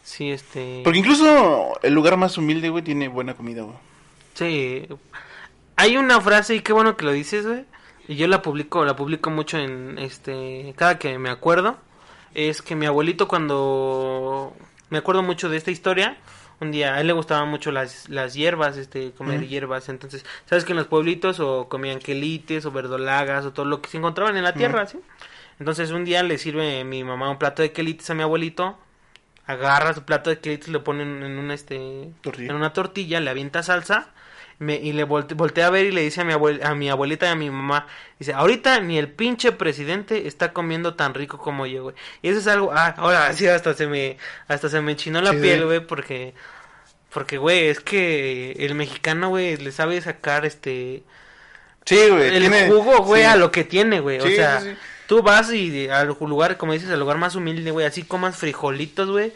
sí, 0.04 0.32
este... 0.32 0.82
Porque 0.84 1.00
incluso 1.00 1.80
el 1.82 1.94
lugar 1.94 2.18
más 2.18 2.38
humilde, 2.38 2.70
güey, 2.70 2.84
tiene 2.84 3.08
buena 3.08 3.34
comida, 3.34 3.64
güey. 3.64 3.78
Sí. 4.34 4.88
Hay 5.76 5.98
una 5.98 6.20
frase 6.22 6.56
y 6.56 6.62
qué 6.62 6.74
bueno 6.74 6.98
que 6.98 7.06
lo 7.06 7.12
dices, 7.12 7.46
güey. 7.46 7.66
Y 8.08 8.16
yo 8.16 8.28
la 8.28 8.42
publico, 8.42 8.86
la 8.86 8.96
publico 8.96 9.30
mucho 9.30 9.60
en 9.60 10.00
este 10.00 10.74
cada 10.76 10.98
que 10.98 11.20
me 11.20 11.30
acuerdo 11.30 11.78
es 12.34 12.64
que 12.64 12.76
mi 12.76 12.88
abuelito 12.88 13.28
cuando 13.28 14.54
me 14.90 14.98
acuerdo 14.98 15.22
mucho 15.22 15.48
de 15.48 15.58
esta 15.58 15.70
historia, 15.70 16.18
un 16.60 16.72
día 16.72 16.96
a 16.96 17.02
él 17.02 17.08
le 17.08 17.14
gustaban 17.14 17.50
mucho 17.50 17.72
las, 17.72 18.10
las 18.10 18.34
hierbas, 18.34 18.78
este 18.78 19.12
comer 19.12 19.48
hierbas, 19.48 19.90
entonces, 19.90 20.26
sabes 20.46 20.66
que 20.66 20.74
en 20.74 20.78
los 20.78 20.88
pueblitos 20.88 21.40
o 21.40 21.70
comían 21.70 22.00
quelites 22.00 22.66
o 22.66 22.72
verdolagas 22.72 23.46
o 23.46 23.54
todo 23.54 23.66
lo 23.66 23.82
que 23.82 23.90
se 23.90 23.98
encontraban 23.98 24.36
en 24.36 24.44
la 24.44 24.54
tierra, 24.54 24.88
¿sí? 24.88 25.00
Entonces 25.60 25.92
un 25.92 26.06
día 26.06 26.24
le 26.24 26.38
sirve 26.38 26.84
mi 26.84 27.04
mamá 27.04 27.30
un 27.30 27.38
plato 27.38 27.62
de 27.62 27.72
quelites 27.72 28.10
a 28.10 28.14
mi 28.14 28.24
abuelito, 28.24 28.78
agarra 29.52 29.94
su 29.94 30.04
plato 30.04 30.30
de 30.30 30.40
quelites, 30.40 30.68
lo 30.70 30.84
pone 30.84 31.04
en, 31.04 31.24
una 31.24 31.54
este 31.54 32.10
Tortilla. 32.22 32.50
en 32.52 32.56
una 32.56 32.72
tortilla, 32.74 33.20
le 33.20 33.30
avienta 33.30 33.64
salsa 33.64 34.10
me- 34.60 34.76
y 34.76 34.92
le 34.92 35.06
volte- 35.06 35.36
voltea 35.36 35.68
a 35.68 35.70
ver 35.70 35.86
y 35.86 35.92
le 35.92 36.02
dice 36.02 36.20
a 36.22 36.26
mi, 36.26 36.34
abuel- 36.34 36.62
a 36.64 36.76
mi 36.76 36.90
abuelita 36.90 37.28
y 37.28 37.30
a 37.30 37.36
mi 37.36 37.50
mamá, 37.50 37.88
dice, 38.20 38.34
ahorita 38.34 38.80
ni 38.82 38.98
el 39.00 39.08
pinche 39.10 39.54
presidente 39.54 40.28
está 40.28 40.52
comiendo 40.52 40.96
tan 40.96 41.14
rico 41.14 41.38
como 41.38 41.66
yo, 41.66 41.84
güey. 41.84 41.96
Y 42.22 42.28
eso 42.30 42.40
es 42.40 42.48
algo, 42.48 42.72
ah, 42.74 42.94
ahora 42.98 43.32
sí, 43.34 43.48
hasta 43.48 43.74
se 43.74 43.88
me, 43.88 44.18
hasta 44.50 44.68
se 44.70 44.82
me 44.82 44.92
enchinó 44.92 45.22
la 45.22 45.32
Sí, 45.32 45.38
piel, 45.38 45.66
güey, 45.66 45.80
porque, 45.80 46.34
porque, 47.14 47.38
güey, 47.38 47.70
es 47.70 47.80
que 47.80 48.52
el 48.60 48.76
mexicano, 48.76 49.30
güey, 49.30 49.56
le 49.58 49.72
sabe 49.72 50.00
sacar, 50.02 50.46
este, 50.46 51.04
Sí, 51.86 51.96
güey. 52.10 52.36
el 52.36 52.42
tiene- 52.42 52.68
jugo, 52.68 52.98
güey, 53.04 53.22
sí. 53.24 53.28
a 53.30 53.36
lo 53.38 53.52
que 53.52 53.64
tiene, 53.64 54.00
güey. 54.02 54.20
o 54.20 54.28
sea. 54.28 54.62
Tú 55.10 55.24
vas 55.24 55.52
y 55.52 55.90
al 55.90 56.16
lugar, 56.20 56.58
como 56.58 56.74
dices, 56.74 56.92
al 56.92 57.00
lugar 57.00 57.18
más 57.18 57.34
humilde, 57.36 57.72
güey, 57.72 57.88
así 57.88 58.04
comas 58.04 58.38
frijolitos, 58.38 59.10
güey. 59.10 59.34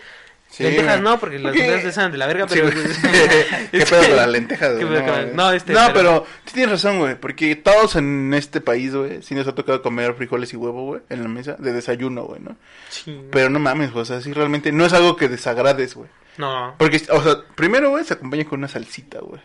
Sí, 0.51 0.61
Lentejas 0.61 1.01
no, 1.01 1.19
porque 1.19 1.39
las 1.39 1.55
lentejas 1.55 1.83
están 1.85 2.11
de 2.11 2.19
la 2.19 2.27
verga, 2.27 2.47
Sí, 2.47 2.59
pero... 2.61 2.69
güey. 2.71 2.85
¿Qué 3.71 3.85
pedo 3.87 4.01
con 4.07 4.15
las 4.17 4.27
lentejas, 4.29 4.77
¿Qué 4.77 4.85
güey? 4.85 5.33
no, 5.33 5.51
este, 5.51 5.73
No, 5.73 5.79
pero- 5.87 5.93
pero 5.93 6.25
sí 6.45 6.53
tienes 6.53 6.69
razón, 6.73 6.99
güey. 6.99 7.15
Porque 7.15 7.55
todos 7.55 7.95
en 7.95 8.31
este 8.35 8.61
país, 8.61 8.93
güey, 8.93 9.23
sí 9.23 9.33
nos 9.33 9.47
ha 9.47 9.55
tocado 9.55 9.81
comer 9.81 10.13
frijoles 10.13 10.53
y 10.53 10.57
huevo, 10.57 10.85
güey, 10.85 11.01
en 11.09 11.23
la 11.23 11.27
mesa 11.27 11.55
de 11.57 11.73
desayuno, 11.73 12.25
güey, 12.25 12.39
¿no? 12.39 12.55
Sí. 12.89 13.19
Pero 13.31 13.49
no 13.49 13.57
mames, 13.57 13.91
güey, 13.93 14.03
o 14.03 14.05
sea, 14.05 14.21
sí 14.21 14.31
realmente 14.31 14.71
no 14.71 14.85
es 14.85 14.93
algo 14.93 15.15
que 15.15 15.27
desagrades, 15.27 15.95
güey. 15.95 16.07
No. 16.37 16.75
Porque, 16.77 17.01
o 17.09 17.23
sea, 17.23 17.37
primero, 17.55 17.89
güey, 17.89 18.03
se 18.05 18.13
acompaña 18.13 18.45
con 18.45 18.59
una 18.59 18.67
salsita, 18.67 19.21
güey. 19.21 19.41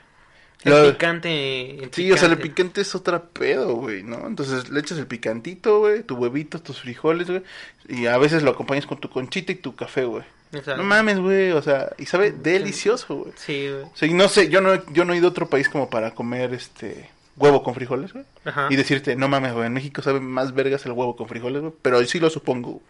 El 0.64 0.92
picante. 0.92 1.84
el 1.84 1.94
Sí, 1.94 2.10
o 2.10 2.16
sea, 2.16 2.28
el 2.28 2.38
picante. 2.38 2.80
es 2.80 2.94
otra 2.94 3.22
pedo, 3.22 3.76
güey, 3.76 4.02
¿no? 4.02 4.26
Entonces 4.26 4.70
le 4.70 4.80
echas 4.80 4.98
el 4.98 5.06
picantito, 5.06 5.78
güey, 5.80 6.02
tu 6.02 6.16
huevito, 6.16 6.60
tus 6.60 6.80
frijoles, 6.80 7.28
güey. 7.28 7.42
Y 7.88 8.06
a 8.06 8.18
veces 8.18 8.42
lo 8.42 8.50
acompañas 8.50 8.86
con 8.86 8.98
tu 8.98 9.08
conchita 9.08 9.52
y 9.52 9.56
tu 9.56 9.76
café, 9.76 10.04
güey. 10.04 10.24
Exacto. 10.52 10.76
No 10.76 10.82
mames, 10.82 11.18
güey, 11.18 11.52
o 11.52 11.62
sea, 11.62 11.90
y 11.98 12.06
sabe 12.06 12.32
delicioso, 12.32 13.14
güey. 13.14 13.32
Sí, 13.36 13.68
güey. 13.70 13.84
O 13.84 13.92
sea, 13.94 14.08
y 14.08 14.14
no 14.14 14.28
sé, 14.28 14.48
yo 14.48 14.60
no, 14.60 14.84
yo 14.92 15.04
no 15.04 15.12
he 15.12 15.18
ido 15.18 15.28
a 15.28 15.30
otro 15.30 15.48
país 15.48 15.68
como 15.68 15.88
para 15.90 16.12
comer, 16.12 16.52
este, 16.54 17.08
huevo 17.36 17.62
con 17.62 17.74
frijoles, 17.74 18.12
güey. 18.12 18.24
Ajá. 18.44 18.66
Y 18.70 18.76
decirte, 18.76 19.14
no 19.14 19.28
mames, 19.28 19.52
güey, 19.52 19.66
en 19.66 19.74
México 19.74 20.02
sabe 20.02 20.20
más 20.20 20.54
vergas 20.54 20.84
el 20.86 20.92
huevo 20.92 21.16
con 21.16 21.28
frijoles, 21.28 21.62
güey. 21.62 21.74
Pero 21.82 22.04
sí 22.04 22.18
lo 22.18 22.30
supongo. 22.30 22.82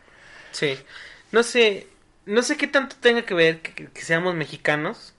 Sí. 0.53 0.79
No 1.33 1.43
sé. 1.43 1.87
No 2.25 2.43
sé 2.43 2.57
qué 2.57 2.67
tanto 2.67 2.97
tenga 3.01 3.23
que 3.23 3.35
ver 3.35 3.61
que, 3.61 3.87
que 3.87 4.03
seamos 4.03 4.35
mexicanos. 4.35 5.13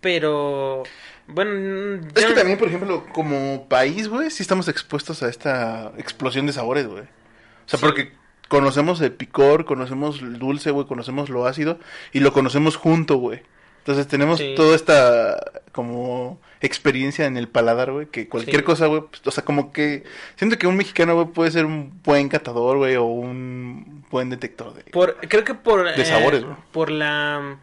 Pero. 0.00 0.82
Bueno. 1.26 2.00
Es 2.14 2.24
que 2.26 2.34
también, 2.34 2.58
por 2.58 2.68
ejemplo, 2.68 3.06
como 3.12 3.66
país, 3.68 4.08
güey, 4.08 4.30
sí 4.30 4.42
estamos 4.42 4.68
expuestos 4.68 5.22
a 5.22 5.28
esta 5.28 5.92
explosión 5.98 6.46
de 6.46 6.52
sabores, 6.52 6.86
güey. 6.86 7.02
O 7.02 7.68
sea, 7.68 7.78
Sí. 7.78 7.84
porque 7.84 8.12
conocemos 8.48 9.00
el 9.00 9.12
picor, 9.12 9.64
conocemos 9.64 10.20
el 10.20 10.38
dulce, 10.38 10.70
güey, 10.70 10.86
conocemos 10.86 11.30
lo 11.30 11.46
ácido 11.46 11.78
y 12.12 12.20
lo 12.20 12.32
conocemos 12.32 12.76
junto, 12.76 13.16
güey. 13.16 13.42
Entonces 13.78 14.06
tenemos 14.06 14.38
Sí. 14.38 14.54
toda 14.56 14.76
esta 14.76 15.36
como 15.72 16.40
experiencia 16.60 17.26
en 17.26 17.36
el 17.36 17.48
paladar, 17.48 17.90
güey, 17.90 18.06
que 18.06 18.28
cualquier 18.28 18.58
Sí. 18.58 18.62
cosa, 18.62 18.86
güey, 18.86 19.02
pues, 19.10 19.22
o 19.26 19.30
sea, 19.32 19.44
como 19.44 19.72
que 19.72 20.04
siento 20.36 20.56
que 20.58 20.66
un 20.68 20.76
mexicano, 20.76 21.14
güey, 21.14 21.26
puede 21.28 21.50
ser 21.50 21.64
un 21.64 22.00
buen 22.04 22.28
catador, 22.28 22.76
güey, 22.76 22.94
o 22.96 23.04
un 23.04 24.04
buen 24.10 24.30
detector 24.30 24.72
de... 24.74 24.84
Por, 24.84 25.16
creo 25.28 25.42
que 25.44 25.54
por. 25.54 25.84
De 25.96 26.04
sabores, 26.04 26.42
eh, 26.42 26.44
güey. 26.44 26.56
Por 26.72 26.90
la. 26.90 27.56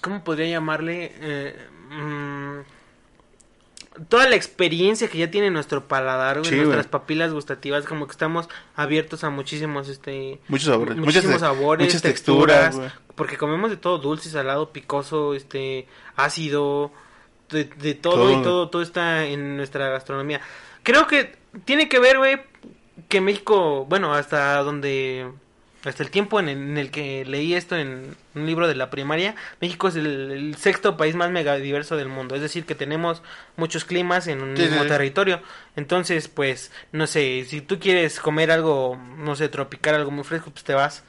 ¿Cómo 0.00 0.22
podría 0.24 0.46
llamarle? 0.46 1.12
Eh, 1.20 1.56
mm, 1.90 2.58
toda 4.08 4.28
la 4.28 4.36
experiencia 4.36 5.08
que 5.08 5.18
ya 5.18 5.30
tiene 5.30 5.50
nuestro 5.50 5.88
paladar, 5.88 6.38
güey, 6.38 6.50
Sí, 6.50 6.56
nuestras 6.56 6.86
güey. 6.86 6.90
papilas 6.90 7.32
gustativas, 7.32 7.84
como 7.84 8.06
que 8.06 8.12
estamos 8.12 8.48
abiertos 8.76 9.24
a 9.24 9.30
muchísimos, 9.30 9.88
este, 9.88 10.40
Muchos 10.48 10.66
sabores, 10.68 10.96
muchas 10.96 11.04
muchísimos 11.14 11.34
te- 11.36 11.40
sabores, 11.40 11.86
muchas 11.86 12.02
texturas, 12.02 12.78
porque 13.14 13.36
comemos 13.36 13.70
de 13.70 13.76
todo, 13.76 13.98
dulce, 13.98 14.30
salado, 14.30 14.72
picoso, 14.72 15.34
este, 15.34 15.86
ácido, 16.16 16.92
de, 17.50 17.64
de 17.64 17.94
todo, 17.94 18.14
Todo, 18.14 18.40
y 18.40 18.42
todo, 18.42 18.68
todo 18.68 18.82
está 18.82 19.24
en 19.26 19.56
nuestra 19.56 19.88
gastronomía. 19.88 20.40
Creo 20.82 21.06
que 21.06 21.36
tiene 21.64 21.88
que 21.88 21.98
ver, 21.98 22.18
güey, 22.18 22.40
que 23.08 23.20
México, 23.20 23.86
bueno, 23.86 24.12
hasta 24.14 24.62
donde, 24.62 25.30
hasta 25.84 26.02
el 26.02 26.10
tiempo 26.10 26.40
en 26.40 26.48
el, 26.48 26.58
en 26.58 26.78
el 26.78 26.90
que 26.90 27.24
leí 27.24 27.54
esto 27.54 27.76
en 27.76 28.16
un 28.34 28.46
libro 28.46 28.66
de 28.68 28.74
la 28.74 28.90
primaria, 28.90 29.34
México 29.60 29.88
es 29.88 29.96
el, 29.96 30.06
el 30.32 30.56
sexto 30.56 30.96
país 30.96 31.14
más 31.14 31.30
megadiverso 31.30 31.96
del 31.96 32.08
mundo, 32.08 32.34
es 32.34 32.42
decir, 32.42 32.66
que 32.66 32.74
tenemos 32.74 33.22
muchos 33.56 33.84
climas 33.84 34.26
en 34.26 34.42
un 34.42 34.56
Sí, 34.56 34.62
mismo 34.62 34.82
sí. 34.82 34.88
territorio. 34.88 35.40
Entonces, 35.76 36.28
pues, 36.28 36.72
no 36.92 37.06
sé, 37.06 37.44
si 37.48 37.60
tú 37.60 37.78
quieres 37.78 38.18
comer 38.20 38.50
algo, 38.50 38.98
no 39.18 39.36
sé, 39.36 39.48
tropical, 39.48 39.94
algo 39.94 40.10
muy 40.10 40.24
fresco, 40.24 40.50
pues 40.50 40.64
te 40.64 40.74
vas 40.74 41.04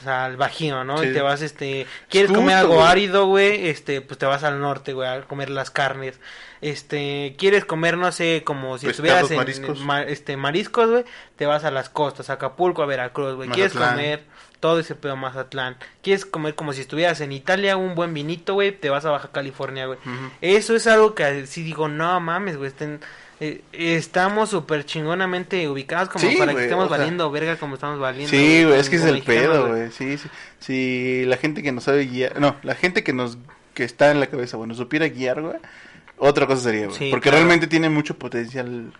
pues, 0.00 0.06
al 0.08 0.36
Bajío, 0.36 0.84
¿no? 0.84 0.98
Sí. 0.98 1.08
Y 1.08 1.12
te 1.12 1.20
vas, 1.20 1.42
este, 1.42 1.86
quieres 2.08 2.30
Justo, 2.30 2.40
comer 2.42 2.56
algo 2.56 2.74
güey. 2.76 2.86
árido, 2.86 3.26
güey, 3.26 3.68
este, 3.68 4.00
pues 4.00 4.18
te 4.18 4.26
vas 4.26 4.42
al 4.44 4.60
norte, 4.60 4.92
güey, 4.92 5.08
a 5.08 5.22
comer 5.22 5.50
las 5.50 5.70
carnes. 5.70 6.18
Este, 6.60 7.34
quieres 7.38 7.64
comer, 7.64 7.96
no 7.96 8.12
sé, 8.12 8.42
como 8.44 8.76
si 8.78 8.86
Pescados, 8.86 9.22
estuvieras 9.22 9.30
en 9.30 9.36
mariscos. 9.38 9.80
ma- 9.80 10.02
este 10.02 10.36
mariscos, 10.36 10.90
güey, 10.90 11.04
te 11.36 11.46
vas 11.46 11.64
a 11.64 11.70
las 11.70 11.88
costas, 11.88 12.28
a 12.30 12.34
Acapulco, 12.34 12.82
a 12.82 12.86
Veracruz, 12.86 13.34
güey. 13.34 13.48
Quieres 13.48 13.72
comer 13.72 14.24
todo 14.60 14.78
ese 14.78 14.94
pedo 14.94 15.16
Mazatlán. 15.16 15.76
Quieres 16.02 16.26
comer 16.26 16.54
como 16.54 16.74
si 16.74 16.82
estuvieras 16.82 17.20
en 17.22 17.32
Italia, 17.32 17.78
un 17.78 17.94
buen 17.94 18.12
vinito, 18.12 18.52
güey, 18.54 18.72
te 18.72 18.90
vas 18.90 19.06
a 19.06 19.10
Baja 19.10 19.30
California, 19.32 19.86
güey. 19.86 19.98
Eso 20.42 20.76
es 20.76 20.86
algo 20.86 21.14
que 21.14 21.46
sí 21.46 21.62
digo, 21.62 21.88
no 21.88 22.20
mames, 22.20 22.56
güey, 22.58 22.68
estén- 22.68 23.00
eh, 23.40 23.62
estamos 23.72 24.50
súper 24.50 24.84
chingonamente 24.84 25.66
ubicados 25.68 26.10
como 26.10 26.28
Sí, 26.28 26.36
para 26.36 26.54
que 26.54 26.64
estemos 26.64 26.88
sea, 26.88 26.98
valiendo 26.98 27.30
verga 27.30 27.56
como 27.56 27.74
estamos 27.74 27.98
valiendo. 27.98 28.30
Sí, 28.30 28.64
güey, 28.64 28.78
es 28.78 28.90
que 28.90 28.96
es 28.96 29.04
el 29.04 29.22
pedo, 29.22 29.68
güey. 29.68 29.90
Sí, 29.90 30.18
sí. 30.18 30.28
Si 30.58 31.24
la 31.26 31.38
gente 31.38 31.62
que 31.62 31.72
nos 31.72 31.84
sabe 31.84 32.04
guiar, 32.06 32.38
no, 32.38 32.56
la 32.62 32.74
gente 32.74 33.02
que 33.02 33.12
nos 33.14 33.38
que 33.72 33.84
está 33.84 34.10
en 34.10 34.20
la 34.20 34.26
cabeza, 34.26 34.56
bueno, 34.58 34.74
supiera 34.74 35.08
guiar, 35.08 35.40
güey, 35.40 35.56
otra 36.18 36.46
cosa 36.46 36.62
sería, 36.64 36.86
güey. 36.86 36.98
Sí, 36.98 37.08
Porque 37.10 37.30
claro. 37.30 37.38
realmente 37.38 37.66
tiene 37.66 37.88
mucho 37.88 38.18
potencial 38.18 38.92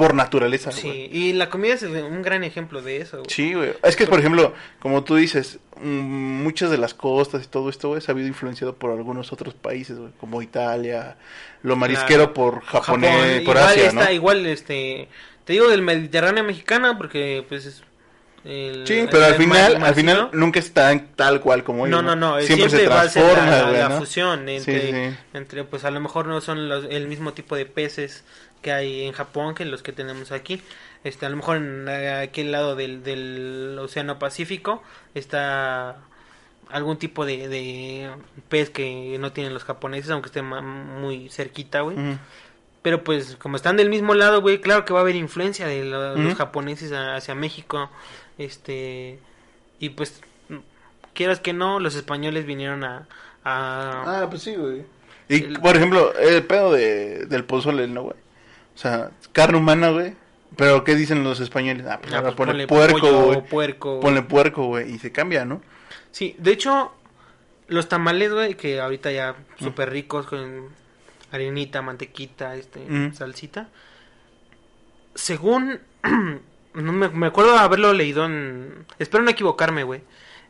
por 0.00 0.14
naturaleza. 0.14 0.72
Sí, 0.72 1.08
y 1.12 1.32
la 1.34 1.50
comida 1.50 1.74
es 1.74 1.82
un 1.82 2.22
gran 2.22 2.42
ejemplo 2.42 2.80
de 2.82 2.96
eso, 2.98 3.18
güey. 3.18 3.30
Sí, 3.30 3.54
güey. 3.54 3.74
Es 3.82 3.94
que, 3.96 4.06
por 4.06 4.18
ejemplo, 4.18 4.54
como 4.80 5.04
tú 5.04 5.16
dices, 5.16 5.58
mm, 5.80 6.42
muchas 6.42 6.70
de 6.70 6.78
las 6.78 6.94
costas 6.94 7.44
y 7.44 7.48
todo 7.48 7.68
esto, 7.68 7.88
güey, 7.90 8.00
se 8.00 8.10
ha 8.10 8.14
habido 8.14 8.28
influenciado 8.28 8.74
por 8.74 8.90
algunos 8.92 9.32
otros 9.32 9.54
países, 9.54 9.98
güey, 9.98 10.10
como 10.18 10.40
Italia, 10.42 11.16
lo 11.62 11.76
marisquero 11.76 12.32
Claro. 12.32 12.34
por 12.34 12.64
japonés, 12.64 13.10
Japón, 13.10 13.44
por 13.44 13.56
igual 13.56 13.58
Asia, 13.58 13.86
está, 13.88 14.04
¿no? 14.06 14.10
igual, 14.12 14.46
este, 14.46 15.08
te 15.44 15.52
digo 15.52 15.68
del 15.68 15.82
Mediterráneo 15.82 16.42
mexicana 16.44 16.96
porque, 16.96 17.44
pues, 17.48 17.66
es 17.66 17.82
el- 18.42 18.86
Sí, 18.86 19.06
pero 19.10 19.26
al 19.26 19.34
final, 19.34 19.78
mar- 19.78 19.88
al 19.90 19.94
final 19.94 20.30
nunca 20.32 20.58
está 20.60 20.98
tal 21.14 21.42
cual 21.42 21.62
como 21.62 21.86
ellos. 21.86 22.02
No, 22.02 22.16
no, 22.16 22.16
no, 22.16 22.40
Siempre, 22.40 22.70
siempre, 22.70 22.80
se 22.80 22.88
va 22.88 23.02
a 23.02 23.08
ser 23.10 23.22
transforma, 23.22 23.50
la, 23.50 23.56
la- 23.58 23.68
güey, 23.68 23.78
la 23.80 23.88
¿no? 23.90 23.98
fusión 23.98 24.48
entre, 24.48 24.80
Sí, 24.80 24.92
sí. 25.10 25.16
entre, 25.34 25.64
pues 25.64 25.84
a 25.84 25.90
lo 25.90 26.00
mejor 26.00 26.24
no 26.26 26.40
son 26.40 26.66
los- 26.70 26.86
el 26.88 27.06
mismo 27.06 27.34
tipo 27.34 27.54
de 27.54 27.66
peces 27.66 28.24
que 28.62 28.72
hay 28.72 29.04
en 29.06 29.12
Japón 29.12 29.54
que 29.54 29.64
los 29.64 29.82
que 29.82 29.92
tenemos 29.92 30.32
aquí. 30.32 30.60
Este, 31.04 31.24
a 31.26 31.30
lo 31.30 31.36
mejor 31.36 31.56
en 31.58 31.86
eh, 31.88 32.10
aquel 32.22 32.52
lado 32.52 32.76
del, 32.76 33.02
del 33.02 33.76
Océano 33.80 34.18
Pacífico 34.18 34.82
está 35.14 35.96
algún 36.68 36.98
tipo 36.98 37.24
de, 37.26 37.48
de 37.48 38.10
pez 38.48 38.70
que 38.70 39.16
no 39.18 39.32
tienen 39.32 39.54
los 39.54 39.64
japoneses, 39.64 40.10
aunque 40.10 40.26
esté 40.28 40.42
muy 40.42 41.28
cerquita, 41.30 41.80
güey. 41.80 41.96
Pero 42.82 43.02
pues 43.04 43.36
como 43.36 43.56
están 43.56 43.76
del 43.76 43.90
mismo 43.90 44.14
lado, 44.14 44.40
güey, 44.40 44.60
claro 44.60 44.84
que 44.84 44.92
va 44.92 45.00
a 45.00 45.02
haber 45.02 45.16
influencia 45.16 45.66
de 45.66 45.84
lo- 45.84 46.16
los 46.16 46.34
japoneses 46.34 46.92
a- 46.92 47.16
hacia 47.16 47.34
México. 47.34 47.90
Este 48.38 49.18
y 49.78 49.90
pues 49.90 50.20
quieras 51.14 51.40
que 51.40 51.52
no, 51.52 51.80
los 51.80 51.94
españoles 51.94 52.46
vinieron 52.46 52.84
a, 52.84 53.06
a 53.44 54.22
Ah, 54.22 54.26
pues 54.30 54.42
sí, 54.42 54.54
güey. 54.54 54.84
Y, 55.28 55.44
El- 55.44 55.60
por 55.60 55.76
ejemplo, 55.76 56.12
el 56.18 56.44
pedo 56.44 56.72
de, 56.72 57.26
del 57.26 57.44
pozole, 57.44 57.86
¿no, 57.86 58.02
güey? 58.02 58.16
O 58.74 58.78
sea, 58.78 59.10
carne 59.32 59.58
humana, 59.58 59.90
güey. 59.90 60.14
Pero, 60.56 60.82
¿qué 60.84 60.94
dicen 60.96 61.22
los 61.24 61.40
españoles? 61.40 61.86
Ah, 61.88 61.98
pues 62.00 62.12
ah, 62.12 62.18
ahora 62.18 62.34
pues, 62.34 62.48
ponle 62.48 62.66
ponle 62.66 62.88
puerco, 62.88 63.22
güey. 63.24 63.40
puerco. 63.46 64.00
Ponle 64.00 64.22
puerco, 64.22 64.66
güey. 64.66 64.92
Y 64.92 64.98
se 64.98 65.12
cambia, 65.12 65.44
¿no? 65.44 65.62
Sí, 66.10 66.34
de 66.38 66.50
hecho, 66.52 66.92
los 67.68 67.88
tamales, 67.88 68.32
güey, 68.32 68.54
que 68.56 68.80
ahorita 68.80 69.12
ya 69.12 69.36
súper 69.58 69.90
ricos 69.90 70.26
con 70.26 70.68
harinita, 71.30 71.82
mantequita, 71.82 72.56
este, 72.56 72.80
Mm. 72.80 73.14
salsita. 73.14 73.68
Según, 75.14 75.80
no 76.74 76.92
me, 76.92 77.08
me 77.08 77.26
acuerdo 77.26 77.56
haberlo 77.58 77.92
leído 77.92 78.24
en... 78.26 78.86
Espero 78.98 79.22
no 79.22 79.30
equivocarme, 79.30 79.84
güey. 79.84 80.02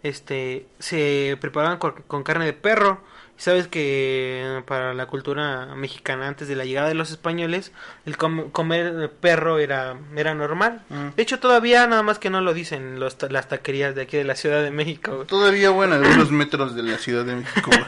Este, 0.03 0.67
se 0.79 1.37
preparaban 1.41 1.79
con, 1.79 1.93
con 2.07 2.23
carne 2.23 2.47
de 2.47 2.53
perro. 2.55 3.03
Sabes 3.41 3.69
que 3.69 4.63
para 4.67 4.93
la 4.93 5.07
cultura 5.07 5.75
mexicana 5.75 6.29
antes 6.29 6.47
de 6.47 6.57
la 6.57 6.67
llegada 6.67 6.89
de 6.89 6.95
los 6.95 7.11
españoles, 7.11 7.73
el 8.05 8.19
com- 8.19 8.51
comer 8.51 9.11
perro 9.19 9.59
era, 9.59 9.97
era 10.15 10.35
normal. 10.35 10.83
Mm. 10.91 11.09
De 11.17 11.23
hecho, 11.23 11.39
todavía 11.41 11.87
nada 11.87 12.03
más 12.03 12.19
que 12.19 12.29
no 12.29 12.43
lo 12.43 12.53
dicen 12.53 13.01
los, 13.01 13.17
ta- 13.17 13.29
las 13.31 13.49
taquerías 13.49 13.95
de 13.95 14.03
aquí 14.03 14.19
de 14.19 14.25
la 14.25 14.35
Ciudad 14.35 14.63
de 14.63 14.71
México. 14.71 15.15
güey. 15.17 15.27
Todavía, 15.27 15.71
bueno, 15.71 15.95
algunos 15.95 16.31
metros 16.31 16.75
de 16.75 16.83
la 16.83 16.99
Ciudad 16.99 17.25
de 17.25 17.37
México. 17.37 17.71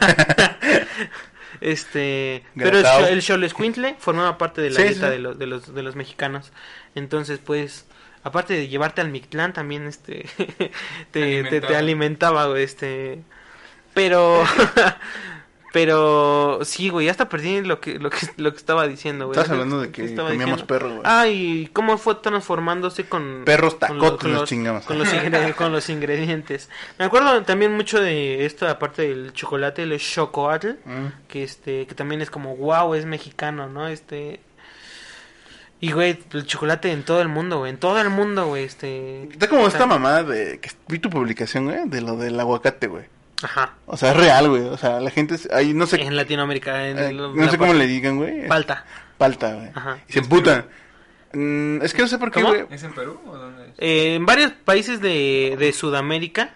Este, 1.61 2.43
pero 2.57 2.79
el, 3.07 3.21
Xolescuintle 3.21 3.95
formaba 3.99 4.37
parte 4.37 4.61
de 4.61 4.71
la 4.71 4.75
Sí, 4.77 4.83
dieta 4.83 5.05
sí. 5.07 5.11
de 5.13 5.19
los, 5.19 5.37
de 5.39 5.45
los 5.45 5.73
de 5.73 5.83
los 5.83 5.95
mexicanos. 5.95 6.51
Entonces, 6.95 7.39
pues, 7.39 7.85
aparte 8.23 8.53
de 8.53 8.67
llevarte 8.67 9.01
al 9.01 9.09
Mictlán, 9.09 9.53
también 9.53 9.87
este 9.87 10.25
te, 10.37 10.73
te, 11.11 11.11
te 11.11 11.21
Alimentaba. 11.21 11.77
alimentaba, 11.77 12.45
güey, 12.47 12.63
este. 12.63 13.21
Pero 13.93 14.43
pero 15.73 16.59
sí, 16.63 16.87
güey, 16.89 17.09
hasta 17.09 17.27
perdí 17.27 17.61
lo 17.61 17.81
que 17.81 17.97
lo 17.99 18.09
que 18.11 18.19
lo 18.37 18.51
que 18.51 18.57
estaba 18.57 18.87
diciendo, 18.87 19.25
güey. 19.25 19.37
Estás 19.37 19.51
hablando 19.51 19.81
de 19.81 19.89
que 19.91 20.03
comíamos 20.15 20.37
diciendo? 20.37 20.67
perro, 20.67 20.89
güey. 20.89 21.01
Ah, 21.03 21.27
y 21.27 21.67
cómo 21.73 21.97
fue 21.97 22.15
transformándose 22.15 23.05
con 23.05 23.41
Perros 23.43 23.79
tacotes 23.79 24.19
con 24.21 24.31
los 24.31 24.41
los- 24.41 24.49
chingamos. 24.49 24.85
con 24.85 24.99
los, 24.99 25.09
con 25.57 25.71
los 25.71 25.89
ingredientes. 25.89 26.69
Me 26.99 27.05
acuerdo 27.05 27.41
también 27.41 27.73
mucho 27.73 27.99
de 27.99 28.45
esto, 28.45 28.67
aparte 28.69 29.01
del 29.01 29.33
chocolate, 29.33 29.81
el 29.83 29.97
chocoatl 29.99 30.67
Mm. 30.85 31.07
que 31.27 31.43
este 31.43 31.87
que 31.87 31.95
también 31.95 32.21
es 32.21 32.29
como 32.29 32.55
wow 32.55 32.93
es 32.93 33.05
mexicano 33.05 33.67
no 33.67 33.87
este 33.87 34.39
y 35.81 35.91
güey 35.91 36.19
el 36.33 36.45
chocolate 36.45 36.91
en 36.91 37.03
todo 37.03 37.19
el 37.21 37.27
mundo 37.29 37.57
güey 37.59 37.71
en 37.71 37.77
todo 37.77 37.99
el 37.99 38.09
mundo 38.09 38.47
güey 38.47 38.65
este 38.65 39.23
Está 39.23 39.47
como 39.49 39.67
esta 39.67 39.85
mamada 39.87 40.23
de... 40.23 40.59
que 40.59 40.69
Vi 40.87 40.99
tu 40.99 41.09
publicación, 41.09 41.65
güey, 41.65 41.79
de 41.89 42.01
lo 42.01 42.15
del 42.15 42.39
aguacate, 42.39 42.87
güey. 42.87 43.05
Ajá 43.43 43.73
O 43.85 43.97
sea, 43.97 44.11
es 44.11 44.17
real, 44.17 44.49
güey. 44.49 44.63
O 44.63 44.77
sea, 44.77 44.99
la 44.99 45.09
gente... 45.11 45.35
es- 45.35 45.49
Ahí 45.51 45.73
no 45.73 45.85
sé... 45.87 46.01
en 46.01 46.15
Latinoamérica 46.15 46.87
en 46.87 46.97
eh, 46.99 47.11
no 47.13 47.29
la 47.35 47.51
sé 47.51 47.57
cómo 47.57 47.73
le 47.73 47.85
digan, 47.87 48.17
güey. 48.17 48.47
falta 48.47 48.85
Palta, 49.17 49.53
güey. 49.53 49.69
Ajá. 49.75 49.97
Y 50.07 50.13
se 50.13 50.19
emputan. 50.19 50.65
Mm, 51.33 51.81
es 51.81 51.93
que 51.93 52.01
no 52.01 52.07
sé 52.07 52.17
por 52.17 52.31
qué, 52.31 52.41
¿Cómo? 52.41 52.53
güey. 52.53 52.65
¿Es 52.71 52.83
en 52.83 52.93
Perú 52.93 53.19
o 53.27 53.37
dónde 53.37 53.65
es? 53.65 53.71
Eh, 53.77 54.15
en 54.15 54.25
varios 54.25 54.51
países 54.51 55.01
de, 55.01 55.55
de 55.59 55.73
Sudamérica 55.73 56.51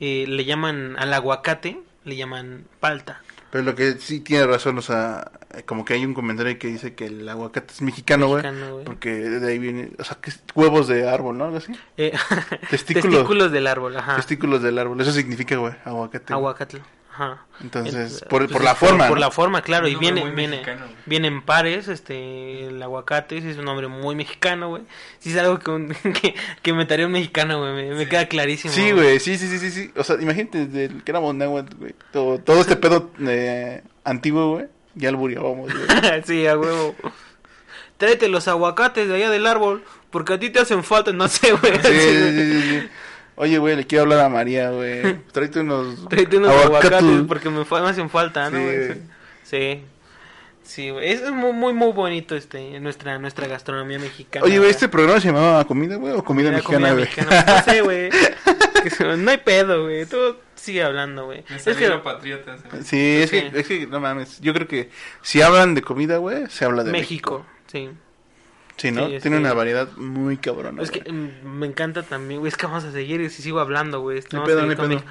eh, 0.00 0.24
le 0.28 0.44
llaman 0.44 0.96
al 0.98 1.12
aguacate 1.14 1.78
le 2.04 2.16
llaman 2.16 2.64
palta 2.80 3.20
Pero 3.50 3.64
lo 3.64 3.74
que 3.74 3.92
sí 3.94 4.20
tiene 4.20 4.46
razón, 4.46 4.78
o 4.78 4.82
sea, 4.82 5.32
como 5.66 5.84
que 5.84 5.94
hay 5.94 6.04
un 6.04 6.14
comentario 6.14 6.56
que 6.58 6.68
dice 6.68 6.94
que 6.94 7.06
el 7.06 7.28
aguacate 7.28 7.72
es 7.74 7.82
mexicano, 7.82 8.28
güey. 8.28 8.42
Mexicano, 8.42 8.72
güey. 8.74 8.84
Porque 8.84 9.10
de 9.10 9.50
ahí 9.50 9.58
viene, 9.58 9.90
o 9.98 10.04
sea, 10.04 10.18
que 10.20 10.30
es 10.30 10.40
huevos 10.54 10.86
de 10.86 11.08
árbol, 11.08 11.36
¿no? 11.36 11.46
Algo 11.46 11.56
así. 11.56 11.72
Eh, 11.96 12.12
Testículos. 12.70 13.10
testículos 13.10 13.50
del 13.52 13.66
árbol 13.66 13.96
ajá 13.96 14.16
Testículos 14.16 14.62
del 14.62 14.78
árbol. 14.78 15.00
Eso 15.00 15.12
significa, 15.12 15.56
güey, 15.56 15.74
aguacate. 15.84 16.32
aguacate 16.32 16.80
ajá 17.12 17.44
Entonces, 17.60 18.22
El- 18.22 18.28
por, 18.28 18.42
pues 18.42 18.52
por 18.52 18.64
la 18.64 18.74
forma. 18.74 19.08
por 19.08 19.16
¿no? 19.16 19.20
la 19.20 19.30
forma 19.30 19.62
claro 19.62 19.86
Un 19.86 19.92
y 19.92 19.96
viene 19.96 20.24
viene 20.30 20.56
mexicano, 20.58 20.86
viene 21.06 21.28
en 21.28 21.42
pares 21.42 21.88
este 21.88 22.66
el 22.66 22.82
aguacate 22.82 23.38
es 23.38 23.58
un 23.58 23.64
nombre 23.64 23.88
muy 23.88 24.14
mexicano 24.14 24.68
güey 24.68 24.82
sí 25.18 25.30
es 25.30 25.36
algo 25.38 25.58
que 25.58 25.70
un- 25.70 25.88
que, 26.22 26.34
que 26.62 26.72
un 26.72 27.12
mexicano 27.12 27.58
güey 27.60 27.90
me, 27.90 28.08
queda 28.08 28.26
clarísimo 28.26 28.72
Sí, 28.72 28.92
güey, 28.92 29.18
sí, 29.20 29.36
sí, 29.36 29.48
sí, 29.48 29.58
sí, 29.58 29.70
sí. 29.70 29.90
O 29.96 30.04
sea, 30.04 30.16
imagínate 30.20 30.66
desde 30.66 30.84
el 30.86 31.02
que 31.02 31.10
éramos 31.10 31.34
náhuatl, 31.34 31.76
güey. 31.76 31.94
Todo, 32.12 32.38
todo 32.38 32.60
este 32.60 32.76
pedo 32.76 33.10
eh, 33.26 33.82
antiguo, 34.04 34.54
güey. 34.54 34.66
Ya 34.94 35.10
lo 35.12 35.18
buriábamos, 35.18 35.70
güey. 35.72 36.22
sí 36.24 36.46
a 36.46 36.56
huevo 36.58 36.94
tráete 37.96 38.28
los 38.28 38.48
aguacates 38.48 39.08
de 39.08 39.14
allá 39.16 39.30
del 39.30 39.46
árbol 39.46 39.84
porque 40.10 40.32
a 40.34 40.38
ti 40.38 40.50
te 40.50 40.58
hacen 40.60 40.82
falta 40.84 41.12
no 41.12 41.28
sé 41.28 41.52
güey 41.52 41.74
Sí, 41.82 41.88
sí, 41.92 42.32
sí, 42.32 42.52
sí, 42.52 42.62
sí. 42.80 42.88
Oye, 43.36 43.58
güey, 43.58 43.76
le 43.76 43.86
quiero 43.86 44.02
hablar 44.02 44.20
a 44.20 44.28
María, 44.28 44.70
güey. 44.70 45.18
Tráete 45.32 45.60
unos. 45.60 46.08
tráete 46.08 46.36
unos 46.38 46.50
aguacates 46.50 47.22
porque 47.26 47.50
me, 47.50 47.64
me 47.64 47.88
hacen 47.88 48.10
falta 48.10 48.50
no 48.50 48.58
Sí, 48.58 48.64
güey? 48.64 48.86
güey. 48.86 48.98
sí 49.44 49.84
sí 50.62 50.90
güey 50.90 51.10
es 51.10 51.28
muy 51.32 51.52
muy 51.52 51.72
muy 51.72 51.92
bonito 51.92 52.36
este 52.36 52.78
nuestra 52.80 53.18
nuestra 53.18 53.48
gastronomía 53.48 53.98
mexicana 53.98 54.44
Oye, 54.44 54.58
güey, 54.58 54.70
este 54.70 54.88
programa 54.88 55.20
se 55.20 55.28
llamaba 55.28 55.64
comida, 55.64 55.96
güey, 55.96 56.12
o 56.12 56.22
comida 56.22 56.50
mexicana, 56.50 56.92
güey. 56.92 57.08
No 57.16 57.62
sé, 57.64 57.80
güey. 57.82 58.10
No 59.18 59.30
hay 59.30 59.36
pedo, 59.38 59.82
güey. 59.82 60.06
Tú 60.06 60.36
sigue 60.54 60.82
hablando, 60.82 61.26
güey. 61.26 61.44
Es 61.54 61.64
que. 61.76 61.86
¿eh? 61.86 62.82
Sí, 62.82 63.18
es 63.22 63.30
que, 63.30 63.50
es 63.52 63.66
que, 63.66 63.86
no 63.86 64.00
mames, 64.00 64.40
yo 64.40 64.54
creo 64.54 64.66
que 64.66 64.90
si 65.22 65.42
hablan 65.42 65.74
de 65.74 65.82
comida, 65.82 66.16
güey, 66.16 66.46
se 66.48 66.64
habla 66.64 66.82
de 66.84 66.92
México. 66.92 67.44
México, 67.44 67.46
sí. 67.66 67.90
Sí, 68.80 68.90
¿no? 68.90 69.06
Sí, 69.08 69.18
Tiene 69.20 69.36
que- 69.36 69.42
una 69.42 69.52
variedad 69.52 69.88
muy 69.96 70.36
cabrona. 70.38 70.82
Es 70.82 70.90
que 70.90 71.00
güey. 71.00 71.12
mm, 71.12 71.44
me 71.44 71.66
encanta 71.66 72.02
también, 72.02 72.40
güey. 72.40 72.48
Es 72.50 72.56
que 72.56 72.66
vamos 72.66 72.84
a 72.84 72.92
seguir 72.92 73.20
y 73.20 73.28
si 73.30 73.42
sigo 73.42 73.60
hablando, 73.60 74.00
güey. 74.00 74.20
No 74.32 74.44
pedo, 74.44 74.66
pedo. 74.66 75.02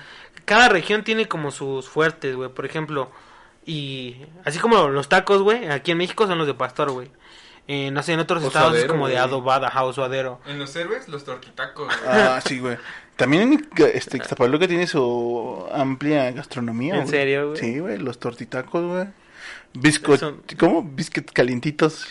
Cada 0.46 0.70
región 0.70 1.04
tiene 1.04 1.28
como 1.28 1.52
sus 1.52 1.88
fuertes, 1.88 2.36
güey. 2.36 2.50
Por 2.50 2.66
ejemplo, 2.66 3.12
y 3.66 4.16
así 4.46 4.58
como 4.60 4.88
los 4.88 5.08
tacos, 5.10 5.42
güey. 5.44 5.68
Aquí 5.70 5.92
en 5.92 5.98
México 6.00 6.26
son 6.28 6.38
los 6.40 6.48
de 6.48 6.54
pastor, 6.56 6.92
güey. 6.92 7.12
Eh, 7.68 7.92
no 7.92 8.02
sé, 8.02 8.14
en 8.14 8.20
otros 8.20 8.44
O 8.44 8.48
estados 8.48 8.76
es 8.76 8.86
como 8.86 9.08
de 9.08 9.20
adobada, 9.20 9.68
ajá, 9.68 9.84
o 9.84 9.94
suadero. 9.94 10.40
En 10.48 10.58
los 10.58 10.76
héroes, 10.76 11.08
los 11.08 11.24
torquitacos. 11.24 11.86
güey. 11.88 12.00
Ah, 12.08 12.42
sí, 12.44 12.58
güey. 12.58 12.78
También 13.16 13.68
este, 13.94 14.18
Ixtapaluca 14.18 14.68
tiene 14.68 14.88
su 14.88 15.68
amplia 15.72 16.32
gastronomía, 16.32 16.96
¿En 16.96 17.02
güey. 17.02 17.12
serio, 17.12 17.50
güey? 17.50 17.60
Sí, 17.60 17.78
güey, 17.78 17.98
los 18.00 18.18
tortitacos, 18.20 18.84
güey. 18.84 19.06
Biscuit, 19.74 20.20
Son- 20.20 20.42
¿cómo? 20.58 20.82
Biscuit 20.82 21.30
calientitos, 21.32 22.08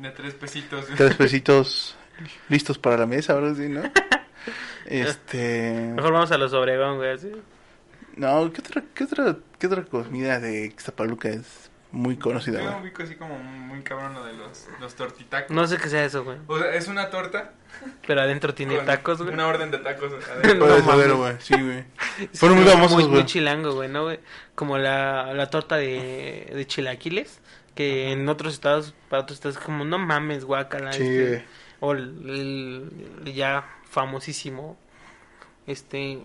De 0.00 0.10
tres 0.10 0.34
pesitos. 0.34 0.86
tres 0.96 1.14
pesitos 1.16 1.96
listos 2.48 2.78
para 2.78 2.96
la 2.98 3.06
mesa, 3.06 3.32
ahora 3.34 3.54
sí, 3.54 3.68
¿no? 3.68 3.82
Este... 4.86 5.92
Mejor 5.94 6.12
vamos 6.12 6.30
a 6.30 6.36
los 6.38 6.52
Obregón, 6.52 6.96
güey. 6.98 7.12
así. 7.14 7.32
No, 8.16 8.52
¿qué 8.52 8.60
otra, 8.60 8.82
qué 8.94 9.04
otra, 9.04 9.36
qué 9.58 9.66
otra 9.66 9.84
comida 9.84 10.38
de 10.40 10.66
Ixtapaluca 10.66 11.30
es 11.30 11.70
muy 11.90 12.16
conocida, 12.16 12.60
Yo 12.60 12.78
ubico 12.78 13.02
así 13.02 13.14
como 13.14 13.38
muy 13.38 13.82
cabrón 13.82 14.14
lo 14.14 14.24
de 14.24 14.34
los, 14.34 14.66
los 14.80 14.94
tortitacos. 14.94 15.50
No 15.54 15.66
sé 15.66 15.78
qué 15.78 15.88
sea 15.88 16.04
eso, 16.04 16.22
güey. 16.24 16.38
O 16.48 16.58
sea, 16.58 16.74
es 16.74 16.88
una 16.88 17.08
torta. 17.08 17.52
Pero 18.06 18.20
adentro 18.20 18.52
tiene 18.54 18.76
con 18.76 18.86
tacos, 18.86 19.22
güey. 19.22 19.32
Una 19.32 19.46
orden 19.46 19.70
de 19.70 19.78
tacos. 19.78 20.12
Adentro. 20.30 20.58
Puede 20.66 20.82
mames. 20.82 20.84
saber, 20.84 21.12
güey, 21.14 21.34
sí, 21.40 21.54
güey. 21.60 21.84
Sí, 22.18 22.28
Fueron 22.34 22.58
muy 22.58 22.64
güey, 22.64 22.76
famosos, 22.76 22.94
muy, 22.96 23.04
güey. 23.04 23.14
muy 23.14 23.26
chilango, 23.26 23.72
güey, 23.74 23.88
¿no, 23.88 24.04
güey? 24.04 24.20
Como 24.54 24.76
la, 24.78 25.32
la 25.34 25.50
torta 25.50 25.76
de, 25.76 26.50
de 26.54 26.66
chilaquiles, 26.66 27.40
que 27.74 28.12
en 28.12 28.28
otros 28.28 28.54
estados, 28.54 28.94
para 29.08 29.22
otros 29.22 29.36
estados, 29.38 29.58
como, 29.58 29.84
no 29.84 29.98
mames, 29.98 30.44
guacala. 30.44 30.92
Sí, 30.92 31.02
este, 31.02 31.44
o 31.80 31.92
el, 31.92 32.90
ya 33.34 33.68
famosísimo, 33.90 34.76
este, 35.66 36.20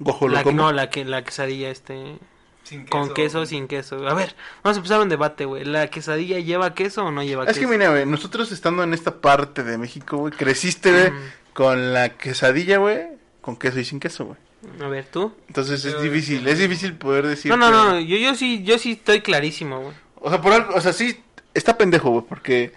la, 0.00 0.42
no, 0.52 0.72
la, 0.72 0.90
que, 0.90 1.04
la 1.04 1.24
quesadilla, 1.24 1.70
este, 1.70 2.18
Sin 2.62 2.84
con 2.86 3.12
queso 3.14 3.40
o 3.40 3.46
sin 3.46 3.66
queso. 3.66 4.06
A 4.08 4.14
ver, 4.14 4.34
vamos 4.62 4.76
a 4.76 4.80
empezar 4.80 5.00
un 5.00 5.08
debate, 5.08 5.44
güey. 5.44 5.64
¿La 5.64 5.88
quesadilla 5.88 6.38
lleva 6.38 6.74
queso 6.74 7.04
o 7.04 7.10
no 7.10 7.22
lleva 7.22 7.44
Es 7.44 7.48
queso? 7.50 7.60
que 7.60 7.66
mira, 7.66 7.90
güey, 7.90 8.06
nosotros 8.06 8.52
estando 8.52 8.82
en 8.82 8.94
esta 8.94 9.20
parte 9.20 9.62
de 9.64 9.78
México, 9.78 10.18
güey, 10.18 10.32
creciste, 10.32 10.90
güey, 10.92 11.06
Ujú. 11.08 11.16
con 11.54 11.92
la 11.94 12.10
quesadilla, 12.10 12.78
güey, 12.78 13.08
con 13.40 13.56
queso 13.56 13.80
y 13.80 13.84
sin 13.84 13.98
queso, 14.00 14.26
güey. 14.26 14.38
A 14.82 14.88
ver, 14.88 15.06
¿tú? 15.06 15.32
Entonces 15.46 15.84
es 15.84 15.92
Yo- 15.94 16.00
difícil, 16.02 16.46
es 16.48 16.58
difícil 16.58 16.94
poder 16.94 17.26
decir. 17.26 17.50
No, 17.50 17.56
no, 17.56 17.66
que- 17.66 17.72
no, 17.72 18.00
yo, 18.00 18.16
yo 18.18 18.34
sí, 18.34 18.62
yo 18.64 18.76
sí 18.78 18.92
estoy 18.92 19.20
clarísimo, 19.20 19.80
güey. 19.80 19.94
O 20.20 20.30
sea, 20.30 20.40
por 20.40 20.52
algo, 20.52 20.74
o 20.74 20.80
sea, 20.80 20.92
sí, 20.92 21.22
está 21.54 21.78
pendejo, 21.78 22.10
güey, 22.10 22.24
porque 22.28 22.72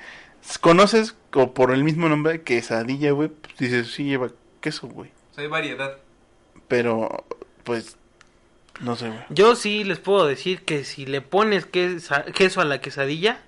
conoces 0.59 1.15
o 1.33 1.53
por 1.53 1.71
el 1.71 1.83
mismo 1.83 2.09
nombre 2.09 2.41
quesadilla, 2.41 3.11
güey, 3.11 3.29
pues 3.29 3.57
dices, 3.57 3.91
sí 3.93 4.03
lleva 4.05 4.29
queso, 4.59 4.87
güey. 4.87 5.09
O 5.31 5.33
sea, 5.35 5.43
hay 5.43 5.49
variedad. 5.49 5.97
Pero, 6.67 7.25
pues, 7.63 7.97
no 8.79 8.95
sé, 8.95 9.07
güey. 9.09 9.19
Yo 9.29 9.55
sí 9.55 9.83
les 9.83 9.99
puedo 9.99 10.25
decir 10.25 10.63
que 10.63 10.83
si 10.83 11.05
le 11.05 11.21
pones 11.21 11.65
quesa- 11.69 12.25
queso 12.33 12.61
a 12.61 12.65
la 12.65 12.81
quesadilla, 12.81 13.41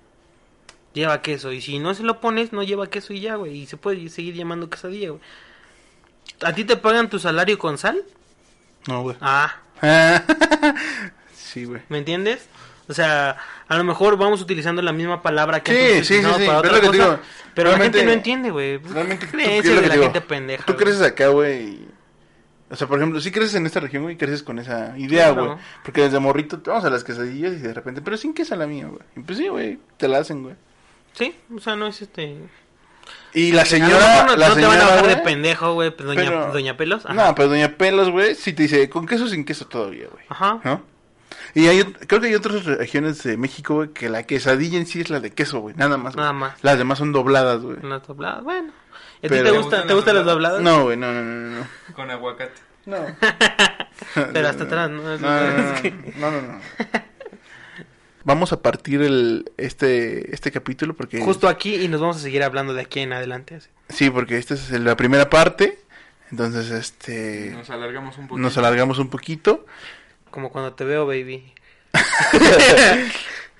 lleva 0.92 1.22
queso. 1.22 1.52
Y 1.52 1.60
si 1.60 1.78
no 1.78 1.94
se 1.94 2.02
lo 2.04 2.20
pones, 2.20 2.52
no 2.52 2.62
lleva 2.62 2.88
queso 2.88 3.12
y 3.12 3.20
ya, 3.20 3.36
güey. 3.36 3.56
Y 3.62 3.66
se 3.66 3.76
puede 3.76 4.08
seguir 4.08 4.34
llamando 4.34 4.70
quesadilla, 4.70 5.10
güey. 5.10 5.20
¿A 6.42 6.52
ti 6.54 6.64
te 6.64 6.76
pagan 6.76 7.10
tu 7.10 7.18
salario 7.18 7.58
con 7.58 7.78
sal? 7.78 8.02
No, 8.86 9.02
güey. 9.02 9.16
Ah, 9.20 9.56
sí, 11.34 11.64
güey. 11.64 11.82
¿me 11.88 11.98
entiendes? 11.98 12.48
O 12.88 12.92
sea, 12.92 13.36
a 13.66 13.76
lo 13.78 13.84
mejor 13.84 14.16
vamos 14.18 14.42
utilizando 14.42 14.82
la 14.82 14.92
misma 14.92 15.22
palabra 15.22 15.62
que 15.62 15.72
Sí, 15.72 15.78
antes 15.78 16.06
sí, 16.06 16.14
sí, 16.22 16.28
sí, 16.38 16.46
para 16.46 16.58
otra 16.58 16.80
cosa, 16.80 16.92
digo, 16.92 17.18
pero 17.54 17.70
la 17.72 17.78
gente 17.78 18.04
no 18.04 18.12
entiende, 18.12 18.50
güey. 18.50 18.78
Pues, 18.78 18.92
Realmente, 18.92 19.26
tú, 19.26 19.32
creencias 19.32 19.62
¿qué 19.62 19.68
es 19.70 19.74
lo 19.76 19.80
de 19.82 19.88
la 19.88 19.94
digo? 19.94 20.04
gente 20.04 20.20
pendeja. 20.20 20.64
Tú 20.66 20.74
güey. 20.74 20.84
creces 20.84 21.02
acá, 21.02 21.28
güey. 21.28 21.78
O 22.70 22.76
sea, 22.76 22.86
por 22.88 22.98
ejemplo, 22.98 23.20
si 23.20 23.30
creces 23.30 23.54
en 23.54 23.66
esta 23.66 23.80
región, 23.80 24.02
güey, 24.02 24.16
creces 24.16 24.42
con 24.42 24.58
esa 24.58 24.98
idea, 24.98 25.32
Claro. 25.32 25.46
güey. 25.54 25.58
Porque 25.84 26.02
desde 26.02 26.18
morrito 26.18 26.58
te 26.60 26.70
vamos 26.70 26.84
a 26.84 26.90
las 26.90 27.04
quesadillas 27.04 27.52
y 27.52 27.56
de 27.58 27.72
repente, 27.72 28.02
pero 28.02 28.16
sin 28.16 28.34
queso 28.34 28.56
la 28.56 28.66
mía, 28.66 28.86
güey. 28.86 29.00
Y 29.16 29.20
pues 29.20 29.38
sí, 29.38 29.48
güey, 29.48 29.78
te 29.96 30.08
la 30.08 30.18
hacen, 30.18 30.42
güey. 30.42 30.54
Sí, 31.12 31.34
o 31.56 31.60
sea, 31.60 31.76
no 31.76 31.86
es 31.86 32.02
este... 32.02 32.36
Y 33.34 33.52
la 33.52 33.64
señora, 33.64 34.24
no, 34.26 34.36
la 34.36 34.48
no 34.48 34.54
te 34.54 34.62
van 34.62 34.70
a 34.76 34.78
señora, 34.80 34.94
bajar 34.96 35.06
de 35.08 35.16
pendejo, 35.18 35.74
güey, 35.74 35.90
pues, 35.90 36.06
doña, 36.06 36.30
doña 36.46 36.76
Pelos. 36.76 37.04
Ajá. 37.04 37.14
No, 37.14 37.34
pero 37.34 37.48
doña 37.48 37.76
Pelos, 37.76 38.10
güey, 38.10 38.34
sí 38.34 38.52
te 38.52 38.62
dice, 38.64 38.88
con 38.88 39.06
queso 39.06 39.28
sin 39.28 39.44
queso 39.44 39.66
todavía, 39.66 40.06
güey. 40.10 40.24
Ajá. 40.28 40.60
¿No? 40.64 40.82
Y 41.54 41.68
hay, 41.68 41.84
creo 41.84 42.20
que 42.20 42.26
hay 42.28 42.34
otras 42.34 42.64
regiones 42.64 43.22
de 43.22 43.36
México, 43.36 43.74
güey, 43.76 43.90
que 43.90 44.08
la 44.08 44.24
quesadilla 44.24 44.76
en 44.78 44.86
sí 44.86 45.00
es 45.00 45.10
la 45.10 45.20
de 45.20 45.30
queso, 45.30 45.60
güey, 45.60 45.74
nada 45.76 45.96
más. 45.96 46.14
güey. 46.14 46.22
Nada 46.22 46.32
más. 46.32 46.54
Las 46.62 46.78
demás 46.78 46.98
son 46.98 47.12
dobladas, 47.12 47.60
güey. 47.62 47.76
Las 47.82 48.06
dobladas, 48.06 48.42
bueno. 48.42 48.72
¿Y 49.22 49.26
a 49.26 49.28
ti 49.28 49.36
Pero- 49.36 49.44
te, 49.44 49.50
¿Te 49.50 49.56
gusta, 49.56 49.62
gustan 49.76 49.86
te 49.88 49.94
gustan 49.94 50.14
las 50.16 50.26
las 50.26 50.34
dobladas? 50.34 50.60
No, 50.62 50.82
güey, 50.84 50.96
no, 50.96 51.12
no, 51.12 51.22
no, 51.22 51.58
no. 51.60 51.66
Con 51.94 52.10
aguacate. 52.10 52.60
No. 52.86 52.96
Pero 54.32 54.48
hasta 54.48 54.64
atrás, 54.64 54.90
¿no? 54.90 55.02
No, 55.02 55.16
no, 55.18 55.52
no, 55.52 56.10
no, 56.18 56.30
no, 56.30 56.42
no. 56.42 56.60
Vamos 58.24 58.52
a 58.52 58.62
partir 58.62 59.02
el 59.02 59.52
este 59.58 60.34
este 60.34 60.50
capítulo 60.50 60.94
porque 60.94 61.20
Justo 61.20 61.46
aquí 61.46 61.74
y 61.76 61.88
nos 61.88 62.00
vamos 62.00 62.16
a 62.16 62.20
seguir 62.20 62.42
hablando 62.42 62.72
de 62.72 62.80
aquí 62.80 63.00
en 63.00 63.12
adelante. 63.12 63.56
así. 63.56 63.68
sí, 63.90 64.08
porque 64.10 64.38
esta 64.38 64.54
es 64.54 64.70
la 64.70 64.96
primera 64.96 65.28
parte. 65.28 65.78
Entonces, 66.30 66.70
este 66.70 67.50
Nos 67.54 67.68
alargamos 67.70 68.16
un 68.18 68.26
poquito. 68.28 68.42
nos 68.42 68.56
alargamos 68.58 68.98
un 68.98 69.08
poquito. 69.10 69.66
Como 70.34 70.50
cuando 70.50 70.72
te 70.72 70.82
veo, 70.82 71.06
baby. 71.06 71.44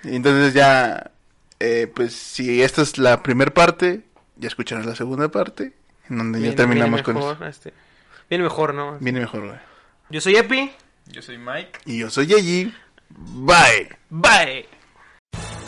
Y 0.03 0.13
entonces 0.17 0.53
ya 0.53 1.09
eh, 1.61 1.87
pues 1.87 2.13
si 2.13 2.61
esta 2.61 2.81
es 2.81 2.97
la 2.97 3.23
primera 3.23 3.49
parte, 3.53 4.01
ya 4.35 4.49
escucharás 4.49 4.85
la 4.85 4.93
segunda 4.93 5.29
parte 5.29 5.71
en 6.09 6.17
donde 6.17 6.41
ya 6.41 6.53
terminamos 6.53 7.01
viene 7.01 7.03
con 7.03 7.15
mejor, 7.15 7.47
este, 7.47 7.71
Viene 8.29 8.43
mejor, 8.43 8.73
¿no? 8.73 8.97
Viene 8.99 9.21
mejor, 9.21 9.45
güey. 9.45 9.57
Yo 10.09 10.19
soy 10.19 10.35
Epi. 10.35 10.69
Yo 11.05 11.21
soy 11.21 11.37
Mike. 11.37 11.79
Y 11.85 11.99
yo 11.99 12.09
soy 12.09 12.27
Yeji. 12.27 12.73
Bye. 13.07 13.87
Bye. 14.09 14.67